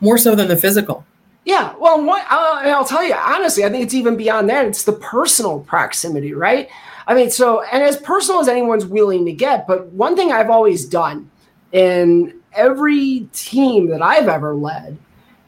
more 0.00 0.18
so 0.18 0.34
than 0.34 0.48
the 0.48 0.56
physical. 0.56 1.04
Yeah, 1.44 1.74
well, 1.78 2.02
what, 2.02 2.24
I'll, 2.30 2.74
I'll 2.74 2.84
tell 2.86 3.04
you 3.04 3.14
honestly, 3.14 3.64
I 3.64 3.70
think 3.70 3.84
it's 3.84 3.92
even 3.92 4.16
beyond 4.16 4.48
that. 4.48 4.64
It's 4.64 4.84
the 4.84 4.94
personal 4.94 5.60
proximity, 5.60 6.32
right? 6.32 6.70
I 7.06 7.14
mean, 7.14 7.30
so 7.30 7.62
and 7.64 7.82
as 7.82 7.96
personal 7.98 8.40
as 8.40 8.48
anyone's 8.48 8.86
willing 8.86 9.26
to 9.26 9.32
get, 9.32 9.66
but 9.66 9.86
one 9.88 10.16
thing 10.16 10.32
I've 10.32 10.50
always 10.50 10.86
done 10.86 11.30
in 11.72 12.40
every 12.52 13.28
team 13.32 13.88
that 13.88 14.00
I've 14.00 14.28
ever 14.28 14.54
led 14.54 14.96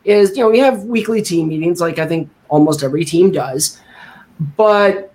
is, 0.06 0.36
you 0.36 0.42
know, 0.42 0.50
we 0.50 0.58
have 0.58 0.84
weekly 0.84 1.20
team 1.20 1.48
meetings, 1.48 1.80
like 1.80 1.98
I 1.98 2.06
think 2.06 2.30
almost 2.48 2.82
every 2.82 3.04
team 3.04 3.32
does. 3.32 3.80
But 4.56 5.12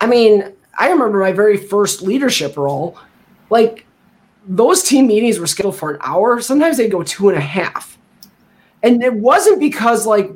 I 0.00 0.06
mean, 0.06 0.52
I 0.78 0.90
remember 0.90 1.20
my 1.20 1.32
very 1.32 1.56
first 1.56 2.02
leadership 2.02 2.56
role, 2.56 2.98
like 3.50 3.86
those 4.46 4.82
team 4.82 5.06
meetings 5.06 5.38
were 5.38 5.46
scheduled 5.46 5.76
for 5.76 5.92
an 5.92 6.00
hour. 6.02 6.40
Sometimes 6.40 6.76
they 6.76 6.88
go 6.88 7.02
two 7.02 7.28
and 7.28 7.38
a 7.38 7.42
half. 7.42 7.98
And 8.82 9.02
it 9.02 9.14
wasn't 9.14 9.60
because 9.60 10.06
like, 10.06 10.32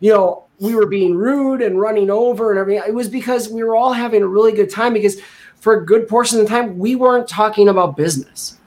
you 0.00 0.12
know, 0.12 0.44
we 0.58 0.74
were 0.74 0.86
being 0.86 1.14
rude 1.14 1.60
and 1.60 1.78
running 1.78 2.08
over 2.08 2.50
and 2.50 2.58
everything. 2.58 2.82
It 2.86 2.94
was 2.94 3.08
because 3.08 3.48
we 3.48 3.62
were 3.62 3.76
all 3.76 3.92
having 3.92 4.22
a 4.22 4.26
really 4.26 4.52
good 4.52 4.70
time 4.70 4.94
because 4.94 5.20
for 5.56 5.74
a 5.74 5.84
good 5.84 6.08
portion 6.08 6.38
of 6.38 6.46
the 6.46 6.48
time, 6.48 6.78
we 6.78 6.96
weren't 6.96 7.28
talking 7.28 7.68
about 7.68 7.96
business. 7.96 8.58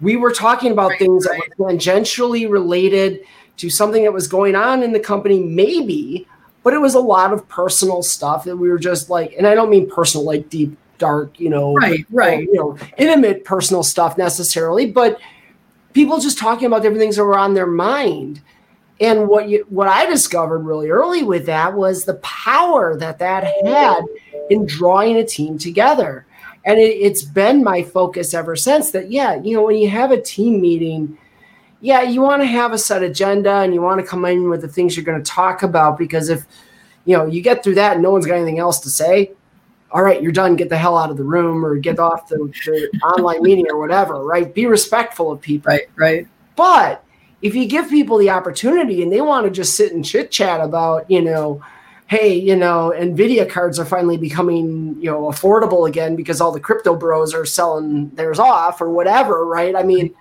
We 0.00 0.16
were 0.16 0.32
talking 0.32 0.72
about 0.72 0.90
right, 0.90 0.98
things 0.98 1.26
right. 1.26 1.40
that 1.40 1.58
were 1.58 1.70
tangentially 1.70 2.50
related 2.50 3.20
to 3.58 3.70
something 3.70 4.04
that 4.04 4.12
was 4.12 4.26
going 4.26 4.56
on 4.56 4.82
in 4.82 4.92
the 4.92 5.00
company, 5.00 5.40
maybe, 5.40 6.26
but 6.62 6.72
it 6.72 6.80
was 6.80 6.94
a 6.94 7.00
lot 7.00 7.32
of 7.32 7.48
personal 7.48 8.02
stuff 8.02 8.44
that 8.44 8.56
we 8.56 8.68
were 8.68 8.78
just 8.78 9.10
like, 9.10 9.34
and 9.36 9.46
I 9.46 9.54
don't 9.54 9.70
mean 9.70 9.88
personal, 9.88 10.24
like 10.24 10.48
deep, 10.48 10.76
dark, 10.98 11.38
you 11.38 11.48
know, 11.48 11.74
right, 11.74 12.04
right, 12.10 12.42
you 12.42 12.54
know, 12.54 12.76
intimate 12.96 13.44
personal 13.44 13.82
stuff 13.82 14.18
necessarily, 14.18 14.90
but 14.90 15.20
people 15.92 16.18
just 16.18 16.38
talking 16.38 16.66
about 16.66 16.82
different 16.82 17.00
things 17.00 17.16
that 17.16 17.24
were 17.24 17.38
on 17.38 17.54
their 17.54 17.66
mind. 17.66 18.40
And 19.00 19.28
what 19.28 19.48
you, 19.48 19.64
what 19.68 19.86
I 19.86 20.06
discovered 20.06 20.60
really 20.60 20.90
early 20.90 21.22
with 21.22 21.46
that 21.46 21.74
was 21.74 22.04
the 22.04 22.14
power 22.14 22.96
that 22.96 23.20
that 23.20 23.44
had 23.64 24.02
in 24.50 24.66
drawing 24.66 25.16
a 25.16 25.24
team 25.24 25.56
together. 25.56 26.26
And 26.64 26.80
it, 26.80 26.96
it's 26.96 27.22
been 27.22 27.62
my 27.62 27.84
focus 27.84 28.34
ever 28.34 28.56
since 28.56 28.90
that, 28.90 29.10
yeah, 29.10 29.40
you 29.40 29.56
know, 29.56 29.62
when 29.62 29.76
you 29.76 29.88
have 29.88 30.10
a 30.10 30.20
team 30.20 30.60
meeting, 30.60 31.16
yeah, 31.80 32.02
you 32.02 32.22
want 32.22 32.42
to 32.42 32.46
have 32.46 32.72
a 32.72 32.78
set 32.78 33.02
agenda 33.02 33.60
and 33.60 33.72
you 33.72 33.80
want 33.80 34.00
to 34.00 34.06
come 34.06 34.24
in 34.24 34.48
with 34.48 34.62
the 34.62 34.68
things 34.68 34.96
you're 34.96 35.04
going 35.04 35.22
to 35.22 35.30
talk 35.30 35.62
about 35.62 35.98
because 35.98 36.28
if, 36.28 36.44
you 37.04 37.16
know, 37.16 37.26
you 37.26 37.40
get 37.40 37.62
through 37.62 37.76
that 37.76 37.94
and 37.94 38.02
no 38.02 38.10
one's 38.10 38.26
got 38.26 38.34
anything 38.34 38.58
else 38.58 38.80
to 38.80 38.90
say, 38.90 39.32
all 39.90 40.02
right, 40.02 40.22
you're 40.22 40.32
done. 40.32 40.56
Get 40.56 40.68
the 40.68 40.76
hell 40.76 40.98
out 40.98 41.10
of 41.10 41.16
the 41.16 41.24
room 41.24 41.64
or 41.64 41.76
get 41.76 41.98
off 41.98 42.28
the, 42.28 42.36
the 42.36 43.00
online 43.00 43.42
meeting 43.42 43.66
or 43.70 43.78
whatever, 43.78 44.22
right? 44.24 44.52
Be 44.52 44.66
respectful 44.66 45.32
of 45.32 45.40
people. 45.40 45.70
Right, 45.70 45.88
right. 45.96 46.26
But 46.56 47.04
if 47.40 47.54
you 47.54 47.66
give 47.66 47.88
people 47.88 48.18
the 48.18 48.30
opportunity 48.30 49.02
and 49.02 49.12
they 49.12 49.20
want 49.20 49.46
to 49.46 49.50
just 49.50 49.76
sit 49.76 49.92
and 49.92 50.04
chit 50.04 50.30
chat 50.30 50.60
about, 50.60 51.10
you 51.10 51.22
know, 51.22 51.62
hey, 52.08 52.34
you 52.34 52.56
know, 52.56 52.92
Nvidia 52.96 53.48
cards 53.48 53.78
are 53.78 53.84
finally 53.84 54.16
becoming, 54.16 54.96
you 54.98 55.10
know, 55.10 55.22
affordable 55.24 55.88
again 55.88 56.16
because 56.16 56.40
all 56.40 56.50
the 56.50 56.60
crypto 56.60 56.96
bros 56.96 57.34
are 57.34 57.46
selling 57.46 58.08
theirs 58.10 58.38
off 58.38 58.80
or 58.80 58.90
whatever, 58.90 59.46
right? 59.46 59.76
I 59.76 59.82
mean, 59.82 60.14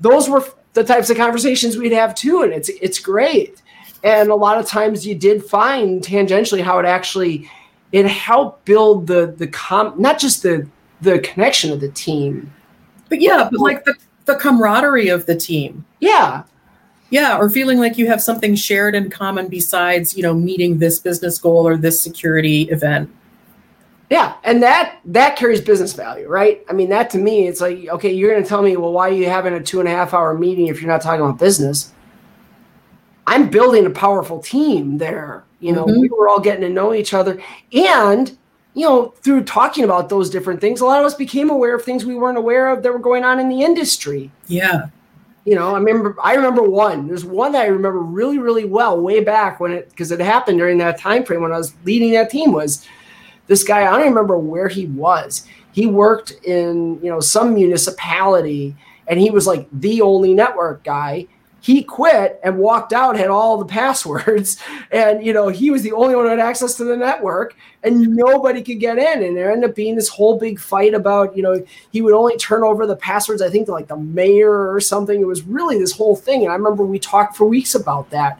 those 0.00 0.28
were 0.28 0.44
the 0.78 0.84
types 0.84 1.10
of 1.10 1.16
conversations 1.16 1.76
we'd 1.76 1.92
have 1.92 2.14
too, 2.14 2.42
and 2.42 2.52
it's 2.52 2.68
it's 2.68 2.98
great. 2.98 3.62
And 4.04 4.30
a 4.30 4.34
lot 4.34 4.58
of 4.58 4.66
times 4.66 5.04
you 5.06 5.14
did 5.14 5.44
find 5.44 6.02
tangentially 6.02 6.62
how 6.62 6.78
it 6.78 6.86
actually 6.86 7.50
it 7.90 8.06
helped 8.06 8.64
build 8.64 9.06
the 9.06 9.34
the 9.36 9.48
com 9.48 9.94
not 9.98 10.18
just 10.18 10.42
the 10.42 10.66
the 11.00 11.18
connection 11.20 11.72
of 11.72 11.80
the 11.80 11.88
team, 11.88 12.52
but 13.08 13.20
yeah, 13.20 13.48
but 13.50 13.60
like 13.60 13.84
the 13.84 13.94
the 14.26 14.36
camaraderie 14.36 15.08
of 15.08 15.26
the 15.26 15.34
team. 15.34 15.84
Yeah, 16.00 16.44
yeah, 17.10 17.38
or 17.38 17.50
feeling 17.50 17.78
like 17.78 17.98
you 17.98 18.06
have 18.06 18.22
something 18.22 18.54
shared 18.54 18.94
in 18.94 19.10
common 19.10 19.48
besides, 19.48 20.16
you 20.16 20.22
know, 20.22 20.34
meeting 20.34 20.78
this 20.78 20.98
business 20.98 21.38
goal 21.38 21.66
or 21.66 21.76
this 21.76 22.00
security 22.00 22.62
event. 22.70 23.10
Yeah, 24.10 24.34
and 24.42 24.62
that 24.62 25.00
that 25.04 25.36
carries 25.36 25.60
business 25.60 25.92
value, 25.92 26.28
right? 26.28 26.64
I 26.70 26.72
mean, 26.72 26.88
that 26.88 27.10
to 27.10 27.18
me, 27.18 27.46
it's 27.46 27.60
like, 27.60 27.88
okay, 27.88 28.12
you're 28.12 28.30
going 28.30 28.42
to 28.42 28.48
tell 28.48 28.62
me, 28.62 28.76
well, 28.76 28.92
why 28.92 29.10
are 29.10 29.12
you 29.12 29.28
having 29.28 29.52
a 29.52 29.62
two 29.62 29.80
and 29.80 29.88
a 29.88 29.92
half 29.92 30.14
hour 30.14 30.32
meeting 30.36 30.68
if 30.68 30.80
you're 30.80 30.90
not 30.90 31.02
talking 31.02 31.20
about 31.20 31.38
business? 31.38 31.92
I'm 33.26 33.50
building 33.50 33.84
a 33.84 33.90
powerful 33.90 34.40
team 34.40 34.96
there. 34.96 35.44
You 35.60 35.72
know, 35.72 35.84
mm-hmm. 35.84 36.00
we 36.00 36.08
were 36.08 36.28
all 36.28 36.40
getting 36.40 36.62
to 36.62 36.70
know 36.70 36.94
each 36.94 37.12
other, 37.12 37.42
and 37.72 38.36
you 38.72 38.86
know, 38.86 39.08
through 39.22 39.44
talking 39.44 39.84
about 39.84 40.08
those 40.08 40.30
different 40.30 40.60
things, 40.60 40.80
a 40.80 40.86
lot 40.86 41.00
of 41.00 41.06
us 41.06 41.14
became 41.14 41.50
aware 41.50 41.74
of 41.74 41.84
things 41.84 42.06
we 42.06 42.14
weren't 42.14 42.38
aware 42.38 42.68
of 42.68 42.82
that 42.82 42.92
were 42.92 42.98
going 42.98 43.24
on 43.24 43.38
in 43.38 43.50
the 43.50 43.60
industry. 43.60 44.30
Yeah, 44.46 44.86
you 45.44 45.54
know, 45.54 45.74
I 45.74 45.78
remember 45.78 46.16
I 46.22 46.34
remember 46.34 46.62
one. 46.62 47.08
There's 47.08 47.24
one 47.24 47.52
that 47.52 47.62
I 47.62 47.66
remember 47.66 48.00
really, 48.00 48.38
really 48.38 48.64
well 48.64 48.98
way 49.00 49.22
back 49.22 49.60
when 49.60 49.72
it 49.72 49.90
because 49.90 50.12
it 50.12 50.20
happened 50.20 50.58
during 50.58 50.78
that 50.78 50.98
time 50.98 51.24
frame 51.24 51.42
when 51.42 51.52
I 51.52 51.58
was 51.58 51.74
leading 51.84 52.12
that 52.12 52.30
team 52.30 52.52
was 52.52 52.86
this 53.48 53.64
guy, 53.64 53.80
I 53.80 53.96
don't 53.98 54.08
remember 54.08 54.38
where 54.38 54.68
he 54.68 54.86
was. 54.86 55.46
He 55.72 55.86
worked 55.86 56.32
in, 56.44 57.00
you 57.02 57.10
know, 57.10 57.20
some 57.20 57.54
municipality 57.54 58.76
and 59.08 59.18
he 59.18 59.30
was 59.30 59.46
like 59.46 59.66
the 59.72 60.02
only 60.02 60.34
network 60.34 60.84
guy. 60.84 61.26
He 61.60 61.82
quit 61.82 62.38
and 62.44 62.58
walked 62.58 62.92
out 62.92 63.16
had 63.16 63.28
all 63.28 63.58
the 63.58 63.64
passwords 63.78 64.62
and 64.92 65.24
you 65.26 65.32
know 65.32 65.48
he 65.48 65.70
was 65.70 65.82
the 65.82 65.92
only 65.92 66.14
one 66.14 66.24
who 66.24 66.30
had 66.30 66.38
access 66.38 66.74
to 66.76 66.84
the 66.84 66.96
network 66.96 67.56
and 67.82 68.14
nobody 68.14 68.62
could 68.62 68.78
get 68.78 68.96
in 68.96 69.24
and 69.24 69.36
there 69.36 69.50
ended 69.50 69.70
up 69.70 69.76
being 69.76 69.96
this 69.96 70.08
whole 70.08 70.38
big 70.38 70.60
fight 70.60 70.94
about 70.94 71.36
you 71.36 71.42
know 71.42 71.60
he 71.90 72.00
would 72.00 72.14
only 72.14 72.36
turn 72.36 72.62
over 72.62 72.86
the 72.86 72.96
passwords 72.96 73.42
i 73.42 73.50
think 73.50 73.66
to 73.66 73.72
like 73.72 73.88
the 73.88 73.96
mayor 73.96 74.72
or 74.72 74.80
something. 74.80 75.20
It 75.20 75.26
was 75.26 75.42
really 75.42 75.78
this 75.78 75.92
whole 75.92 76.14
thing 76.14 76.42
and 76.42 76.52
i 76.52 76.54
remember 76.54 76.84
we 76.84 76.98
talked 76.98 77.36
for 77.36 77.46
weeks 77.46 77.74
about 77.74 78.10
that. 78.10 78.38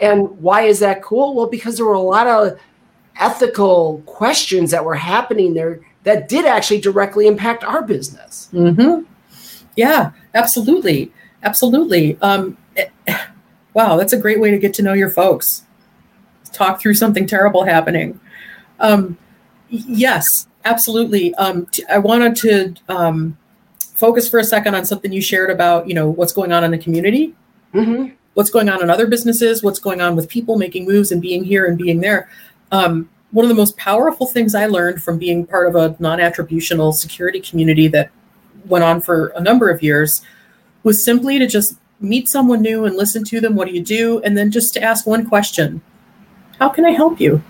And 0.00 0.30
why 0.40 0.62
is 0.62 0.78
that 0.78 1.02
cool? 1.02 1.34
Well 1.34 1.46
because 1.46 1.76
there 1.76 1.86
were 1.86 1.92
a 1.92 2.00
lot 2.00 2.26
of 2.26 2.58
ethical 3.20 4.02
questions 4.06 4.70
that 4.70 4.84
were 4.84 4.96
happening 4.96 5.54
there 5.54 5.80
that 6.02 6.28
did 6.28 6.44
actually 6.46 6.80
directly 6.80 7.26
impact 7.26 7.62
our 7.62 7.82
business 7.82 8.48
mm-hmm. 8.52 9.04
yeah 9.76 10.10
absolutely 10.34 11.12
Absolutely. 11.42 12.18
Um, 12.20 12.56
wow, 13.74 13.96
that's 13.96 14.12
a 14.12 14.18
great 14.18 14.40
way 14.40 14.50
to 14.50 14.58
get 14.58 14.74
to 14.74 14.82
know 14.82 14.92
your 14.92 15.10
folks. 15.10 15.64
Talk 16.52 16.80
through 16.80 16.94
something 16.94 17.26
terrible 17.26 17.64
happening. 17.64 18.20
Um, 18.78 19.18
yes, 19.68 20.48
absolutely. 20.64 21.34
Um, 21.34 21.66
t- 21.66 21.84
I 21.88 21.98
wanted 21.98 22.36
to 22.36 22.74
um, 22.88 23.38
focus 23.94 24.28
for 24.28 24.38
a 24.38 24.44
second 24.44 24.74
on 24.74 24.84
something 24.84 25.12
you 25.12 25.20
shared 25.20 25.50
about, 25.50 25.88
you 25.88 25.94
know, 25.94 26.10
what's 26.10 26.32
going 26.32 26.52
on 26.52 26.64
in 26.64 26.70
the 26.70 26.78
community, 26.78 27.34
mm-hmm. 27.72 28.12
what's 28.34 28.50
going 28.50 28.68
on 28.68 28.82
in 28.82 28.90
other 28.90 29.06
businesses, 29.06 29.62
what's 29.62 29.78
going 29.78 30.00
on 30.00 30.16
with 30.16 30.28
people 30.28 30.56
making 30.56 30.86
moves 30.86 31.12
and 31.12 31.22
being 31.22 31.44
here 31.44 31.66
and 31.66 31.78
being 31.78 32.00
there. 32.00 32.28
Um, 32.72 33.08
one 33.30 33.44
of 33.44 33.48
the 33.48 33.54
most 33.54 33.76
powerful 33.76 34.26
things 34.26 34.54
I 34.54 34.66
learned 34.66 35.02
from 35.02 35.18
being 35.18 35.46
part 35.46 35.68
of 35.68 35.76
a 35.76 35.96
non-attributional 36.00 36.94
security 36.94 37.40
community 37.40 37.86
that 37.88 38.10
went 38.66 38.84
on 38.84 39.00
for 39.00 39.28
a 39.28 39.40
number 39.40 39.70
of 39.70 39.82
years 39.82 40.22
was 40.82 41.02
simply 41.02 41.38
to 41.38 41.46
just 41.46 41.76
meet 42.00 42.28
someone 42.28 42.62
new 42.62 42.84
and 42.84 42.96
listen 42.96 43.24
to 43.24 43.40
them. 43.40 43.54
What 43.54 43.68
do 43.68 43.74
you 43.74 43.82
do? 43.82 44.20
And 44.22 44.36
then 44.36 44.50
just 44.50 44.74
to 44.74 44.82
ask 44.82 45.06
one 45.06 45.28
question 45.28 45.80
How 46.58 46.68
can 46.68 46.84
I 46.84 46.90
help 46.90 47.20
you? 47.20 47.42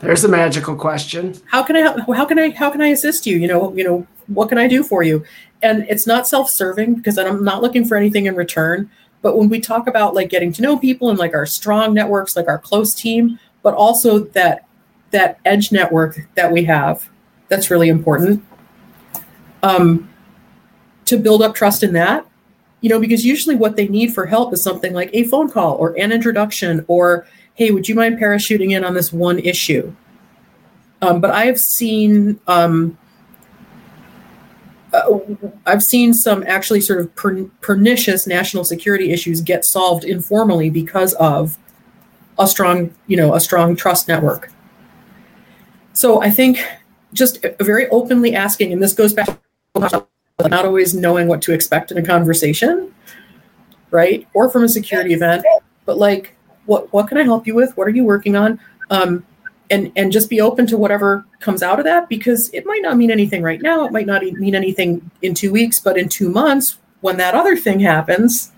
There's 0.00 0.24
a 0.24 0.28
magical 0.28 0.76
question. 0.76 1.34
How 1.46 1.62
can 1.62 1.76
I 1.76 1.80
help? 1.80 2.14
how 2.14 2.26
can 2.26 2.38
I 2.38 2.50
how 2.50 2.70
can 2.70 2.82
I 2.82 2.88
assist 2.88 3.26
you? 3.26 3.38
You 3.38 3.48
know, 3.48 3.74
you 3.74 3.84
know, 3.84 4.06
what 4.26 4.48
can 4.48 4.58
I 4.58 4.68
do 4.68 4.82
for 4.82 5.02
you? 5.02 5.24
And 5.62 5.86
it's 5.88 6.06
not 6.06 6.28
self-serving 6.28 6.96
because 6.96 7.16
I'm 7.16 7.42
not 7.42 7.62
looking 7.62 7.86
for 7.86 7.96
anything 7.96 8.26
in 8.26 8.36
return. 8.36 8.90
But 9.24 9.38
when 9.38 9.48
we 9.48 9.58
talk 9.58 9.88
about 9.88 10.14
like 10.14 10.28
getting 10.28 10.52
to 10.52 10.60
know 10.60 10.78
people 10.78 11.08
and 11.08 11.18
like 11.18 11.32
our 11.32 11.46
strong 11.46 11.94
networks, 11.94 12.36
like 12.36 12.46
our 12.46 12.58
close 12.58 12.94
team, 12.94 13.38
but 13.62 13.72
also 13.72 14.18
that 14.18 14.68
that 15.12 15.40
edge 15.46 15.72
network 15.72 16.28
that 16.34 16.52
we 16.52 16.64
have, 16.64 17.08
that's 17.48 17.70
really 17.70 17.88
important. 17.88 18.44
Um, 19.62 20.10
to 21.06 21.16
build 21.16 21.40
up 21.40 21.54
trust 21.54 21.82
in 21.82 21.94
that 21.94 22.26
you 22.82 22.90
know 22.90 23.00
because 23.00 23.24
usually 23.24 23.56
what 23.56 23.76
they 23.76 23.88
need 23.88 24.12
for 24.12 24.26
help 24.26 24.52
is 24.52 24.62
something 24.62 24.92
like 24.92 25.08
a 25.14 25.24
phone 25.24 25.50
call 25.50 25.74
or 25.76 25.98
an 25.98 26.12
introduction 26.12 26.84
or 26.86 27.26
hey 27.54 27.70
would 27.70 27.88
you 27.88 27.94
mind 27.94 28.18
parachuting 28.18 28.72
in 28.72 28.84
on 28.84 28.92
this 28.92 29.10
one 29.10 29.38
issue 29.38 29.94
um, 31.00 31.18
but 31.20 31.30
i 31.30 31.46
have 31.46 31.58
seen 31.58 32.38
um, 32.46 32.96
uh, 34.94 35.18
I've 35.66 35.82
seen 35.82 36.14
some 36.14 36.44
actually 36.46 36.80
sort 36.80 37.00
of 37.00 37.14
per- 37.16 37.44
pernicious 37.60 38.26
national 38.26 38.64
security 38.64 39.12
issues 39.12 39.40
get 39.40 39.64
solved 39.64 40.04
informally 40.04 40.70
because 40.70 41.14
of 41.14 41.58
a 42.38 42.46
strong, 42.46 42.94
you 43.06 43.16
know, 43.16 43.34
a 43.34 43.40
strong 43.40 43.76
trust 43.76 44.08
network. 44.08 44.50
So 45.92 46.22
I 46.22 46.30
think 46.30 46.64
just 47.12 47.44
very 47.60 47.88
openly 47.88 48.34
asking, 48.34 48.72
and 48.72 48.82
this 48.82 48.92
goes 48.92 49.12
back 49.12 49.40
not 49.74 50.64
always 50.64 50.94
knowing 50.94 51.28
what 51.28 51.40
to 51.42 51.52
expect 51.52 51.92
in 51.92 51.98
a 51.98 52.02
conversation, 52.02 52.92
right? 53.90 54.26
Or 54.34 54.50
from 54.50 54.64
a 54.64 54.68
security 54.68 55.14
event, 55.14 55.44
but 55.84 55.98
like, 55.98 56.36
what 56.66 56.92
what 56.92 57.08
can 57.08 57.18
I 57.18 57.22
help 57.22 57.46
you 57.46 57.54
with? 57.54 57.76
What 57.76 57.86
are 57.86 57.90
you 57.90 58.04
working 58.04 58.36
on? 58.36 58.58
Um, 58.90 59.24
and 59.70 59.90
and 59.96 60.12
just 60.12 60.28
be 60.28 60.40
open 60.40 60.66
to 60.66 60.76
whatever 60.76 61.24
comes 61.40 61.62
out 61.62 61.78
of 61.78 61.84
that 61.84 62.08
because 62.08 62.50
it 62.52 62.66
might 62.66 62.82
not 62.82 62.96
mean 62.96 63.10
anything 63.10 63.42
right 63.42 63.62
now. 63.62 63.84
It 63.84 63.92
might 63.92 64.06
not 64.06 64.22
mean 64.22 64.54
anything 64.54 65.10
in 65.22 65.34
two 65.34 65.52
weeks, 65.52 65.80
but 65.80 65.96
in 65.96 66.08
two 66.08 66.28
months, 66.28 66.78
when 67.00 67.16
that 67.16 67.34
other 67.34 67.56
thing 67.56 67.80
happens, 67.80 68.52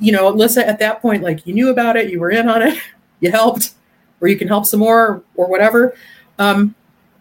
you 0.00 0.12
know, 0.12 0.32
Alyssa, 0.32 0.66
at 0.66 0.78
that 0.78 1.00
point, 1.00 1.22
like 1.22 1.46
you 1.46 1.54
knew 1.54 1.70
about 1.70 1.96
it, 1.96 2.10
you 2.10 2.20
were 2.20 2.30
in 2.30 2.48
on 2.48 2.62
it, 2.62 2.78
you 3.20 3.30
helped, 3.30 3.74
or 4.20 4.28
you 4.28 4.36
can 4.36 4.48
help 4.48 4.66
some 4.66 4.80
more 4.80 5.22
or 5.34 5.46
whatever. 5.46 5.94
Um, 6.38 6.74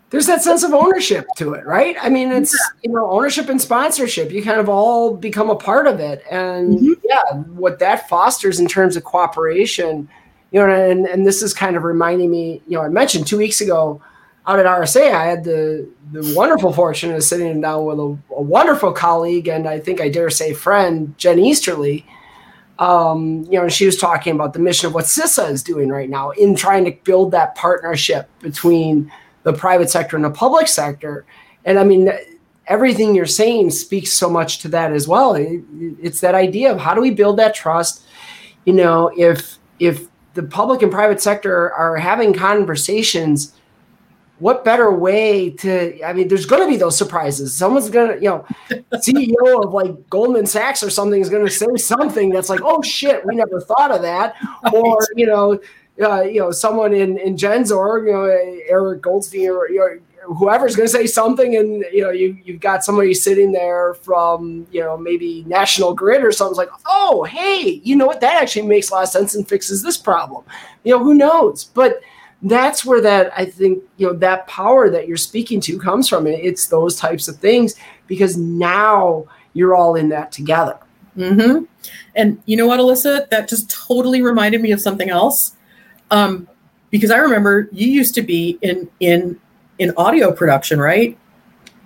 there's 0.10 0.28
that 0.28 0.42
sense 0.42 0.64
of 0.64 0.74
ownership 0.74 1.28
to 1.38 1.54
it, 1.54 1.66
right? 1.66 1.98
I 2.00 2.10
mean, 2.10 2.32
it's 2.32 2.56
you 2.84 2.92
know 2.92 3.10
ownership 3.10 3.50
and 3.50 3.62
sponsorship. 3.62 4.32
You 4.32 4.44
kind 4.44 4.60
of 4.60 4.70
all 4.70 5.16
become 5.16 5.50
a 5.50 5.56
part 5.56 5.88
of 5.88 6.00
it, 6.00 6.24
and 6.32 6.80
mm-hmm. 6.80 6.94
yeah, 7.04 7.34
what 7.34 7.80
that 7.80 8.08
fosters 8.08 8.60
in 8.60 8.68
terms 8.68 8.96
of 8.96 9.04
cooperation, 9.04 10.08
you 10.56 10.66
know, 10.66 10.74
and 10.74 11.06
and 11.06 11.28
this 11.28 11.42
is 11.42 11.54
kind 11.54 11.76
of 11.76 11.84
reminding 11.84 12.32
me, 12.32 12.62
you 12.66 12.78
know, 12.78 12.84
I 12.84 12.88
mentioned 12.88 13.28
two 13.28 13.38
weeks 13.38 13.60
ago 13.60 14.02
out 14.48 14.58
at 14.58 14.66
RSA, 14.66 15.12
I 15.12 15.26
had 15.26 15.44
the 15.44 15.86
the 16.14 16.34
wonderful 16.34 16.72
fortune 16.72 17.12
of 17.12 17.22
sitting 17.24 17.60
down 17.60 17.84
with 17.84 18.00
a, 18.00 18.18
a 18.38 18.42
wonderful 18.42 18.94
colleague 18.94 19.50
and 19.50 19.68
I 19.68 19.82
think 19.82 20.00
I 20.00 20.08
dare 20.08 20.30
say 20.30 20.54
friend, 20.54 21.14
Jen 21.18 21.40
Easterly. 21.40 22.06
Um, 22.80 23.46
you 23.50 23.60
know, 23.60 23.68
she 23.68 23.86
was 23.86 23.98
talking 23.98 24.34
about 24.34 24.54
the 24.54 24.60
mission 24.60 24.88
of 24.88 24.94
what 24.94 25.06
CISA 25.06 25.52
is 25.52 25.62
doing 25.62 25.90
right 25.90 26.10
now 26.10 26.30
in 26.32 26.56
trying 26.56 26.86
to 26.86 26.92
build 27.04 27.32
that 27.32 27.56
partnership 27.56 28.30
between 28.40 29.12
the 29.44 29.52
private 29.52 29.90
sector 29.90 30.16
and 30.16 30.24
the 30.24 30.32
public 30.32 30.70
sector. 30.70 31.26
And 31.66 31.78
I 31.78 31.84
mean, 31.84 32.10
everything 32.68 33.14
you're 33.14 33.26
saying 33.26 33.72
speaks 33.72 34.14
so 34.14 34.30
much 34.30 34.60
to 34.60 34.70
that 34.70 34.94
as 34.94 35.06
well. 35.06 35.36
It, 35.36 35.64
it's 36.02 36.22
that 36.22 36.34
idea 36.34 36.72
of 36.72 36.80
how 36.80 36.94
do 36.94 37.02
we 37.02 37.12
build 37.12 37.40
that 37.40 37.56
trust? 37.56 38.04
You 38.64 38.72
know, 38.72 39.12
if 39.18 39.60
if 39.80 40.08
the 40.36 40.44
public 40.44 40.82
and 40.82 40.92
private 40.92 41.22
sector 41.22 41.74
are 41.74 41.98
having 41.98 42.34
conversations 42.34 43.54
what 44.40 44.66
better 44.66 44.92
way 44.92 45.50
to 45.50 46.04
i 46.06 46.12
mean 46.12 46.28
there's 46.28 46.46
going 46.46 46.62
to 46.62 46.68
be 46.68 46.76
those 46.76 46.98
surprises. 46.98 47.54
Someone's 47.54 47.90
going 47.90 48.16
to 48.16 48.22
you 48.22 48.30
know 48.30 48.46
ceo 48.94 49.64
of 49.64 49.74
like 49.74 50.10
goldman 50.10 50.46
sachs 50.46 50.84
or 50.84 50.90
something 50.90 51.22
is 51.22 51.30
going 51.30 51.46
to 51.46 51.52
say 51.52 51.74
something 51.78 52.30
that's 52.30 52.50
like 52.50 52.62
oh 52.64 52.82
shit 52.82 53.26
we 53.26 53.36
never 53.36 53.62
thought 53.62 53.92
of 53.92 54.02
that. 54.02 54.36
Or 54.74 55.00
you 55.16 55.26
know 55.26 55.60
uh, 56.02 56.22
you 56.22 56.42
know 56.42 56.52
someone 56.52 56.94
in 56.94 57.18
in 57.18 57.38
org 57.72 58.08
you 58.08 58.14
know 58.14 58.26
eric 58.68 59.02
goldstein 59.02 59.50
or 59.50 59.70
you 59.70 59.80
know, 59.80 60.00
whoever's 60.26 60.76
going 60.76 60.88
to 60.88 60.92
say 60.92 61.08
something 61.08 61.56
and 61.56 61.86
you 61.92 62.02
know 62.02 62.12
you 62.12 62.38
you've 62.44 62.60
got 62.60 62.84
somebody 62.84 63.14
sitting 63.14 63.52
there 63.52 63.94
from 63.96 64.66
you 64.72 64.82
know 64.82 64.98
maybe 64.98 65.44
national 65.48 65.94
grid 65.94 66.24
or 66.24 66.32
something's 66.32 66.58
like 66.58 66.70
oh 66.88 67.24
hey 67.24 67.82
you 67.84 67.96
know 67.96 68.06
what 68.06 68.22
that 68.22 68.42
actually 68.42 68.66
makes 68.66 68.90
a 68.90 68.94
lot 68.94 69.04
of 69.04 69.10
sense 69.10 69.36
and 69.36 69.48
fixes 69.48 69.84
this 69.84 69.98
problem 69.98 70.44
you 70.84 70.92
know 70.92 71.04
who 71.04 71.14
knows 71.14 71.66
but 71.66 72.02
that's 72.46 72.86
where 72.86 73.02
that 73.02 73.32
I 73.38 73.46
think 73.46 73.84
you 73.98 74.08
know 74.08 74.14
that 74.14 74.48
power 74.48 74.90
that 74.90 75.08
you're 75.08 75.18
speaking 75.18 75.60
to 75.62 75.80
comes 75.80 76.08
from. 76.08 76.28
and 76.28 76.36
It's 76.36 76.68
those 76.68 76.96
types 76.96 77.28
of 77.28 77.38
things 77.38 77.76
because 78.08 78.38
now 78.38 79.26
you're 79.54 79.74
all 79.74 79.96
in 79.96 80.10
that 80.10 80.32
together. 80.32 80.78
Mm-hmm. 81.18 81.64
And 82.16 82.42
you 82.46 82.58
know 82.58 82.68
what, 82.68 82.80
Alyssa? 82.80 83.30
That 83.30 83.48
just 83.50 83.70
totally 83.70 84.22
reminded 84.22 84.62
me 84.62 84.72
of 84.72 84.82
something 84.82 85.10
else. 85.10 85.56
Um, 86.12 86.48
because 86.92 87.10
I 87.10 87.18
remember 87.18 87.68
you 87.72 87.88
used 87.88 88.14
to 88.16 88.22
be 88.22 88.60
in 88.62 88.90
in 89.00 89.40
in 89.80 89.94
audio 89.98 90.32
production, 90.32 90.80
right? 90.80 91.18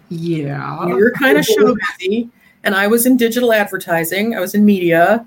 Yeah. 0.09 0.87
You 0.87 0.95
were 0.95 1.11
kind 1.11 1.37
of 1.37 1.45
show 1.45 1.75
busy, 1.75 2.29
and 2.63 2.75
I 2.75 2.87
was 2.87 3.05
in 3.05 3.17
digital 3.17 3.53
advertising. 3.53 4.35
I 4.35 4.39
was 4.39 4.55
in 4.55 4.65
media, 4.65 5.25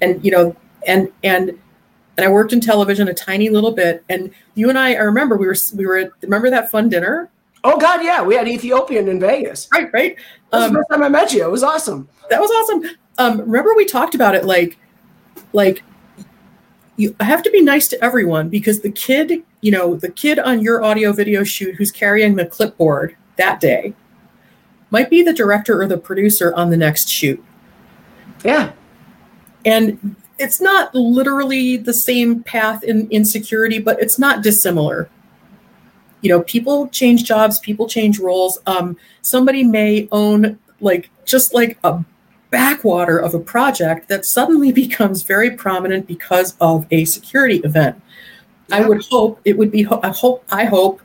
and 0.00 0.22
you 0.24 0.30
know, 0.30 0.56
and 0.86 1.10
and 1.22 1.58
and 2.18 2.26
I 2.26 2.28
worked 2.30 2.52
in 2.52 2.60
television 2.60 3.08
a 3.08 3.14
tiny 3.14 3.48
little 3.48 3.72
bit. 3.72 4.04
And 4.08 4.32
you 4.54 4.68
and 4.68 4.78
I, 4.78 4.94
I 4.94 5.02
remember 5.02 5.36
we 5.36 5.46
were 5.46 5.56
we 5.74 5.86
were 5.86 5.96
at, 5.96 6.10
remember 6.22 6.50
that 6.50 6.70
fun 6.70 6.88
dinner. 6.88 7.30
Oh 7.64 7.78
God, 7.78 8.04
yeah, 8.04 8.22
we 8.22 8.34
had 8.34 8.48
Ethiopian 8.48 9.08
in 9.08 9.20
Vegas. 9.20 9.68
Right, 9.72 9.92
right. 9.92 10.16
That 10.50 10.58
was 10.58 10.66
um, 10.66 10.72
the 10.72 10.78
first 10.78 10.90
time 10.90 11.02
I 11.02 11.08
met 11.08 11.32
you. 11.32 11.44
It 11.44 11.50
was 11.50 11.62
awesome. 11.62 12.08
That 12.30 12.40
was 12.40 12.50
awesome. 12.50 12.96
Um, 13.18 13.40
remember 13.40 13.74
we 13.74 13.84
talked 13.84 14.14
about 14.14 14.34
it 14.34 14.44
like, 14.44 14.78
like 15.52 15.82
you 16.96 17.16
have 17.20 17.42
to 17.42 17.50
be 17.50 17.60
nice 17.62 17.88
to 17.88 18.04
everyone 18.04 18.48
because 18.48 18.80
the 18.80 18.90
kid, 18.90 19.42
you 19.60 19.70
know, 19.72 19.96
the 19.96 20.10
kid 20.10 20.38
on 20.38 20.60
your 20.60 20.82
audio 20.84 21.12
video 21.12 21.44
shoot 21.44 21.74
who's 21.76 21.90
carrying 21.90 22.36
the 22.36 22.46
clipboard 22.46 23.16
that 23.36 23.60
day 23.60 23.94
might 24.90 25.10
be 25.10 25.22
the 25.22 25.32
director 25.32 25.80
or 25.80 25.86
the 25.86 25.98
producer 25.98 26.54
on 26.54 26.70
the 26.70 26.76
next 26.76 27.08
shoot. 27.08 27.42
Yeah. 28.44 28.72
And 29.64 30.16
it's 30.38 30.60
not 30.60 30.94
literally 30.94 31.76
the 31.76 31.92
same 31.92 32.42
path 32.42 32.82
in 32.84 33.08
insecurity, 33.10 33.80
but 33.80 34.00
it's 34.00 34.18
not 34.18 34.42
dissimilar. 34.42 35.10
You 36.20 36.30
know, 36.30 36.42
people 36.42 36.88
change 36.88 37.24
jobs, 37.24 37.58
people 37.58 37.88
change 37.88 38.18
roles. 38.18 38.58
Um, 38.66 38.96
somebody 39.22 39.64
may 39.64 40.08
own 40.10 40.58
like 40.80 41.10
just 41.24 41.54
like 41.54 41.78
a 41.84 42.04
backwater 42.50 43.18
of 43.18 43.34
a 43.34 43.40
project 43.40 44.08
that 44.08 44.24
suddenly 44.24 44.72
becomes 44.84 45.22
very 45.22 45.50
prominent 45.50 46.06
because 46.06 46.56
of 46.60 46.86
a 46.90 47.04
security 47.04 47.58
event. 47.58 48.00
I 48.70 48.86
would 48.86 49.04
hope 49.06 49.40
it 49.44 49.56
would 49.56 49.70
be. 49.70 49.86
I 49.86 50.10
hope. 50.10 50.44
I 50.50 50.64
hope 50.64 51.00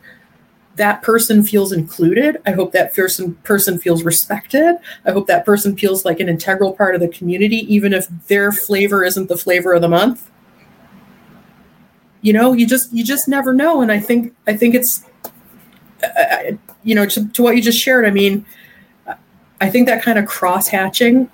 that 0.76 1.02
person 1.02 1.44
feels 1.44 1.72
included. 1.72 2.38
I 2.46 2.52
hope 2.52 2.72
that 2.74 2.94
person 2.94 3.36
person 3.44 3.78
feels 3.80 4.04
respected. 4.04 4.78
I 5.06 5.12
hope 5.12 5.28
that 5.28 5.46
person 5.46 5.76
feels 5.78 6.04
like 6.04 6.20
an 6.20 6.30
integral 6.30 6.74
part 6.74 6.96
of 6.96 7.02
the 7.02 7.08
community, 7.08 7.74
even 7.74 7.94
if 7.94 8.08
their 8.28 8.52
flavor 8.52 9.04
isn't 9.04 9.30
the 9.30 9.38
flavor 9.38 9.74
of 9.74 9.82
the 9.82 9.90
month. 9.90 10.30
You 12.22 12.34
know, 12.34 12.54
you 12.54 12.66
just 12.66 12.92
you 12.92 13.04
just 13.04 13.28
never 13.28 13.54
know, 13.54 13.82
and 13.82 13.92
I 13.92 14.00
think 14.00 14.34
I 14.48 14.58
think 14.58 14.76
it's, 14.76 15.04
uh, 16.04 16.54
you 16.84 16.96
know, 16.96 17.06
to, 17.06 17.30
to 17.30 17.44
what 17.44 17.56
you 17.56 17.62
just 17.62 17.80
shared. 17.80 18.06
I 18.06 18.12
mean, 18.12 18.46
I 19.62 19.70
think 19.70 19.88
that 19.88 20.04
kind 20.04 20.18
of 20.18 20.26
cross 20.26 20.68
hatching 20.68 21.30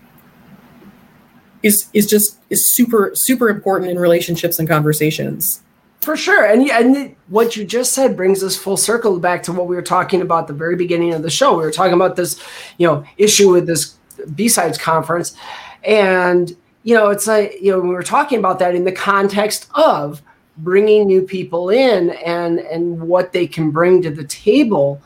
is 1.64 1.90
is 1.94 2.08
just 2.08 2.40
is 2.50 2.68
super 2.68 3.12
super 3.14 3.50
important 3.50 3.90
in 3.92 4.00
relationships 4.00 4.60
and 4.60 4.68
conversations. 4.68 5.62
For 6.02 6.16
sure. 6.16 6.46
And, 6.46 6.70
and 6.70 7.16
what 7.28 7.58
you 7.58 7.66
just 7.66 7.94
said 7.94 8.16
brings 8.16 8.42
us 8.42 8.56
full 8.56 8.78
circle 8.78 9.20
back 9.20 9.44
to 9.44 9.52
what 9.52 9.68
we 9.68 9.76
were 9.76 9.82
talking 9.82 10.22
about 10.22 10.48
the 10.48 10.54
very 10.54 10.76
beginning 10.76 11.14
of 11.14 11.24
the 11.24 11.30
show. 11.30 11.58
We 11.58 11.64
were 11.64 11.72
talking 11.72 11.94
about 11.94 12.16
this, 12.16 12.42
you 12.78 12.88
know, 12.88 13.04
issue 13.18 13.52
with 13.52 13.68
this 13.68 13.96
B-Sides 14.34 14.78
conference. 14.78 15.36
And, 15.84 16.56
you 16.84 16.96
know, 16.96 17.10
it's 17.10 17.28
like, 17.28 17.58
you 17.62 17.72
know, 17.72 17.80
we 17.82 17.90
were 17.90 18.04
talking 18.04 18.40
about 18.40 18.60
that 18.60 18.76
in 18.76 18.86
the 18.86 18.94
context 18.94 19.70
of 19.76 20.22
bringing 20.60 21.08
new 21.08 21.22
people 21.22 21.70
in 21.70 22.12
and 22.12 22.60
and 22.60 23.02
what 23.02 23.32
they 23.32 23.48
can 23.48 23.72
bring 23.72 24.02
to 24.02 24.10
the 24.10 24.26
table 24.26 25.02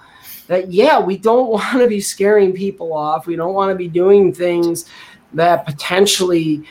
that 0.48 0.72
yeah 0.72 1.00
we 1.00 1.18
don't 1.18 1.50
want 1.52 1.80
to 1.80 1.88
be 1.88 2.02
scaring 2.02 2.54
people 2.54 2.94
off 2.94 3.28
we 3.28 3.36
don't 3.36 3.54
want 3.54 3.70
to 3.70 3.76
be 3.76 3.88
doing 3.88 4.34
things 4.34 4.86
that 5.34 5.66
potentially 5.66 6.64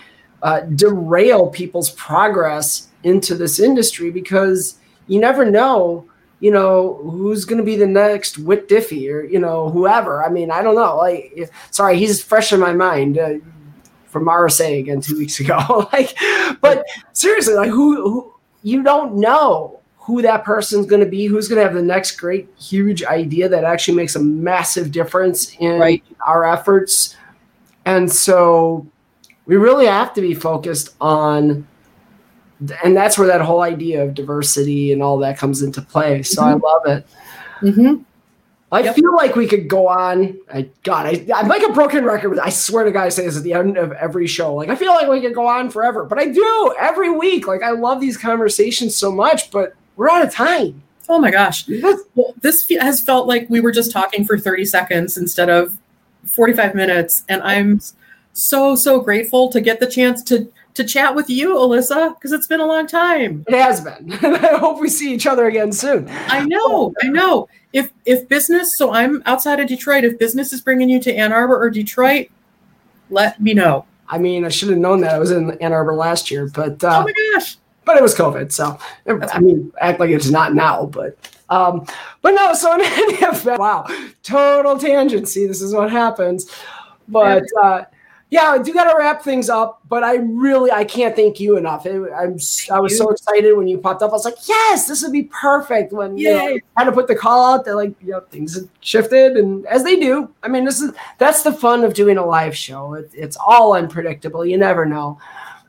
uh, 0.42 0.60
derail 0.60 1.48
people's 1.48 1.90
progress 1.90 2.88
into 3.04 3.34
this 3.34 3.58
industry 3.58 4.10
because 4.10 4.78
you 5.06 5.20
never 5.20 5.44
know, 5.44 6.08
you 6.40 6.50
know, 6.50 6.94
who's 7.02 7.44
going 7.44 7.58
to 7.58 7.64
be 7.64 7.76
the 7.76 7.86
next 7.86 8.38
Whit 8.38 8.68
Diffie 8.68 9.12
or, 9.12 9.24
you 9.24 9.38
know, 9.38 9.70
whoever. 9.70 10.24
I 10.24 10.28
mean, 10.28 10.50
I 10.50 10.62
don't 10.62 10.74
know. 10.74 10.96
Like, 10.96 11.50
sorry, 11.70 11.98
he's 11.98 12.22
fresh 12.22 12.52
in 12.52 12.60
my 12.60 12.72
mind. 12.72 13.18
Uh, 13.18 13.34
from 14.12 14.26
RSA 14.26 14.78
again 14.78 15.00
two 15.00 15.16
weeks 15.16 15.40
ago. 15.40 15.88
like, 15.92 16.16
but 16.60 16.84
seriously, 17.14 17.54
like 17.54 17.70
who, 17.70 17.96
who 17.96 18.34
you 18.62 18.82
don't 18.82 19.16
know 19.16 19.80
who 19.96 20.20
that 20.20 20.44
person's 20.44 20.86
going 20.86 21.02
to 21.02 21.08
be, 21.08 21.26
who's 21.26 21.48
going 21.48 21.58
to 21.58 21.64
have 21.64 21.74
the 21.74 21.82
next 21.82 22.16
great, 22.16 22.48
huge 22.58 23.02
idea 23.04 23.48
that 23.48 23.64
actually 23.64 23.96
makes 23.96 24.16
a 24.16 24.20
massive 24.20 24.92
difference 24.92 25.54
in 25.58 25.78
right. 25.78 26.04
our 26.26 26.44
efforts. 26.44 27.16
And 27.84 28.10
so 28.10 28.86
we 29.46 29.56
really 29.56 29.86
have 29.86 30.12
to 30.14 30.20
be 30.20 30.34
focused 30.34 30.94
on 31.00 31.66
and 32.84 32.96
that's 32.96 33.18
where 33.18 33.26
that 33.28 33.40
whole 33.40 33.62
idea 33.62 34.04
of 34.04 34.14
diversity 34.14 34.92
and 34.92 35.02
all 35.02 35.18
that 35.18 35.38
comes 35.38 35.62
into 35.62 35.82
play. 35.82 36.22
So 36.22 36.42
mm-hmm. 36.42 36.64
I 36.64 36.68
love 36.68 36.86
it. 36.86 37.06
Mm-hmm. 37.60 38.02
I 38.72 38.80
yep. 38.80 38.94
feel 38.94 39.14
like 39.14 39.36
we 39.36 39.46
could 39.46 39.68
go 39.68 39.86
on. 39.86 40.38
I 40.52 40.70
God, 40.82 41.06
I, 41.06 41.26
I'm 41.34 41.46
like 41.46 41.62
a 41.62 41.72
broken 41.72 42.04
record. 42.04 42.38
I 42.38 42.48
swear 42.48 42.84
to 42.84 42.90
God, 42.90 43.04
I 43.04 43.08
say 43.10 43.26
this 43.26 43.36
at 43.36 43.42
the 43.42 43.52
end 43.52 43.76
of 43.76 43.92
every 43.92 44.26
show. 44.26 44.54
Like 44.54 44.70
I 44.70 44.76
feel 44.76 44.92
like 44.92 45.08
we 45.08 45.20
could 45.20 45.34
go 45.34 45.46
on 45.46 45.70
forever, 45.70 46.04
but 46.04 46.18
I 46.18 46.28
do 46.28 46.74
every 46.78 47.10
week. 47.10 47.46
Like 47.46 47.62
I 47.62 47.72
love 47.72 48.00
these 48.00 48.16
conversations 48.16 48.96
so 48.96 49.12
much, 49.12 49.50
but 49.50 49.74
we're 49.96 50.10
out 50.10 50.24
of 50.24 50.32
time. 50.32 50.82
Oh 51.08 51.18
my 51.18 51.30
gosh, 51.30 51.68
well, 52.14 52.34
this 52.40 52.66
has 52.80 53.02
felt 53.02 53.26
like 53.26 53.50
we 53.50 53.60
were 53.60 53.72
just 53.72 53.92
talking 53.92 54.24
for 54.24 54.38
30 54.38 54.64
seconds 54.64 55.18
instead 55.18 55.50
of 55.50 55.76
45 56.24 56.74
minutes, 56.74 57.24
and 57.28 57.42
I'm 57.42 57.80
so 58.32 58.74
so 58.74 59.00
grateful 59.00 59.50
to 59.50 59.60
get 59.60 59.80
the 59.80 59.86
chance 59.86 60.22
to 60.24 60.50
to 60.74 60.84
chat 60.84 61.14
with 61.14 61.28
you, 61.28 61.54
Alyssa, 61.54 62.14
because 62.14 62.32
it's 62.32 62.46
been 62.46 62.60
a 62.60 62.66
long 62.66 62.86
time. 62.86 63.44
It 63.48 63.54
has 63.54 63.80
been. 63.80 64.12
I 64.22 64.56
hope 64.56 64.80
we 64.80 64.88
see 64.88 65.12
each 65.12 65.26
other 65.26 65.46
again 65.46 65.72
soon. 65.72 66.08
I 66.08 66.44
know. 66.44 66.94
I 67.02 67.08
know. 67.08 67.48
If 67.72 67.90
if 68.04 68.28
business, 68.28 68.76
so 68.76 68.92
I'm 68.92 69.22
outside 69.26 69.60
of 69.60 69.68
Detroit. 69.68 70.04
If 70.04 70.18
business 70.18 70.52
is 70.52 70.60
bringing 70.60 70.88
you 70.88 71.00
to 71.00 71.14
Ann 71.14 71.32
Arbor 71.32 71.58
or 71.60 71.70
Detroit, 71.70 72.28
let 73.10 73.40
me 73.40 73.54
know. 73.54 73.86
I 74.08 74.18
mean, 74.18 74.44
I 74.44 74.50
should 74.50 74.68
have 74.68 74.78
known 74.78 75.00
that 75.00 75.14
I 75.14 75.18
was 75.18 75.30
in 75.30 75.52
Ann 75.62 75.72
Arbor 75.72 75.94
last 75.94 76.30
year, 76.30 76.48
but 76.48 76.82
uh, 76.84 77.00
oh 77.00 77.04
my 77.04 77.12
gosh, 77.34 77.56
but 77.84 77.96
it 77.96 78.02
was 78.02 78.14
COVID, 78.14 78.52
so 78.52 78.78
That's 79.04 79.34
I 79.34 79.38
mean, 79.38 79.72
act 79.80 80.00
like 80.00 80.10
it's 80.10 80.30
not 80.30 80.54
now, 80.54 80.86
but 80.86 81.16
um, 81.48 81.86
but 82.20 82.32
no. 82.32 82.54
So 82.54 82.74
in 82.74 82.80
any 82.82 83.14
event, 83.22 83.58
wow, 83.58 83.86
total 84.22 84.76
tangency. 84.76 85.46
This 85.48 85.62
is 85.62 85.74
what 85.74 85.90
happens. 85.90 86.50
But 87.08 87.44
uh, 87.62 87.84
yeah, 88.32 88.44
I 88.46 88.56
do 88.56 88.72
got 88.72 88.90
to 88.90 88.96
wrap 88.96 89.20
things 89.20 89.50
up, 89.50 89.82
but 89.90 90.02
I 90.02 90.14
really 90.14 90.72
I 90.72 90.84
can't 90.84 91.14
thank 91.14 91.38
you 91.38 91.58
enough. 91.58 91.84
It, 91.84 92.00
I'm 92.16 92.38
I 92.70 92.80
was 92.80 92.96
so 92.96 93.10
excited 93.10 93.54
when 93.54 93.68
you 93.68 93.76
popped 93.76 94.02
up. 94.02 94.08
I 94.08 94.14
was 94.14 94.24
like, 94.24 94.48
yes, 94.48 94.88
this 94.88 95.02
would 95.02 95.12
be 95.12 95.24
perfect. 95.24 95.92
When 95.92 96.16
you 96.16 96.32
know, 96.32 96.58
had 96.78 96.84
to 96.84 96.92
put 96.92 97.08
the 97.08 97.14
call 97.14 97.52
out, 97.52 97.66
that 97.66 97.76
like 97.76 97.94
you 98.00 98.12
know 98.12 98.20
things 98.30 98.54
have 98.54 98.70
shifted, 98.80 99.36
and 99.36 99.66
as 99.66 99.84
they 99.84 99.96
do. 100.00 100.32
I 100.42 100.48
mean, 100.48 100.64
this 100.64 100.80
is 100.80 100.94
that's 101.18 101.42
the 101.42 101.52
fun 101.52 101.84
of 101.84 101.92
doing 101.92 102.16
a 102.16 102.24
live 102.24 102.56
show. 102.56 102.94
It, 102.94 103.10
it's 103.12 103.36
all 103.36 103.74
unpredictable. 103.74 104.46
You 104.46 104.56
never 104.56 104.86
know. 104.86 105.18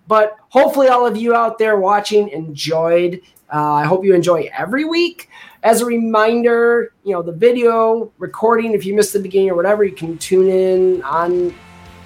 But 0.07 0.37
hopefully, 0.47 0.87
all 0.87 1.05
of 1.05 1.17
you 1.17 1.35
out 1.35 1.57
there 1.57 1.77
watching 1.77 2.29
enjoyed. 2.29 3.19
Uh, 3.53 3.73
I 3.73 3.83
hope 3.83 4.05
you 4.05 4.15
enjoy 4.15 4.49
every 4.57 4.85
week. 4.85 5.29
As 5.63 5.81
a 5.81 5.85
reminder, 5.85 6.93
you 7.03 7.11
know 7.11 7.21
the 7.21 7.33
video 7.33 8.13
recording. 8.19 8.71
If 8.71 8.85
you 8.85 8.95
missed 8.95 9.11
the 9.11 9.19
beginning 9.19 9.49
or 9.49 9.55
whatever, 9.55 9.83
you 9.83 9.93
can 9.93 10.17
tune 10.17 10.47
in 10.47 11.03
on 11.03 11.53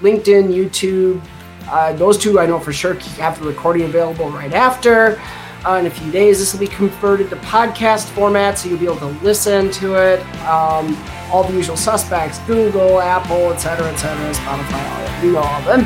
LinkedIn, 0.01 0.53
YouTube. 0.53 1.21
Uh, 1.69 1.93
those 1.93 2.17
two 2.17 2.39
I 2.39 2.45
know 2.45 2.59
for 2.59 2.71
sure 2.71 2.93
have 2.93 3.39
the 3.39 3.47
recording 3.47 3.83
available 3.83 4.29
right 4.29 4.53
after. 4.53 5.19
Uh, 5.65 5.79
in 5.79 5.87
a 5.87 5.89
few 5.89 6.11
days, 6.11 6.39
this 6.39 6.53
will 6.53 6.59
be 6.59 6.67
converted 6.67 7.29
to 7.29 7.35
podcast 7.37 8.05
format, 8.09 8.57
so 8.57 8.69
you'll 8.69 8.79
be 8.79 8.85
able 8.85 8.99
to 8.99 9.09
listen 9.23 9.69
to 9.71 9.95
it. 9.95 10.21
Um, 10.45 10.95
all 11.31 11.43
the 11.43 11.53
usual 11.53 11.75
suspects: 11.75 12.39
Google, 12.47 13.01
Apple, 13.01 13.51
etc., 13.51 13.87
etc., 13.87 14.31
Spotify. 14.33 15.17
All, 15.19 15.25
you 15.25 15.31
know 15.33 15.39
all 15.39 15.59
of 15.59 15.65
them. 15.65 15.85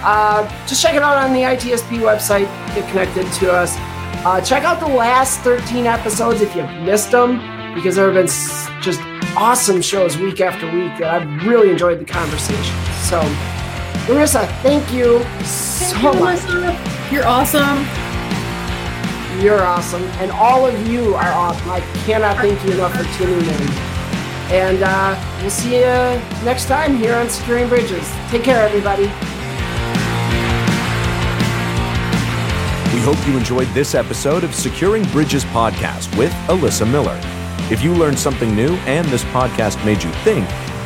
Uh, 0.00 0.48
just 0.66 0.80
check 0.80 0.94
it 0.94 1.02
out 1.02 1.18
on 1.18 1.32
the 1.34 1.40
ITSP 1.40 1.98
website. 1.98 2.46
Get 2.74 2.88
connected 2.88 3.30
to 3.34 3.52
us. 3.52 3.74
Uh, 4.24 4.40
check 4.40 4.62
out 4.62 4.80
the 4.80 4.86
last 4.86 5.40
13 5.40 5.86
episodes 5.86 6.40
if 6.40 6.54
you've 6.56 6.70
missed 6.82 7.10
them, 7.10 7.36
because 7.74 7.96
there 7.96 8.10
have 8.10 8.14
been 8.14 8.26
just 8.80 9.00
awesome 9.36 9.82
shows 9.82 10.16
week 10.16 10.40
after 10.40 10.66
week 10.66 10.96
that 10.98 11.22
I've 11.22 11.46
really 11.46 11.70
enjoyed 11.70 11.98
the 12.00 12.04
conversation. 12.04 12.87
So, 13.08 13.20
Larissa, 14.06 14.46
thank 14.62 14.92
you 14.92 15.20
so 15.42 15.96
thank 15.96 16.02
you, 16.02 16.20
much. 16.20 16.42
Melissa. 16.44 17.08
You're 17.10 17.26
awesome. 17.26 17.78
You're 19.42 19.62
awesome. 19.62 20.02
And 20.20 20.30
all 20.32 20.66
of 20.66 20.86
you 20.86 21.14
are 21.14 21.32
awesome. 21.32 21.70
I 21.70 21.80
cannot 22.04 22.36
thank 22.36 22.62
you 22.66 22.72
enough 22.72 22.92
for 22.94 23.04
tuning 23.16 23.48
in. 23.48 23.68
And 24.52 24.82
uh, 24.82 25.38
we'll 25.40 25.48
see 25.48 25.76
you 25.76 26.20
next 26.44 26.66
time 26.66 26.98
here 26.98 27.14
on 27.14 27.30
Securing 27.30 27.70
Bridges. 27.70 28.12
Take 28.28 28.42
care, 28.42 28.62
everybody. 28.62 29.04
We 32.94 33.00
hope 33.04 33.26
you 33.26 33.38
enjoyed 33.38 33.68
this 33.68 33.94
episode 33.94 34.44
of 34.44 34.54
Securing 34.54 35.04
Bridges 35.04 35.46
podcast 35.46 36.14
with 36.18 36.32
Alyssa 36.48 36.90
Miller. 36.90 37.18
If 37.72 37.82
you 37.82 37.94
learned 37.94 38.18
something 38.18 38.54
new 38.54 38.74
and 38.84 39.06
this 39.08 39.24
podcast 39.24 39.82
made 39.86 40.02
you 40.02 40.10
think, 40.24 40.46